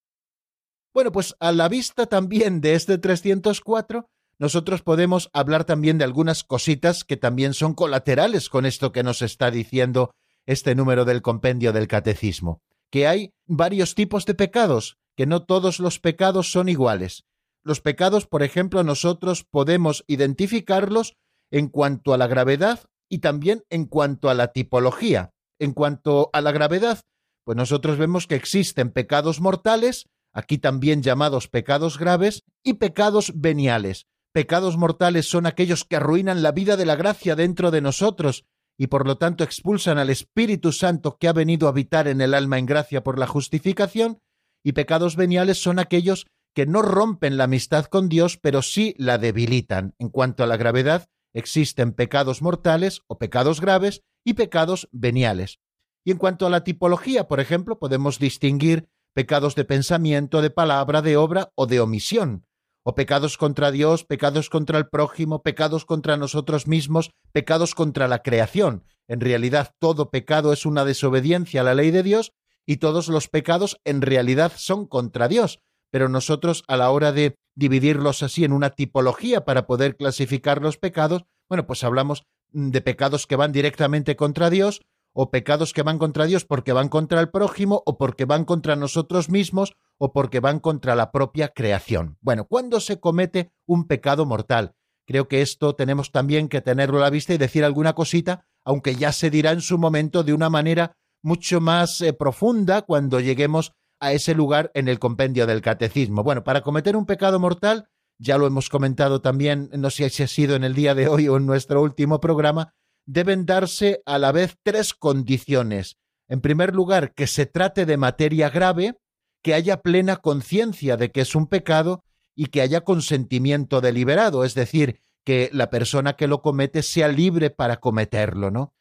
Bueno, 0.95 1.13
pues 1.13 1.37
a 1.39 1.53
la 1.53 1.69
vista 1.69 2.07
también 2.07 2.61
de 2.63 2.75
este 2.75 2.97
304, 2.97 4.09
nosotros 4.41 4.81
podemos 4.81 5.29
hablar 5.35 5.67
también 5.67 5.99
de 5.99 6.05
algunas 6.05 6.45
cositas 6.45 7.05
que 7.05 7.19
también 7.19 7.53
son 7.53 7.75
colaterales 7.75 8.49
con 8.49 8.65
esto 8.65 8.91
que 8.91 9.03
nos 9.03 9.21
está 9.21 9.51
diciendo 9.51 10.13
este 10.47 10.75
número 10.75 11.05
del 11.05 11.21
compendio 11.21 11.75
del 11.75 11.87
catecismo, 11.87 12.63
que 12.91 13.07
hay 13.07 13.35
varios 13.47 13.95
tipos 13.95 14.25
de 14.25 14.35
pecados, 14.35 14.97
que 15.15 15.27
no 15.27 15.45
todos 15.45 15.79
los 15.79 16.01
pecados 16.01 16.51
son 16.51 16.71
iguales. 16.71 17.25
Los 17.63 17.83
pecados, 17.83 18.27
por 18.27 18.43
ejemplo, 18.43 18.83
nosotros 18.83 19.45
podemos 19.45 20.05
identificarlos 20.07 21.19
en 21.51 21.69
cuanto 21.69 22.15
a 22.15 22.19
la 22.19 22.27
gravedad 22.27 22.81
y 23.11 23.19
también 23.19 23.65
en 23.69 23.85
cuanto 23.85 24.31
a 24.31 24.35
la 24.35 24.53
tipología. 24.53 25.35
En 25.59 25.75
cuanto 25.75 26.31
a 26.33 26.41
la 26.41 26.53
gravedad, 26.53 27.01
pues 27.45 27.57
nosotros 27.57 27.99
vemos 27.99 28.27
que 28.27 28.37
existen 28.37 28.91
pecados 28.91 29.43
mortales, 29.43 30.07
aquí 30.33 30.57
también 30.57 31.03
llamados 31.03 31.49
pecados 31.49 31.99
graves, 31.99 32.45
y 32.63 32.75
pecados 32.75 33.33
veniales. 33.35 34.07
Pecados 34.33 34.77
mortales 34.77 35.29
son 35.29 35.47
aquellos 35.47 35.85
que 35.85 35.97
arruinan 35.97 36.43
la 36.43 36.53
vida 36.53 36.77
de 36.77 36.87
la 36.87 36.95
gracia 36.95 37.35
dentro 37.35 37.73
de 37.73 37.81
nosotros 37.81 38.45
y 38.79 38.87
por 38.87 39.07
lo 39.07 39.19
tanto 39.19 39.45
expulsan 39.45 39.99
al 39.99 40.09
Espíritu 40.09 40.73
Santo 40.73 41.19
que 41.19 41.29
ha 41.29 41.33
venido 41.33 41.67
a 41.67 41.71
habitar 41.71 42.09
en 42.09 42.21
el 42.21 42.33
alma 42.33 42.59
en 42.59 42.65
gracia 42.65 43.03
por 43.03 43.19
la 43.19 43.27
justificación, 43.27 44.23
y 44.65 44.73
pecados 44.73 45.17
veniales 45.17 45.61
son 45.61 45.79
aquellos 45.79 46.27
que 46.55 46.65
no 46.65 46.81
rompen 46.81 47.37
la 47.37 47.45
amistad 47.45 47.87
con 47.87 48.09
Dios, 48.09 48.39
pero 48.41 48.63
sí 48.63 48.95
la 48.97 49.19
debilitan. 49.19 49.95
En 49.99 50.09
cuanto 50.09 50.45
a 50.45 50.47
la 50.47 50.57
gravedad, 50.57 51.09
existen 51.35 51.93
pecados 51.93 52.41
mortales 52.41 53.03
o 53.07 53.19
pecados 53.19 53.61
graves 53.61 54.03
y 54.25 54.35
pecados 54.35 54.89
veniales. 54.93 55.59
Y 56.05 56.13
en 56.13 56.19
cuanto 56.19 56.47
a 56.47 56.51
la 56.51 56.65
tipología, 56.65 57.29
por 57.29 57.41
ejemplo, 57.41 57.79
podemos 57.79 58.19
distinguir 58.19 58.89
pecados 59.13 59.57
de 59.57 59.65
pensamiento, 59.65 60.41
de 60.41 60.51
palabra, 60.51 61.03
de 61.03 61.17
obra 61.17 61.53
o 61.55 61.67
de 61.67 61.81
omisión, 61.81 62.47
o 62.83 62.95
pecados 62.95 63.37
contra 63.37 63.71
Dios, 63.71 64.05
pecados 64.05 64.49
contra 64.49 64.79
el 64.79 64.89
prójimo, 64.89 65.43
pecados 65.43 65.85
contra 65.85 66.17
nosotros 66.17 66.67
mismos, 66.67 67.11
pecados 67.33 67.75
contra 67.75 68.09
la 68.09 68.23
creación. 68.23 68.85
En 69.09 69.21
realidad 69.21 69.75
todo 69.79 70.11
pecado 70.11 70.53
es 70.53 70.67
una 70.67 70.85
desobediencia 70.85 71.61
a 71.61 71.65
la 71.65 71.75
ley 71.75 71.91
de 71.91 72.03
Dios 72.03 72.33
y 72.67 72.77
todos 72.77 73.09
los 73.09 73.29
pecados 73.29 73.81
en 73.85 74.03
realidad 74.03 74.53
son 74.57 74.87
contra 74.87 75.29
Dios, 75.29 75.61
pero 75.91 76.09
nosotros 76.09 76.63
a 76.69 76.77
la 76.77 76.91
hora 76.91 77.13
de 77.13 77.35
dividirlos 77.55 78.23
así 78.23 78.45
en 78.45 78.53
una 78.53 78.71
tipología 78.71 79.45
para 79.45 79.67
poder 79.67 79.97
clasificar 79.97 80.63
los 80.63 80.79
pecados, 80.79 81.25
bueno, 81.49 81.67
pues 81.67 81.83
hablamos 81.85 82.23
de 82.53 82.81
pecados 82.81 83.27
que 83.27 83.37
van 83.37 83.53
directamente 83.53 84.17
contra 84.17 84.51
Dios 84.51 84.83
o 85.13 85.31
pecados 85.31 85.73
que 85.73 85.83
van 85.83 85.99
contra 85.99 86.27
Dios 86.27 86.45
porque 86.45 86.73
van 86.73 86.89
contra 86.89 87.21
el 87.21 87.31
prójimo 87.31 87.83
o 87.87 87.99
porque 87.99 88.25
van 88.25 88.45
contra 88.45 88.77
nosotros 88.77 89.29
mismos 89.29 89.75
o 89.99 90.13
porque 90.13 90.41
van 90.41 90.61
contra 90.61 90.95
la 90.95 91.11
propia 91.11 91.49
creación. 91.49 92.17
Bueno, 92.21 92.47
¿cuándo 92.47 92.81
se 92.81 93.01
comete 93.01 93.53
un 93.67 93.87
pecado 93.87 94.25
mortal? 94.27 94.75
Creo 95.07 95.29
que 95.29 95.43
esto 95.43 95.75
tenemos 95.75 96.13
también 96.13 96.49
que 96.49 96.61
tenerlo 96.61 96.99
a 96.99 97.03
la 97.03 97.11
vista 97.11 97.35
y 97.35 97.39
decir 97.39 97.65
alguna 97.65 97.95
cosita, 97.95 98.47
aunque 98.65 98.95
ya 98.95 99.13
se 99.13 99.31
dirá 99.31 99.51
en 99.51 99.61
su 99.61 99.79
momento 99.79 100.23
de 100.23 100.33
una 100.33 100.49
manera 100.49 100.97
mucho 101.23 101.61
más 101.61 102.01
eh, 102.01 102.13
profunda 102.13 102.83
cuando 102.83 103.21
lleguemos 103.21 103.73
a 104.01 104.13
ese 104.13 104.35
lugar 104.35 104.71
en 104.75 104.89
el 104.89 104.99
compendio 104.99 105.47
del 105.47 105.61
catecismo. 105.61 106.23
Bueno, 106.23 106.45
para 106.45 106.63
cometer 106.63 106.97
un 106.97 107.07
pecado 107.07 107.39
mortal 107.39 107.89
ya 108.21 108.37
lo 108.37 108.47
hemos 108.47 108.69
comentado 108.69 109.23
también, 109.23 109.71
no 109.73 109.89
sé 109.91 110.11
si 110.11 110.23
ha 110.23 110.29
sido 110.29 110.55
en 110.55 110.63
el 110.63 110.75
día 110.75 110.95
de 110.95 111.09
hoy 111.09 111.27
o 111.29 111.39
en 111.39 111.47
nuestro 111.47 111.83
último 111.83 112.21
programa, 112.21 112.75
deben 113.13 113.45
darse 113.45 114.03
a 114.07 114.19
la 114.19 114.31
vez 114.31 114.57
tres 114.63 114.95
condiciones. 114.95 115.97
En 116.29 116.41
primer 116.41 116.75
lugar, 116.75 117.13
que 117.13 117.27
se 117.27 117.45
trate 117.45 117.85
de 117.85 117.97
materia 117.97 118.51
grave, 118.51 119.01
que 119.43 119.55
haya 119.55 119.81
plena 119.83 120.19
conciencia 120.19 120.97
de 120.97 121.11
que 121.11 121.23
es 121.23 121.35
un 121.35 121.49
pecado 121.49 122.05
y 122.37 122.47
que 122.47 122.61
haya 122.61 122.83
consentimiento 122.83 123.81
deliberado, 123.81 124.45
es 124.45 124.55
decir, 124.55 125.01
que 125.25 125.51
la 125.53 125.71
persona 125.71 126.15
que 126.15 126.29
lo 126.29 126.41
comete 126.41 126.83
sea 126.83 127.09
libre 127.09 127.51
para 127.51 127.79
cometerlo, 127.79 128.53
¿no? 128.53 128.75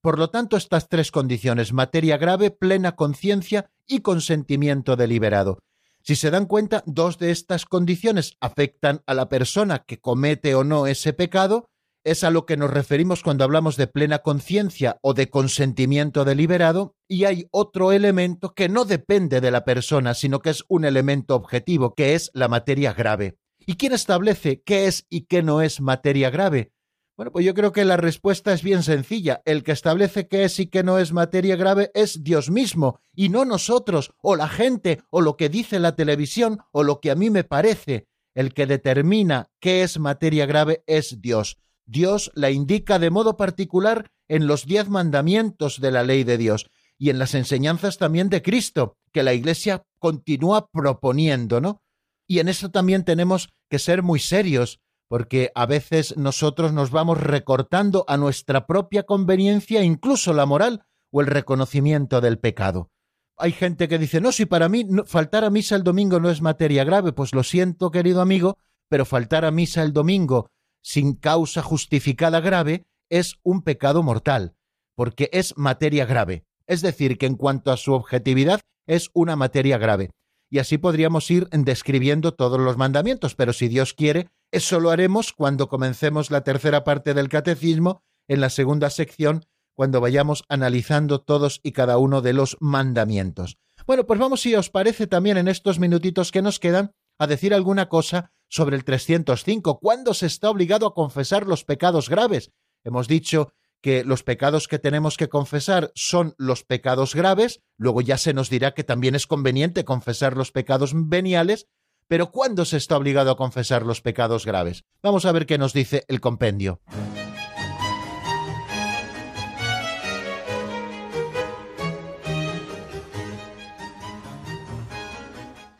Por 0.00 0.18
lo 0.18 0.30
tanto, 0.30 0.56
estas 0.56 0.88
tres 0.88 1.10
condiciones, 1.10 1.72
materia 1.72 2.16
grave, 2.16 2.52
plena 2.52 2.94
conciencia 2.94 3.70
y 3.88 4.00
consentimiento 4.00 4.94
deliberado. 4.94 5.58
Si 6.00 6.14
se 6.14 6.30
dan 6.30 6.46
cuenta, 6.46 6.84
dos 6.86 7.18
de 7.18 7.32
estas 7.32 7.64
condiciones 7.64 8.36
afectan 8.40 9.02
a 9.06 9.14
la 9.14 9.28
persona 9.28 9.80
que 9.80 9.98
comete 9.98 10.54
o 10.54 10.62
no 10.62 10.86
ese 10.86 11.12
pecado, 11.12 11.70
es 12.04 12.22
a 12.22 12.30
lo 12.30 12.46
que 12.46 12.56
nos 12.56 12.70
referimos 12.70 13.22
cuando 13.22 13.44
hablamos 13.44 13.76
de 13.76 13.86
plena 13.86 14.20
conciencia 14.20 14.98
o 15.02 15.14
de 15.14 15.30
consentimiento 15.30 16.24
deliberado, 16.24 16.94
y 17.08 17.24
hay 17.24 17.48
otro 17.50 17.92
elemento 17.92 18.54
que 18.54 18.68
no 18.68 18.84
depende 18.84 19.40
de 19.40 19.50
la 19.50 19.64
persona, 19.64 20.14
sino 20.14 20.40
que 20.40 20.50
es 20.50 20.64
un 20.68 20.84
elemento 20.84 21.34
objetivo, 21.34 21.94
que 21.94 22.14
es 22.14 22.30
la 22.34 22.48
materia 22.48 22.92
grave. 22.92 23.38
¿Y 23.66 23.76
quién 23.76 23.92
establece 23.92 24.62
qué 24.62 24.86
es 24.86 25.06
y 25.08 25.22
qué 25.22 25.42
no 25.42 25.62
es 25.62 25.80
materia 25.80 26.30
grave? 26.30 26.72
Bueno, 27.16 27.30
pues 27.30 27.46
yo 27.46 27.54
creo 27.54 27.72
que 27.72 27.84
la 27.84 27.96
respuesta 27.96 28.52
es 28.52 28.62
bien 28.62 28.82
sencilla. 28.82 29.40
El 29.44 29.62
que 29.62 29.72
establece 29.72 30.26
qué 30.26 30.44
es 30.44 30.58
y 30.58 30.66
qué 30.66 30.82
no 30.82 30.98
es 30.98 31.12
materia 31.12 31.54
grave 31.54 31.90
es 31.94 32.24
Dios 32.24 32.50
mismo, 32.50 32.98
y 33.14 33.28
no 33.28 33.44
nosotros, 33.44 34.12
o 34.20 34.34
la 34.34 34.48
gente, 34.48 35.00
o 35.10 35.20
lo 35.20 35.36
que 35.36 35.48
dice 35.48 35.78
la 35.78 35.94
televisión, 35.94 36.58
o 36.72 36.82
lo 36.82 37.00
que 37.00 37.12
a 37.12 37.14
mí 37.14 37.30
me 37.30 37.44
parece. 37.44 38.08
El 38.34 38.52
que 38.52 38.66
determina 38.66 39.48
qué 39.60 39.84
es 39.84 40.00
materia 40.00 40.44
grave 40.44 40.82
es 40.86 41.20
Dios. 41.20 41.58
Dios 41.86 42.30
la 42.34 42.50
indica 42.50 42.98
de 42.98 43.10
modo 43.10 43.36
particular 43.36 44.10
en 44.28 44.46
los 44.46 44.66
diez 44.66 44.88
mandamientos 44.88 45.80
de 45.80 45.90
la 45.90 46.02
ley 46.02 46.24
de 46.24 46.38
Dios 46.38 46.70
y 46.98 47.10
en 47.10 47.18
las 47.18 47.34
enseñanzas 47.34 47.98
también 47.98 48.28
de 48.28 48.42
Cristo, 48.42 48.96
que 49.12 49.22
la 49.22 49.34
Iglesia 49.34 49.84
continúa 49.98 50.68
proponiendo, 50.70 51.60
¿no? 51.60 51.82
Y 52.26 52.38
en 52.38 52.48
eso 52.48 52.70
también 52.70 53.04
tenemos 53.04 53.50
que 53.68 53.78
ser 53.78 54.02
muy 54.02 54.18
serios, 54.18 54.80
porque 55.08 55.50
a 55.54 55.66
veces 55.66 56.16
nosotros 56.16 56.72
nos 56.72 56.90
vamos 56.90 57.20
recortando 57.20 58.04
a 58.08 58.16
nuestra 58.16 58.66
propia 58.66 59.02
conveniencia 59.02 59.82
incluso 59.82 60.32
la 60.32 60.46
moral 60.46 60.84
o 61.10 61.20
el 61.20 61.26
reconocimiento 61.26 62.20
del 62.20 62.38
pecado. 62.38 62.90
Hay 63.36 63.52
gente 63.52 63.88
que 63.88 63.98
dice, 63.98 64.20
no, 64.20 64.32
si 64.32 64.46
para 64.46 64.68
mí 64.68 64.86
faltar 65.06 65.44
a 65.44 65.50
misa 65.50 65.76
el 65.76 65.82
domingo 65.82 66.20
no 66.20 66.30
es 66.30 66.40
materia 66.40 66.84
grave, 66.84 67.12
pues 67.12 67.34
lo 67.34 67.42
siento, 67.42 67.90
querido 67.90 68.20
amigo, 68.20 68.56
pero 68.88 69.04
faltar 69.04 69.44
a 69.44 69.50
misa 69.50 69.82
el 69.82 69.92
domingo 69.92 70.50
sin 70.84 71.14
causa 71.14 71.62
justificada 71.62 72.40
grave 72.40 72.84
es 73.08 73.38
un 73.42 73.62
pecado 73.62 74.02
mortal, 74.02 74.54
porque 74.94 75.30
es 75.32 75.56
materia 75.56 76.04
grave. 76.04 76.44
Es 76.66 76.82
decir, 76.82 77.18
que 77.18 77.26
en 77.26 77.36
cuanto 77.36 77.72
a 77.72 77.76
su 77.76 77.92
objetividad 77.94 78.60
es 78.86 79.10
una 79.14 79.34
materia 79.34 79.78
grave. 79.78 80.10
Y 80.50 80.58
así 80.58 80.78
podríamos 80.78 81.30
ir 81.30 81.48
describiendo 81.50 82.34
todos 82.34 82.60
los 82.60 82.76
mandamientos, 82.76 83.34
pero 83.34 83.52
si 83.52 83.68
Dios 83.68 83.94
quiere, 83.94 84.28
eso 84.52 84.78
lo 84.78 84.90
haremos 84.90 85.32
cuando 85.32 85.68
comencemos 85.68 86.30
la 86.30 86.42
tercera 86.42 86.84
parte 86.84 87.14
del 87.14 87.28
catecismo, 87.28 88.02
en 88.28 88.40
la 88.40 88.50
segunda 88.50 88.90
sección, 88.90 89.44
cuando 89.74 90.00
vayamos 90.00 90.44
analizando 90.48 91.20
todos 91.20 91.60
y 91.62 91.72
cada 91.72 91.98
uno 91.98 92.20
de 92.20 92.34
los 92.34 92.56
mandamientos. 92.60 93.58
Bueno, 93.86 94.06
pues 94.06 94.20
vamos, 94.20 94.42
si 94.42 94.54
os 94.54 94.70
parece, 94.70 95.06
también 95.06 95.36
en 95.38 95.48
estos 95.48 95.78
minutitos 95.78 96.30
que 96.30 96.42
nos 96.42 96.60
quedan, 96.60 96.92
a 97.18 97.26
decir 97.26 97.54
alguna 97.54 97.88
cosa 97.88 98.32
sobre 98.54 98.76
el 98.76 98.84
305. 98.84 99.80
¿Cuándo 99.80 100.14
se 100.14 100.26
está 100.26 100.48
obligado 100.48 100.86
a 100.86 100.94
confesar 100.94 101.48
los 101.48 101.64
pecados 101.64 102.08
graves? 102.08 102.52
Hemos 102.84 103.08
dicho 103.08 103.52
que 103.80 104.04
los 104.04 104.22
pecados 104.22 104.68
que 104.68 104.78
tenemos 104.78 105.16
que 105.16 105.28
confesar 105.28 105.90
son 105.96 106.36
los 106.38 106.62
pecados 106.62 107.16
graves, 107.16 107.62
luego 107.76 108.00
ya 108.00 108.16
se 108.16 108.32
nos 108.32 108.50
dirá 108.50 108.72
que 108.72 108.84
también 108.84 109.16
es 109.16 109.26
conveniente 109.26 109.84
confesar 109.84 110.36
los 110.36 110.52
pecados 110.52 110.92
veniales, 110.94 111.66
pero 112.06 112.30
¿cuándo 112.30 112.64
se 112.64 112.76
está 112.76 112.96
obligado 112.96 113.32
a 113.32 113.36
confesar 113.36 113.84
los 113.84 114.00
pecados 114.00 114.46
graves? 114.46 114.84
Vamos 115.02 115.24
a 115.24 115.32
ver 115.32 115.46
qué 115.46 115.58
nos 115.58 115.72
dice 115.72 116.04
el 116.06 116.20
compendio. 116.20 116.80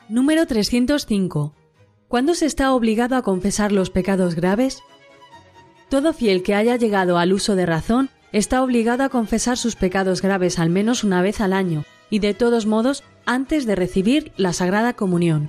Número 0.09 0.45
305. 0.47 1.64
¿Cuándo 2.15 2.35
se 2.35 2.47
está 2.47 2.73
obligado 2.73 3.17
a 3.17 3.23
confesar 3.23 3.73
los 3.73 3.91
pecados 3.91 4.37
graves? 4.37 4.85
Todo 5.89 6.13
fiel 6.13 6.45
que 6.45 6.55
haya 6.55 6.77
llegado 6.77 7.19
al 7.19 7.33
uso 7.33 7.57
de 7.57 7.67
razón 7.67 8.09
está 8.31 8.63
obligado 8.63 9.03
a 9.03 9.09
confesar 9.09 9.57
sus 9.59 9.75
pecados 9.75 10.23
graves 10.23 10.61
al 10.61 10.71
menos 10.71 11.03
una 11.03 11.23
vez 11.23 11.41
al 11.41 11.53
año, 11.53 11.83
y 12.11 12.21
de 12.21 12.33
todos 12.33 12.67
modos 12.67 13.03
antes 13.27 13.67
de 13.67 13.75
recibir 13.75 14.31
la 14.37 14.53
Sagrada 14.53 14.93
Comunión. 14.93 15.49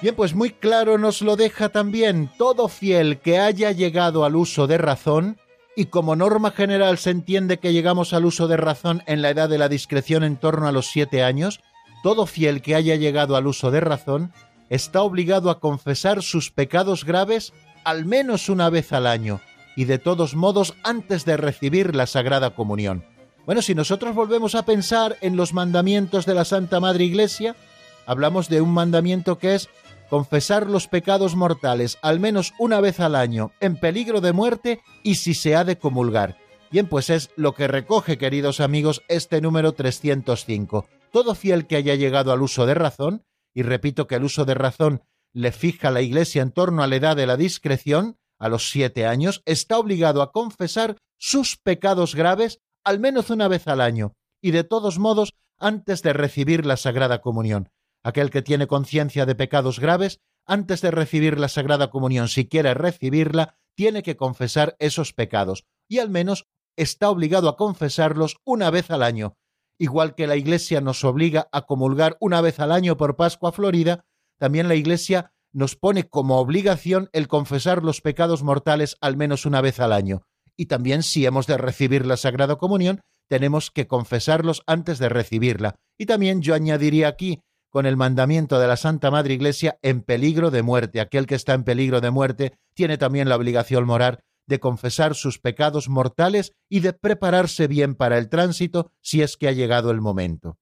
Bien, 0.00 0.14
pues 0.14 0.34
muy 0.34 0.48
claro 0.48 0.96
nos 0.96 1.20
lo 1.20 1.36
deja 1.36 1.68
también 1.68 2.30
todo 2.38 2.68
fiel 2.68 3.18
que 3.18 3.38
haya 3.38 3.70
llegado 3.72 4.24
al 4.24 4.36
uso 4.36 4.66
de 4.66 4.78
razón, 4.78 5.36
y 5.80 5.86
como 5.86 6.14
norma 6.14 6.50
general 6.50 6.98
se 6.98 7.08
entiende 7.08 7.58
que 7.58 7.72
llegamos 7.72 8.12
al 8.12 8.26
uso 8.26 8.48
de 8.48 8.58
razón 8.58 9.02
en 9.06 9.22
la 9.22 9.30
edad 9.30 9.48
de 9.48 9.56
la 9.56 9.70
discreción 9.70 10.24
en 10.24 10.36
torno 10.36 10.68
a 10.68 10.72
los 10.72 10.88
siete 10.88 11.22
años, 11.22 11.60
todo 12.02 12.26
fiel 12.26 12.60
que 12.60 12.74
haya 12.74 12.96
llegado 12.96 13.34
al 13.34 13.46
uso 13.46 13.70
de 13.70 13.80
razón 13.80 14.30
está 14.68 15.00
obligado 15.00 15.48
a 15.48 15.58
confesar 15.58 16.22
sus 16.22 16.50
pecados 16.50 17.06
graves 17.06 17.54
al 17.82 18.04
menos 18.04 18.50
una 18.50 18.68
vez 18.68 18.92
al 18.92 19.06
año, 19.06 19.40
y 19.74 19.86
de 19.86 19.98
todos 19.98 20.34
modos 20.34 20.74
antes 20.82 21.24
de 21.24 21.38
recibir 21.38 21.96
la 21.96 22.06
Sagrada 22.06 22.50
Comunión. 22.50 23.02
Bueno, 23.46 23.62
si 23.62 23.74
nosotros 23.74 24.14
volvemos 24.14 24.54
a 24.54 24.66
pensar 24.66 25.16
en 25.22 25.36
los 25.36 25.54
mandamientos 25.54 26.26
de 26.26 26.34
la 26.34 26.44
Santa 26.44 26.78
Madre 26.80 27.04
Iglesia, 27.04 27.56
hablamos 28.04 28.50
de 28.50 28.60
un 28.60 28.74
mandamiento 28.74 29.38
que 29.38 29.54
es 29.54 29.70
confesar 30.10 30.68
los 30.68 30.88
pecados 30.88 31.36
mortales 31.36 31.96
al 32.02 32.20
menos 32.20 32.52
una 32.58 32.80
vez 32.82 33.00
al 33.00 33.14
año 33.14 33.52
en 33.60 33.76
peligro 33.76 34.20
de 34.20 34.34
muerte 34.34 34.82
y 35.02 35.14
si 35.14 35.32
se 35.32 35.56
ha 35.56 35.64
de 35.64 35.78
comulgar. 35.78 36.36
Bien, 36.70 36.86
pues 36.86 37.08
es 37.08 37.30
lo 37.36 37.54
que 37.54 37.68
recoge, 37.68 38.18
queridos 38.18 38.60
amigos, 38.60 39.02
este 39.08 39.40
número 39.40 39.72
305 39.72 40.86
todo 41.10 41.34
fiel 41.34 41.66
que 41.66 41.76
haya 41.76 41.94
llegado 41.94 42.32
al 42.32 42.42
uso 42.42 42.66
de 42.66 42.74
razón, 42.74 43.24
y 43.54 43.62
repito 43.62 44.06
que 44.06 44.14
el 44.16 44.24
uso 44.24 44.44
de 44.44 44.54
razón 44.54 45.02
le 45.32 45.52
fija 45.52 45.90
la 45.90 46.02
Iglesia 46.02 46.42
en 46.42 46.52
torno 46.52 46.82
a 46.82 46.86
la 46.86 46.96
edad 46.96 47.16
de 47.16 47.26
la 47.26 47.36
discreción, 47.36 48.18
a 48.38 48.48
los 48.48 48.70
siete 48.70 49.06
años, 49.06 49.42
está 49.44 49.78
obligado 49.78 50.22
a 50.22 50.32
confesar 50.32 50.96
sus 51.18 51.56
pecados 51.56 52.14
graves 52.14 52.60
al 52.84 52.98
menos 52.98 53.30
una 53.30 53.48
vez 53.48 53.68
al 53.68 53.80
año, 53.80 54.14
y 54.40 54.52
de 54.52 54.64
todos 54.64 54.98
modos 54.98 55.34
antes 55.58 56.02
de 56.02 56.14
recibir 56.14 56.64
la 56.64 56.76
Sagrada 56.76 57.20
Comunión. 57.20 57.68
Aquel 58.02 58.30
que 58.30 58.42
tiene 58.42 58.66
conciencia 58.66 59.26
de 59.26 59.34
pecados 59.34 59.78
graves, 59.78 60.20
antes 60.46 60.80
de 60.80 60.90
recibir 60.90 61.38
la 61.38 61.48
Sagrada 61.48 61.90
Comunión, 61.90 62.28
si 62.28 62.48
quiere 62.48 62.74
recibirla, 62.74 63.58
tiene 63.74 64.02
que 64.02 64.16
confesar 64.16 64.76
esos 64.78 65.12
pecados, 65.12 65.64
y 65.88 65.98
al 65.98 66.10
menos 66.10 66.46
está 66.76 67.10
obligado 67.10 67.48
a 67.48 67.56
confesarlos 67.56 68.36
una 68.44 68.70
vez 68.70 68.90
al 68.90 69.02
año, 69.02 69.36
igual 69.78 70.14
que 70.14 70.26
la 70.26 70.36
Iglesia 70.36 70.80
nos 70.80 71.04
obliga 71.04 71.48
a 71.52 71.62
comulgar 71.62 72.16
una 72.20 72.40
vez 72.40 72.60
al 72.60 72.72
año 72.72 72.96
por 72.96 73.16
Pascua 73.16 73.52
Florida, 73.52 74.04
también 74.38 74.68
la 74.68 74.74
Iglesia 74.74 75.32
nos 75.52 75.76
pone 75.76 76.08
como 76.08 76.38
obligación 76.38 77.08
el 77.12 77.28
confesar 77.28 77.82
los 77.82 78.00
pecados 78.00 78.42
mortales 78.42 78.96
al 79.00 79.16
menos 79.16 79.46
una 79.46 79.60
vez 79.60 79.80
al 79.80 79.92
año. 79.92 80.22
Y 80.56 80.66
también 80.66 81.02
si 81.02 81.26
hemos 81.26 81.46
de 81.46 81.56
recibir 81.56 82.06
la 82.06 82.16
Sagrada 82.16 82.56
Comunión, 82.56 83.00
tenemos 83.28 83.70
que 83.70 83.86
confesarlos 83.86 84.62
antes 84.66 84.98
de 84.98 85.08
recibirla. 85.08 85.76
Y 85.98 86.06
también 86.06 86.42
yo 86.42 86.54
añadiría 86.54 87.08
aquí, 87.08 87.40
con 87.70 87.86
el 87.86 87.96
mandamiento 87.96 88.58
de 88.58 88.66
la 88.66 88.76
Santa 88.76 89.10
Madre 89.10 89.34
Iglesia, 89.34 89.78
en 89.82 90.02
peligro 90.02 90.50
de 90.50 90.62
muerte. 90.62 91.00
Aquel 91.00 91.26
que 91.26 91.36
está 91.36 91.54
en 91.54 91.64
peligro 91.64 92.00
de 92.00 92.10
muerte 92.10 92.58
tiene 92.74 92.98
también 92.98 93.28
la 93.28 93.36
obligación 93.36 93.84
moral 93.86 94.24
de 94.46 94.60
confesar 94.60 95.14
sus 95.14 95.38
pecados 95.38 95.88
mortales 95.88 96.52
y 96.68 96.80
de 96.80 96.92
prepararse 96.92 97.68
bien 97.68 97.94
para 97.94 98.18
el 98.18 98.28
tránsito 98.28 98.90
si 99.00 99.22
es 99.22 99.36
que 99.36 99.48
ha 99.48 99.52
llegado 99.52 99.92
el 99.92 100.00
momento. 100.00 100.58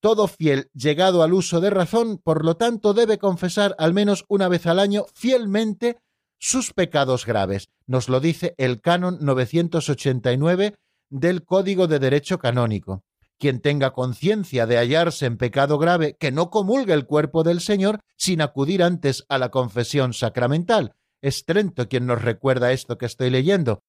Todo 0.00 0.28
fiel 0.28 0.70
llegado 0.72 1.22
al 1.22 1.34
uso 1.34 1.60
de 1.60 1.70
razón, 1.70 2.18
por 2.18 2.44
lo 2.44 2.56
tanto, 2.56 2.94
debe 2.94 3.18
confesar 3.18 3.74
al 3.78 3.92
menos 3.92 4.24
una 4.28 4.48
vez 4.48 4.66
al 4.66 4.78
año 4.78 5.04
fielmente 5.14 5.98
sus 6.38 6.72
pecados 6.72 7.26
graves. 7.26 7.68
Nos 7.86 8.08
lo 8.08 8.20
dice 8.20 8.54
el 8.58 8.80
canon 8.80 9.18
989 9.20 10.74
del 11.10 11.44
Código 11.44 11.86
de 11.86 11.98
Derecho 11.98 12.38
Canónico. 12.38 13.02
Quien 13.38 13.60
tenga 13.60 13.92
conciencia 13.92 14.66
de 14.66 14.78
hallarse 14.78 15.26
en 15.26 15.36
pecado 15.36 15.78
grave, 15.78 16.16
que 16.18 16.32
no 16.32 16.50
comulgue 16.50 16.92
el 16.92 17.06
cuerpo 17.06 17.44
del 17.44 17.60
Señor 17.60 18.00
sin 18.16 18.40
acudir 18.40 18.82
antes 18.82 19.24
a 19.28 19.38
la 19.38 19.50
confesión 19.50 20.12
sacramental, 20.12 20.94
es 21.22 21.44
Trento 21.44 21.88
quien 21.88 22.06
nos 22.06 22.22
recuerda 22.22 22.72
esto 22.72 22.98
que 22.98 23.06
estoy 23.06 23.30
leyendo. 23.30 23.82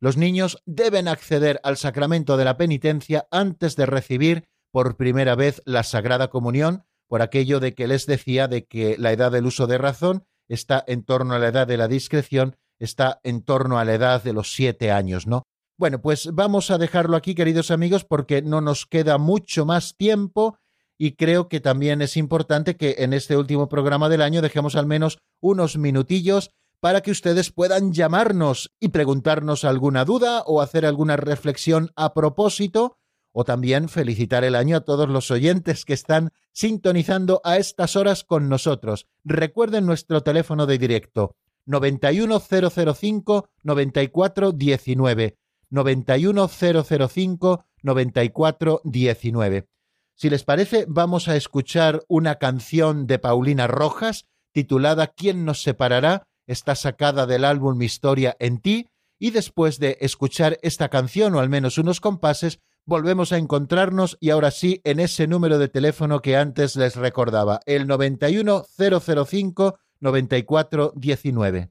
Los 0.00 0.16
niños 0.16 0.62
deben 0.66 1.08
acceder 1.08 1.60
al 1.62 1.76
sacramento 1.76 2.36
de 2.36 2.44
la 2.44 2.56
penitencia 2.56 3.26
antes 3.30 3.76
de 3.76 3.86
recibir 3.86 4.48
por 4.70 4.96
primera 4.96 5.34
vez 5.36 5.62
la 5.64 5.84
Sagrada 5.84 6.28
Comunión, 6.28 6.84
por 7.08 7.22
aquello 7.22 7.60
de 7.60 7.74
que 7.74 7.86
les 7.86 8.06
decía 8.06 8.48
de 8.48 8.66
que 8.66 8.96
la 8.98 9.12
edad 9.12 9.32
del 9.32 9.46
uso 9.46 9.66
de 9.66 9.78
razón 9.78 10.26
está 10.48 10.84
en 10.86 11.04
torno 11.04 11.34
a 11.34 11.38
la 11.38 11.48
edad 11.48 11.66
de 11.66 11.76
la 11.76 11.88
discreción, 11.88 12.56
está 12.78 13.20
en 13.22 13.42
torno 13.42 13.78
a 13.78 13.84
la 13.84 13.94
edad 13.94 14.22
de 14.22 14.32
los 14.32 14.52
siete 14.52 14.90
años, 14.90 15.26
¿no? 15.26 15.44
Bueno, 15.78 16.00
pues 16.00 16.30
vamos 16.32 16.70
a 16.70 16.78
dejarlo 16.78 17.18
aquí, 17.18 17.34
queridos 17.34 17.70
amigos, 17.70 18.06
porque 18.06 18.40
no 18.40 18.62
nos 18.62 18.86
queda 18.86 19.18
mucho 19.18 19.66
más 19.66 19.94
tiempo 19.94 20.56
y 20.96 21.16
creo 21.16 21.50
que 21.50 21.60
también 21.60 22.00
es 22.00 22.16
importante 22.16 22.78
que 22.78 22.96
en 23.00 23.12
este 23.12 23.36
último 23.36 23.68
programa 23.68 24.08
del 24.08 24.22
año 24.22 24.40
dejemos 24.40 24.74
al 24.74 24.86
menos 24.86 25.18
unos 25.38 25.76
minutillos 25.76 26.50
para 26.80 27.02
que 27.02 27.10
ustedes 27.10 27.52
puedan 27.52 27.92
llamarnos 27.92 28.72
y 28.80 28.88
preguntarnos 28.88 29.64
alguna 29.64 30.06
duda 30.06 30.42
o 30.46 30.62
hacer 30.62 30.86
alguna 30.86 31.18
reflexión 31.18 31.90
a 31.94 32.14
propósito, 32.14 32.96
o 33.32 33.44
también 33.44 33.90
felicitar 33.90 34.44
el 34.44 34.54
año 34.54 34.78
a 34.78 34.80
todos 34.80 35.10
los 35.10 35.30
oyentes 35.30 35.84
que 35.84 35.92
están 35.92 36.30
sintonizando 36.52 37.42
a 37.44 37.58
estas 37.58 37.96
horas 37.96 38.24
con 38.24 38.48
nosotros. 38.48 39.08
Recuerden 39.24 39.84
nuestro 39.84 40.22
teléfono 40.22 40.64
de 40.64 40.78
directo 40.78 41.36
91005 41.66 43.50
9419 43.62 45.36
91005 45.70 47.64
9419. 47.82 49.68
Si 50.14 50.30
les 50.30 50.44
parece, 50.44 50.86
vamos 50.88 51.28
a 51.28 51.36
escuchar 51.36 52.02
una 52.08 52.36
canción 52.36 53.06
de 53.06 53.18
Paulina 53.18 53.66
Rojas 53.66 54.26
titulada 54.52 55.08
¿Quién 55.08 55.44
nos 55.44 55.62
separará? 55.62 56.26
está 56.46 56.74
sacada 56.74 57.26
del 57.26 57.44
álbum 57.44 57.76
Mi 57.76 57.84
historia 57.86 58.36
en 58.38 58.58
ti 58.58 58.88
y 59.18 59.30
después 59.30 59.78
de 59.78 59.98
escuchar 60.00 60.58
esta 60.62 60.88
canción 60.88 61.34
o 61.34 61.40
al 61.40 61.48
menos 61.48 61.78
unos 61.78 62.00
compases, 62.00 62.60
volvemos 62.84 63.32
a 63.32 63.38
encontrarnos 63.38 64.16
y 64.20 64.30
ahora 64.30 64.50
sí 64.50 64.80
en 64.84 65.00
ese 65.00 65.26
número 65.26 65.58
de 65.58 65.68
teléfono 65.68 66.20
que 66.20 66.36
antes 66.36 66.76
les 66.76 66.96
recordaba, 66.96 67.60
el 67.66 67.86
91005 67.86 69.78
9419. 70.00 71.70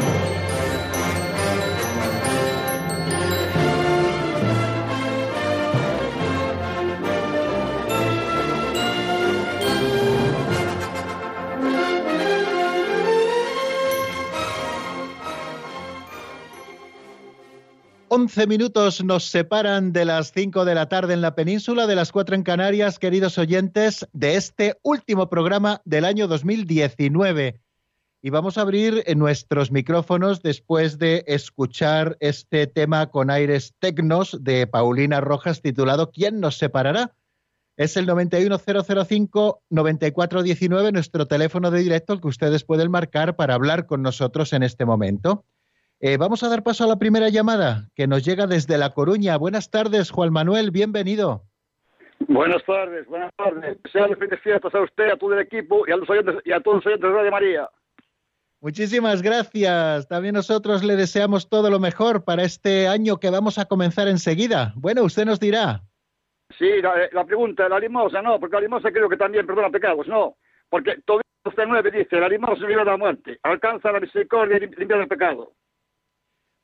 Once 18.13 18.45
minutos 18.45 19.01
nos 19.05 19.23
separan 19.23 19.93
de 19.93 20.03
las 20.03 20.33
cinco 20.33 20.65
de 20.65 20.75
la 20.75 20.89
tarde 20.89 21.13
en 21.13 21.21
la 21.21 21.33
península, 21.33 21.87
de 21.87 21.95
las 21.95 22.11
cuatro 22.11 22.35
en 22.35 22.43
Canarias, 22.43 22.99
queridos 22.99 23.37
oyentes, 23.37 24.05
de 24.11 24.35
este 24.35 24.77
último 24.83 25.29
programa 25.29 25.81
del 25.85 26.03
año 26.03 26.27
2019. 26.27 27.61
Y 28.21 28.29
vamos 28.29 28.57
a 28.57 28.63
abrir 28.63 29.05
nuestros 29.15 29.71
micrófonos 29.71 30.41
después 30.41 30.99
de 30.99 31.23
escuchar 31.25 32.17
este 32.19 32.67
tema 32.67 33.09
con 33.11 33.29
aires 33.29 33.75
tecnos 33.79 34.37
de 34.41 34.67
Paulina 34.67 35.21
Rojas 35.21 35.61
titulado 35.61 36.11
¿Quién 36.11 36.41
nos 36.41 36.57
separará? 36.57 37.15
Es 37.77 37.95
el 37.95 38.09
91005-9419, 38.09 40.91
nuestro 40.91 41.27
teléfono 41.27 41.71
de 41.71 41.79
directo, 41.79 42.11
el 42.11 42.19
que 42.19 42.27
ustedes 42.27 42.65
pueden 42.65 42.91
marcar 42.91 43.37
para 43.37 43.53
hablar 43.53 43.85
con 43.85 44.01
nosotros 44.01 44.51
en 44.51 44.63
este 44.63 44.83
momento. 44.83 45.45
Eh, 46.03 46.17
vamos 46.17 46.41
a 46.41 46.49
dar 46.49 46.63
paso 46.63 46.83
a 46.83 46.87
la 46.87 46.97
primera 46.97 47.29
llamada 47.29 47.87
que 47.95 48.07
nos 48.07 48.25
llega 48.25 48.47
desde 48.47 48.79
La 48.79 48.89
Coruña. 48.89 49.37
Buenas 49.37 49.69
tardes, 49.69 50.09
Juan 50.09 50.33
Manuel, 50.33 50.71
bienvenido. 50.71 51.43
Buenas 52.27 52.63
tardes, 52.65 53.05
buenas 53.05 53.31
tardes. 53.35 53.77
Sean 53.91 54.15
felices 54.17 54.39
fiestas 54.41 54.73
a 54.73 54.81
usted, 54.81 55.11
a 55.11 55.17
todo 55.17 55.33
el 55.33 55.41
equipo 55.41 55.87
y 55.87 55.91
a, 55.91 55.97
los 55.97 56.09
oyentes, 56.09 56.37
y 56.43 56.53
a 56.53 56.59
todos 56.59 56.77
los 56.77 56.87
oyentes 56.87 57.07
de 57.07 57.15
Radio 57.15 57.31
María. 57.31 57.69
Muchísimas 58.61 59.21
gracias. 59.21 60.07
También 60.07 60.33
nosotros 60.33 60.83
le 60.83 60.95
deseamos 60.95 61.47
todo 61.47 61.69
lo 61.69 61.79
mejor 61.79 62.23
para 62.23 62.41
este 62.41 62.87
año 62.87 63.17
que 63.17 63.29
vamos 63.29 63.59
a 63.59 63.65
comenzar 63.65 64.07
enseguida. 64.07 64.73
Bueno, 64.77 65.03
usted 65.03 65.25
nos 65.25 65.39
dirá. 65.39 65.81
Sí, 66.57 66.81
la, 66.81 67.09
la 67.11 67.25
pregunta, 67.25 67.69
la 67.69 67.79
limosa, 67.79 68.23
no, 68.23 68.39
porque 68.39 68.55
la 68.55 68.61
limosa 68.61 68.91
creo 68.91 69.07
que 69.07 69.17
también 69.17 69.45
perdona 69.45 69.69
pecados, 69.69 70.07
no. 70.07 70.35
Porque 70.67 70.95
todo 71.05 71.21
9 71.43 71.91
dice, 71.91 72.19
la 72.19 72.29
limosna 72.29 72.67
libra 72.67 72.83
la 72.83 72.97
muerte, 72.97 73.39
alcanza 73.43 73.91
la 73.91 73.99
misericordia 73.99 74.57
y 74.57 74.61
limpia 74.61 74.97
el 74.97 75.07
pecado. 75.07 75.53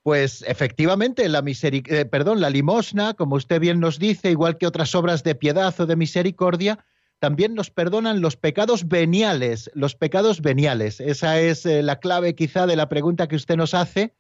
Pues 0.08 0.42
efectivamente, 0.48 1.28
la, 1.28 1.44
eh, 1.46 2.06
perdón, 2.06 2.40
la 2.40 2.50
limosna, 2.50 3.14
como 3.14 3.36
usted 3.36 3.60
bien 3.60 3.82
nos 3.82 4.00
dice, 4.00 4.32
igual 4.32 4.58
que 4.58 4.66
otras 4.66 4.96
obras 4.96 5.22
de 5.22 5.36
piedad 5.36 5.76
o 5.82 5.86
de 5.86 5.98
misericordia, 5.98 6.80
también 7.20 7.56
nos 7.56 7.72
perdonan 7.72 8.22
los 8.22 8.38
pecados 8.38 8.88
veniales, 8.88 9.70
los 9.74 9.96
pecados 9.96 10.42
veniales. 10.42 11.02
Esa 11.02 11.42
es 11.42 11.66
eh, 11.66 11.84
la 11.84 12.00
clave 12.00 12.36
quizá 12.36 12.66
de 12.66 12.78
la 12.78 12.88
pregunta 12.88 13.28
que 13.28 13.36
usted 13.36 13.58
nos 13.58 13.74
hace, 13.74 14.16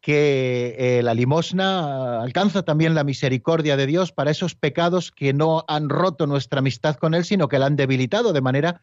que 0.00 0.74
eh, 0.76 1.02
la 1.04 1.14
limosna 1.14 2.20
alcanza 2.20 2.64
también 2.64 2.96
la 2.96 3.04
misericordia 3.04 3.76
de 3.76 3.86
Dios 3.86 4.10
para 4.10 4.32
esos 4.32 4.56
pecados 4.56 5.12
que 5.12 5.32
no 5.32 5.64
han 5.68 5.88
roto 5.88 6.26
nuestra 6.26 6.58
amistad 6.58 6.96
con 6.96 7.14
Él, 7.14 7.24
sino 7.24 7.46
que 7.46 7.60
la 7.60 7.66
han 7.66 7.76
debilitado, 7.76 8.32
de 8.32 8.40
manera 8.40 8.82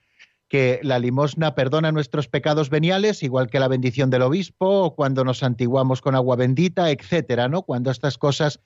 que 0.49 0.79
la 0.81 0.97
limosna 0.97 1.53
perdona 1.53 1.91
nuestros 1.91 2.27
pecados 2.27 2.71
veniales, 2.71 3.21
igual 3.21 3.49
que 3.49 3.59
la 3.59 3.67
bendición 3.67 4.09
del 4.09 4.23
obispo, 4.23 4.83
o 4.83 4.95
cuando 4.95 5.23
nos 5.23 5.43
antiguamos 5.43 6.01
con 6.01 6.15
agua 6.15 6.35
bendita, 6.35 6.89
etcétera, 6.89 7.47
¿no? 7.47 7.61
Cuando 7.61 7.91
estas 7.91 8.17
cosas 8.17 8.59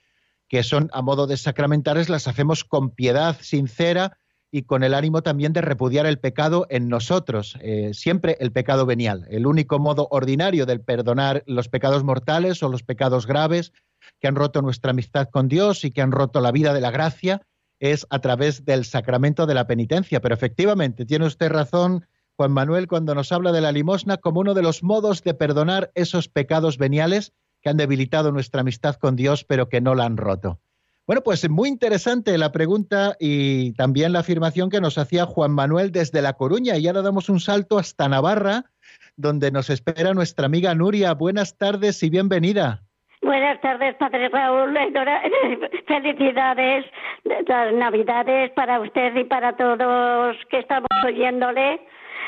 que 0.48 0.64
son 0.64 0.90
a 0.94 1.02
modo 1.02 1.28
de 1.28 1.36
sacramentales 1.36 2.10
las 2.10 2.28
hacemos 2.28 2.64
con 2.64 2.92
piedad 2.92 3.38
sincera 3.42 4.18
y 4.50 4.64
con 4.64 4.84
el 4.84 4.94
ánimo 4.94 5.24
también 5.24 5.52
de 5.52 5.62
repudiar 5.62 6.06
el 6.06 6.20
pecado 6.20 6.68
en 6.70 6.88
nosotros, 6.88 7.58
eh, 7.60 7.92
siempre 7.94 8.38
el 8.40 8.52
pecado 8.52 8.86
venial, 8.86 9.26
el 9.30 9.48
único 9.48 9.80
modo 9.80 10.08
ordinario 10.12 10.66
del 10.66 10.80
perdonar 10.80 11.44
los 11.48 11.70
pecados 11.70 12.04
mortales 12.04 12.62
o 12.64 12.70
los 12.70 12.84
pecados 12.84 13.26
graves 13.26 13.74
que 14.22 14.28
han 14.28 14.36
roto 14.36 14.62
nuestra 14.62 14.92
amistad 14.92 15.28
con 15.30 15.48
Dios 15.48 15.84
y 15.84 15.92
que 15.92 16.02
han 16.02 16.12
roto 16.12 16.40
la 16.40 16.52
vida 16.52 16.72
de 16.74 16.82
la 16.82 16.92
gracia, 16.92 17.42
es 17.84 18.08
a 18.10 18.20
través 18.20 18.64
del 18.64 18.86
sacramento 18.86 19.46
de 19.46 19.54
la 19.54 19.68
penitencia. 19.68 20.22
Pero 20.22 20.34
efectivamente, 20.34 21.06
tiene 21.06 21.26
usted 21.26 21.50
razón, 21.50 22.08
Juan 22.38 22.54
Manuel, 22.54 22.88
cuando 22.88 23.14
nos 23.14 23.34
habla 23.34 23.52
de 23.52 23.60
la 23.60 23.74
limosna 23.74 24.16
como 24.18 24.40
uno 24.40 24.54
de 24.54 24.62
los 24.62 24.84
modos 24.84 25.22
de 25.22 25.34
perdonar 25.34 25.92
esos 25.94 26.30
pecados 26.30 26.78
veniales 26.78 27.34
que 27.62 27.70
han 27.70 27.76
debilitado 27.78 28.32
nuestra 28.32 28.62
amistad 28.62 28.96
con 28.96 29.18
Dios, 29.18 29.44
pero 29.44 29.68
que 29.68 29.82
no 29.82 29.96
la 29.96 30.06
han 30.06 30.16
roto. 30.16 30.62
Bueno, 31.06 31.24
pues 31.24 31.50
muy 31.50 31.68
interesante 31.68 32.38
la 32.38 32.54
pregunta 32.54 33.18
y 33.20 33.74
también 33.74 34.14
la 34.14 34.20
afirmación 34.20 34.70
que 34.70 34.80
nos 34.80 34.98
hacía 34.98 35.26
Juan 35.26 35.52
Manuel 35.52 35.92
desde 35.92 36.22
La 36.22 36.34
Coruña. 36.34 36.78
Y 36.78 36.88
ahora 36.88 37.02
damos 37.02 37.28
un 37.28 37.42
salto 37.42 37.78
hasta 37.78 38.08
Navarra, 38.08 38.72
donde 39.18 39.52
nos 39.52 39.70
espera 39.70 40.14
nuestra 40.14 40.46
amiga 40.46 40.74
Nuria. 40.74 41.14
Buenas 41.14 41.58
tardes 41.58 42.02
y 42.02 42.10
bienvenida. 42.10 42.86
Buenas 43.24 43.62
tardes, 43.62 43.96
Padre 43.96 44.28
Raúl. 44.28 44.78
Felicidades, 45.88 46.86
las 47.24 47.74
Navidades 47.74 48.52
para 48.52 48.82
usted 48.82 49.16
y 49.16 49.24
para 49.24 49.56
todos 49.56 50.36
que 50.50 50.60
estamos 50.60 50.90
oyéndole. 51.06 51.80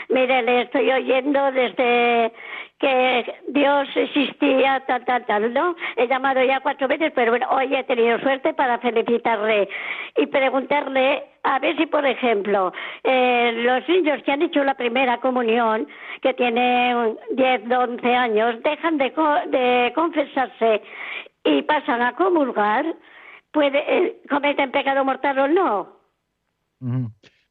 Mire, 0.08 0.42
le 0.44 0.62
estoy 0.62 0.90
oyendo 0.92 1.52
desde 1.52 2.32
que 2.80 3.36
Dios 3.48 3.88
existía, 3.96 4.84
tal, 4.86 5.06
tal, 5.06 5.26
tal, 5.26 5.54
¿no? 5.54 5.76
He 5.96 6.08
llamado 6.08 6.44
ya 6.44 6.60
cuatro 6.60 6.88
veces, 6.88 7.12
pero 7.16 7.32
bueno, 7.32 7.48
hoy 7.50 7.74
he 7.74 7.84
tenido 7.84 8.20
suerte 8.20 8.54
para 8.54 8.80
felicitarle 8.80 9.70
y 10.18 10.26
preguntarle 10.28 11.24
a 11.44 11.60
ver 11.60 11.78
si, 11.78 11.86
por 11.86 12.06
ejemplo, 12.06 12.74
eh, 13.04 13.54
los 13.64 13.88
niños 13.88 14.22
que 14.24 14.32
han 14.32 14.42
hecho 14.42 14.64
la 14.64 14.74
primera 14.74 15.20
comunión, 15.20 15.88
que 16.22 16.34
tienen 16.34 17.18
10, 17.32 17.72
11 17.72 18.16
años, 18.16 18.62
dejan 18.64 18.98
de, 18.98 19.14
de 19.48 19.94
confesarse 19.96 20.82
y 21.46 21.62
pasan 21.62 22.02
a 22.02 22.14
comulgar, 22.16 22.86
puede, 23.52 23.80
eh, 23.88 24.22
cometen 24.30 24.72
pecado 24.72 25.06
mortal 25.06 25.40
o 25.40 25.48
no. 25.48 25.96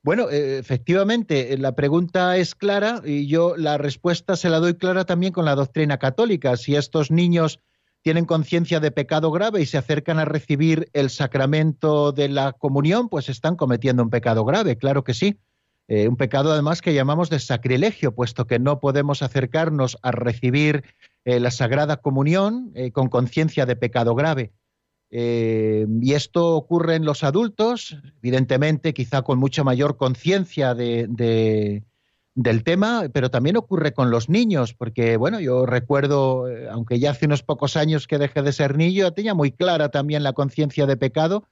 Bueno, 0.04 0.28
eh, 0.28 0.58
efectivamente, 0.58 1.56
la 1.56 1.74
pregunta 1.74 2.36
es 2.36 2.54
clara 2.54 3.00
y 3.06 3.26
yo 3.26 3.56
la 3.56 3.78
respuesta 3.78 4.36
se 4.36 4.50
la 4.50 4.60
doy 4.60 4.74
clara 4.74 5.06
también 5.06 5.32
con 5.32 5.46
la 5.46 5.54
doctrina 5.54 5.96
católica. 5.98 6.58
Si 6.58 6.76
estos 6.76 7.10
niños 7.10 7.60
tienen 8.02 8.26
conciencia 8.26 8.80
de 8.80 8.90
pecado 8.90 9.30
grave 9.30 9.62
y 9.62 9.66
se 9.66 9.78
acercan 9.78 10.18
a 10.18 10.26
recibir 10.26 10.90
el 10.92 11.08
sacramento 11.08 12.12
de 12.12 12.28
la 12.28 12.52
comunión, 12.52 13.08
pues 13.08 13.30
están 13.30 13.56
cometiendo 13.56 14.02
un 14.02 14.10
pecado 14.10 14.44
grave, 14.44 14.76
claro 14.76 15.04
que 15.04 15.14
sí. 15.14 15.38
Eh, 15.88 16.06
un 16.06 16.18
pecado 16.18 16.52
además 16.52 16.82
que 16.82 16.92
llamamos 16.92 17.30
de 17.30 17.38
sacrilegio, 17.38 18.14
puesto 18.14 18.46
que 18.46 18.58
no 18.58 18.80
podemos 18.80 19.22
acercarnos 19.22 19.96
a 20.02 20.10
recibir 20.10 20.84
eh, 21.24 21.40
la 21.40 21.50
Sagrada 21.50 21.96
Comunión 21.96 22.74
con 22.92 23.08
conciencia 23.08 23.64
de 23.64 23.76
pecado 23.76 24.14
grave. 24.14 24.52
Eh, 25.16 25.86
y 26.02 26.14
esto 26.14 26.56
ocurre 26.56 26.96
en 26.96 27.04
los 27.04 27.22
adultos, 27.22 27.96
evidentemente, 28.20 28.92
quizá 28.92 29.22
con 29.22 29.38
mucha 29.38 29.62
mayor 29.62 29.96
conciencia 29.96 30.74
de, 30.74 31.84
del 32.34 32.64
tema, 32.64 33.04
pero 33.12 33.30
también 33.30 33.56
ocurre 33.56 33.92
con 33.92 34.10
los 34.10 34.28
niños, 34.28 34.74
porque, 34.74 35.16
bueno, 35.16 35.38
yo 35.38 35.66
recuerdo, 35.66 36.48
eh, 36.48 36.68
aunque 36.68 36.98
ya 36.98 37.12
hace 37.12 37.26
unos 37.26 37.44
pocos 37.44 37.76
años 37.76 38.08
que 38.08 38.18
dejé 38.18 38.42
de 38.42 38.52
ser 38.52 38.76
niño, 38.76 39.12
tenía 39.12 39.34
muy 39.34 39.52
clara 39.52 39.88
también 39.90 40.24
la 40.24 40.32
conciencia 40.32 40.84
de 40.84 40.96
pecado 40.96 41.44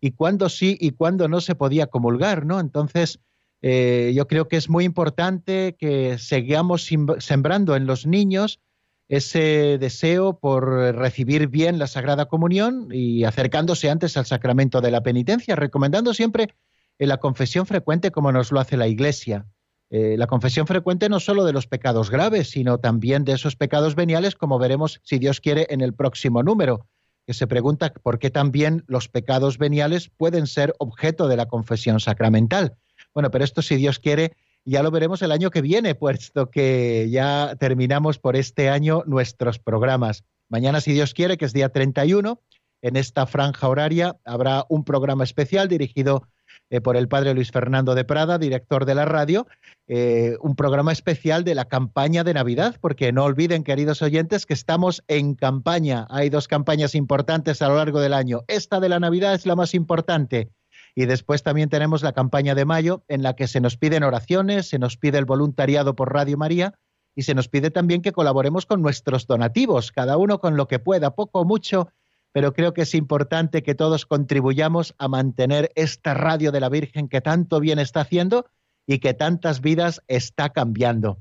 y 0.00 0.12
cuándo 0.12 0.48
sí 0.48 0.78
y 0.80 0.92
cuándo 0.92 1.26
no 1.26 1.40
se 1.40 1.56
podía 1.56 1.88
comulgar, 1.88 2.46
¿no? 2.46 2.60
Entonces, 2.60 3.18
eh, 3.62 4.12
yo 4.14 4.28
creo 4.28 4.46
que 4.46 4.58
es 4.58 4.70
muy 4.70 4.84
importante 4.84 5.74
que 5.76 6.18
sigamos 6.18 6.88
sembrando 7.18 7.74
en 7.74 7.86
los 7.86 8.06
niños 8.06 8.60
ese 9.08 9.78
deseo 9.78 10.38
por 10.38 10.68
recibir 10.94 11.48
bien 11.48 11.78
la 11.78 11.86
Sagrada 11.86 12.26
Comunión 12.26 12.88
y 12.92 13.24
acercándose 13.24 13.90
antes 13.90 14.16
al 14.16 14.26
sacramento 14.26 14.80
de 14.80 14.90
la 14.90 15.02
penitencia, 15.02 15.56
recomendando 15.56 16.12
siempre 16.12 16.54
la 16.98 17.18
confesión 17.18 17.66
frecuente 17.66 18.10
como 18.10 18.32
nos 18.32 18.52
lo 18.52 18.60
hace 18.60 18.76
la 18.76 18.88
Iglesia. 18.88 19.46
Eh, 19.90 20.16
la 20.18 20.26
confesión 20.26 20.66
frecuente 20.66 21.08
no 21.08 21.18
solo 21.18 21.44
de 21.44 21.54
los 21.54 21.66
pecados 21.66 22.10
graves, 22.10 22.50
sino 22.50 22.78
también 22.78 23.24
de 23.24 23.32
esos 23.32 23.56
pecados 23.56 23.94
veniales, 23.94 24.34
como 24.34 24.58
veremos, 24.58 25.00
si 25.02 25.18
Dios 25.18 25.40
quiere, 25.40 25.66
en 25.70 25.80
el 25.80 25.94
próximo 25.94 26.42
número, 26.42 26.86
que 27.26 27.32
se 27.32 27.46
pregunta 27.46 27.92
por 28.02 28.18
qué 28.18 28.30
también 28.30 28.84
los 28.86 29.08
pecados 29.08 29.56
veniales 29.56 30.10
pueden 30.10 30.46
ser 30.46 30.74
objeto 30.78 31.28
de 31.28 31.36
la 31.36 31.46
confesión 31.46 32.00
sacramental. 32.00 32.76
Bueno, 33.14 33.30
pero 33.30 33.44
esto, 33.44 33.62
si 33.62 33.76
Dios 33.76 33.98
quiere, 33.98 34.36
ya 34.68 34.82
lo 34.82 34.90
veremos 34.90 35.22
el 35.22 35.32
año 35.32 35.50
que 35.50 35.62
viene, 35.62 35.94
puesto 35.94 36.50
que 36.50 37.08
ya 37.10 37.56
terminamos 37.58 38.18
por 38.18 38.36
este 38.36 38.68
año 38.68 39.02
nuestros 39.06 39.58
programas. 39.58 40.24
Mañana, 40.50 40.80
si 40.80 40.92
Dios 40.92 41.14
quiere, 41.14 41.38
que 41.38 41.46
es 41.46 41.52
día 41.52 41.70
31, 41.70 42.42
en 42.82 42.96
esta 42.96 43.26
franja 43.26 43.68
horaria 43.68 44.16
habrá 44.24 44.66
un 44.68 44.84
programa 44.84 45.24
especial 45.24 45.68
dirigido 45.68 46.28
eh, 46.70 46.82
por 46.82 46.96
el 46.98 47.08
padre 47.08 47.32
Luis 47.32 47.50
Fernando 47.50 47.94
de 47.94 48.04
Prada, 48.04 48.36
director 48.36 48.84
de 48.84 48.94
la 48.94 49.06
radio, 49.06 49.46
eh, 49.86 50.36
un 50.42 50.54
programa 50.54 50.92
especial 50.92 51.44
de 51.44 51.54
la 51.54 51.64
campaña 51.64 52.22
de 52.22 52.34
Navidad, 52.34 52.76
porque 52.80 53.10
no 53.10 53.24
olviden, 53.24 53.64
queridos 53.64 54.02
oyentes, 54.02 54.44
que 54.44 54.52
estamos 54.54 55.02
en 55.08 55.34
campaña. 55.34 56.06
Hay 56.10 56.28
dos 56.28 56.46
campañas 56.46 56.94
importantes 56.94 57.62
a 57.62 57.68
lo 57.68 57.76
largo 57.76 58.00
del 58.00 58.12
año. 58.12 58.42
Esta 58.48 58.80
de 58.80 58.90
la 58.90 59.00
Navidad 59.00 59.34
es 59.34 59.46
la 59.46 59.56
más 59.56 59.72
importante 59.72 60.50
Y 60.98 61.06
después 61.06 61.44
también 61.44 61.68
tenemos 61.68 62.02
la 62.02 62.12
campaña 62.12 62.56
de 62.56 62.64
mayo 62.64 63.04
en 63.06 63.22
la 63.22 63.36
que 63.36 63.46
se 63.46 63.60
nos 63.60 63.76
piden 63.76 64.02
oraciones, 64.02 64.68
se 64.68 64.80
nos 64.80 64.96
pide 64.96 65.18
el 65.18 65.26
voluntariado 65.26 65.94
por 65.94 66.12
Radio 66.12 66.36
María 66.36 66.74
y 67.14 67.22
se 67.22 67.36
nos 67.36 67.46
pide 67.46 67.70
también 67.70 68.02
que 68.02 68.10
colaboremos 68.10 68.66
con 68.66 68.82
nuestros 68.82 69.28
donativos, 69.28 69.92
cada 69.92 70.16
uno 70.16 70.40
con 70.40 70.56
lo 70.56 70.66
que 70.66 70.80
pueda, 70.80 71.14
poco 71.14 71.42
o 71.42 71.44
mucho, 71.44 71.88
pero 72.32 72.52
creo 72.52 72.74
que 72.74 72.82
es 72.82 72.96
importante 72.96 73.62
que 73.62 73.76
todos 73.76 74.06
contribuyamos 74.06 74.96
a 74.98 75.06
mantener 75.06 75.70
esta 75.76 76.14
radio 76.14 76.50
de 76.50 76.58
la 76.58 76.68
Virgen 76.68 77.08
que 77.08 77.20
tanto 77.20 77.60
bien 77.60 77.78
está 77.78 78.00
haciendo 78.00 78.46
y 78.84 78.98
que 78.98 79.14
tantas 79.14 79.60
vidas 79.60 80.02
está 80.08 80.48
cambiando. 80.48 81.18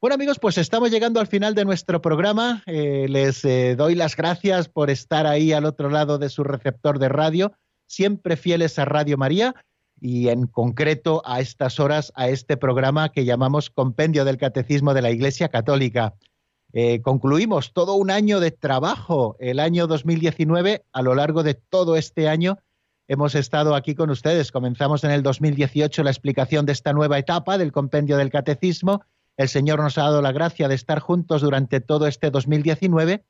Bueno 0.00 0.14
amigos, 0.14 0.38
pues 0.38 0.56
estamos 0.56 0.90
llegando 0.90 1.20
al 1.20 1.26
final 1.26 1.54
de 1.54 1.66
nuestro 1.66 2.00
programa. 2.00 2.62
Eh, 2.64 3.08
les 3.10 3.44
eh, 3.44 3.76
doy 3.76 3.94
las 3.94 4.16
gracias 4.16 4.70
por 4.70 4.88
estar 4.88 5.26
ahí 5.26 5.52
al 5.52 5.66
otro 5.66 5.90
lado 5.90 6.16
de 6.16 6.30
su 6.30 6.44
receptor 6.44 6.98
de 6.98 7.10
radio, 7.10 7.52
siempre 7.88 8.36
fieles 8.36 8.78
a 8.78 8.84
Radio 8.84 9.18
María 9.18 9.54
y 10.00 10.28
en 10.28 10.46
concreto 10.46 11.22
a 11.24 11.40
estas 11.40 11.80
horas 11.80 12.12
a 12.14 12.28
este 12.28 12.56
programa 12.56 13.10
que 13.10 13.24
llamamos 13.24 13.70
Compendio 13.70 14.24
del 14.24 14.38
Catecismo 14.38 14.94
de 14.94 15.02
la 15.02 15.10
Iglesia 15.10 15.48
Católica. 15.48 16.14
Eh, 16.72 17.02
concluimos 17.02 17.72
todo 17.72 17.94
un 17.94 18.12
año 18.12 18.38
de 18.38 18.52
trabajo, 18.52 19.34
el 19.40 19.58
año 19.58 19.88
2019, 19.88 20.84
a 20.92 21.02
lo 21.02 21.16
largo 21.16 21.42
de 21.42 21.54
todo 21.54 21.96
este 21.96 22.28
año 22.28 22.58
hemos 23.08 23.34
estado 23.34 23.74
aquí 23.74 23.96
con 23.96 24.10
ustedes. 24.10 24.52
Comenzamos 24.52 25.02
en 25.02 25.10
el 25.10 25.24
2018 25.24 26.04
la 26.04 26.10
explicación 26.10 26.66
de 26.66 26.72
esta 26.72 26.92
nueva 26.92 27.18
etapa 27.18 27.58
del 27.58 27.72
Compendio 27.72 28.18
del 28.18 28.30
Catecismo 28.30 29.02
el 29.38 29.48
Señor 29.48 29.80
nos 29.80 29.96
ha 29.96 30.02
dado 30.02 30.20
la 30.20 30.32
gracia 30.32 30.66
de 30.66 30.74
estar 30.74 30.98
juntos 30.98 31.42
durante 31.42 31.80
todo 31.80 32.08
este 32.08 32.30
2019 32.30 33.24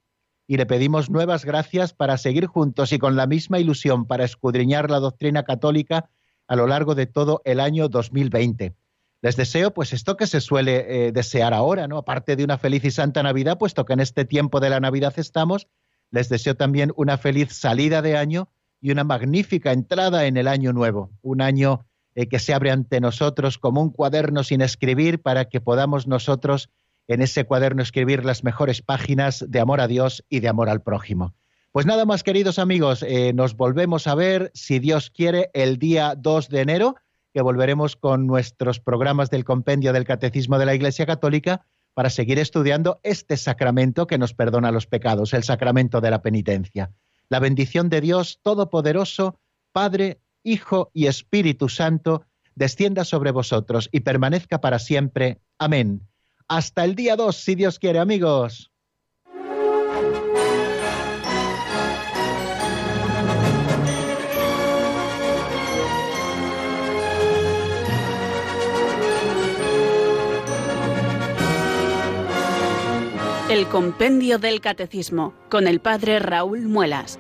y 0.49 0.57
le 0.57 0.65
pedimos 0.65 1.11
nuevas 1.11 1.45
gracias 1.45 1.93
para 1.93 2.17
seguir 2.17 2.47
juntos 2.47 2.93
y 2.93 2.99
con 2.99 3.17
la 3.17 3.27
misma 3.27 3.61
ilusión 3.61 4.07
para 4.07 4.25
escudriñar 4.25 4.91
la 4.91 4.99
doctrina 4.99 5.43
católica 5.43 6.09
a 6.49 6.57
lo 6.57 6.67
largo 6.67 6.95
de 6.95 7.07
todo 7.07 7.43
el 7.45 7.61
año 7.61 7.91
2020. 7.91 8.75
Les 9.21 9.37
deseo, 9.37 9.75
pues, 9.75 9.93
esto 9.93 10.17
que 10.17 10.27
se 10.27 10.41
suele 10.41 11.09
eh, 11.09 11.13
desear 11.13 11.53
ahora, 11.53 11.87
¿no? 11.87 11.99
Aparte 11.99 12.35
de 12.35 12.45
una 12.45 12.57
feliz 12.57 12.83
y 12.85 12.91
santa 12.91 13.23
Navidad, 13.23 13.59
puesto 13.59 13.85
que 13.85 13.93
en 13.93 14.01
este 14.01 14.25
tiempo 14.25 14.59
de 14.59 14.71
la 14.71 14.81
Navidad 14.81 15.13
estamos, 15.19 15.69
les 16.11 16.31
deseo 16.31 16.55
también 16.55 16.93
una 16.97 17.19
feliz 17.19 17.53
salida 17.53 18.01
de 18.01 18.17
año 18.17 18.49
y 18.81 18.91
una 18.91 19.05
magnífica 19.05 19.73
entrada 19.73 20.25
en 20.25 20.39
el 20.39 20.49
año 20.49 20.73
nuevo, 20.73 21.11
un 21.21 21.43
año 21.43 21.85
eh, 22.15 22.27
que 22.27 22.39
se 22.39 22.55
abre 22.55 22.71
ante 22.71 23.01
nosotros 23.01 23.59
como 23.59 23.83
un 23.83 23.91
cuaderno 23.91 24.45
sin 24.45 24.63
escribir 24.63 25.21
para 25.21 25.45
que 25.45 25.61
podamos 25.61 26.07
nosotros 26.07 26.71
en 27.09 27.23
ese 27.23 27.45
cuaderno 27.45 27.83
escribir 27.83 28.25
las 28.25 28.45
mejores 28.45 28.83
páginas 28.83 29.45
de 29.49 29.61
amor 29.61 29.81
a 29.81 29.89
Dios 29.89 30.25
y 30.29 30.41
de 30.41 30.49
amor 30.49 30.69
al 30.69 30.83
prójimo. 30.83 31.35
Pues 31.73 31.87
nada 31.87 32.05
más, 32.05 32.23
queridos 32.23 32.59
amigos, 32.59 33.03
eh, 33.03 33.33
nos 33.33 33.57
volvemos 33.57 34.07
a 34.07 34.15
ver, 34.15 34.51
si 34.55 34.79
Dios 34.79 35.11
quiere, 35.11 35.51
el 35.55 35.79
día 35.79 36.15
2 36.17 36.49
de 36.49 36.61
enero, 36.61 36.97
que 37.33 37.43
volveremos 37.43 37.97
con 37.97 38.27
nuestros 38.27 38.81
programas 38.81 39.31
del 39.31 39.45
Compendio 39.45 39.93
del 39.93 40.05
Catecismo 40.05 40.59
de 40.59 40.67
la 40.67 40.75
Iglesia 40.75 41.07
Católica 41.07 41.67
para 41.95 42.11
seguir 42.11 42.39
estudiando 42.39 43.01
este 43.03 43.37
sacramento 43.37 44.07
que 44.07 44.19
nos 44.19 44.35
perdona 44.35 44.71
los 44.71 44.87
pecados, 44.87 45.35
el 45.35 45.45
sacramento 45.45 46.01
de 46.01 46.11
la 46.11 46.23
penitencia. 46.23 46.91
La 47.29 47.41
bendición 47.41 47.91
de 47.91 48.01
Dios 48.01 48.41
Todopoderoso, 48.43 49.39
Padre, 49.73 50.21
Hijo 50.43 50.91
y 50.95 51.07
Espíritu 51.07 51.69
Santo, 51.69 52.25
descienda 52.55 53.05
sobre 53.05 53.31
vosotros 53.31 53.89
y 53.93 54.01
permanezca 54.01 54.61
para 54.61 54.79
siempre. 54.79 55.41
Amén. 55.59 56.09
Hasta 56.49 56.83
el 56.85 56.95
día 56.95 57.15
2, 57.15 57.37
si 57.37 57.55
Dios 57.55 57.79
quiere, 57.79 57.99
amigos. 57.99 58.71
El 73.51 73.67
Compendio 73.67 74.39
del 74.39 74.63
Catecismo 74.63 75.35
con 75.51 75.67
el 75.67 75.81
Padre 75.81 76.19
Raúl 76.19 76.63
Muelas. 76.63 77.19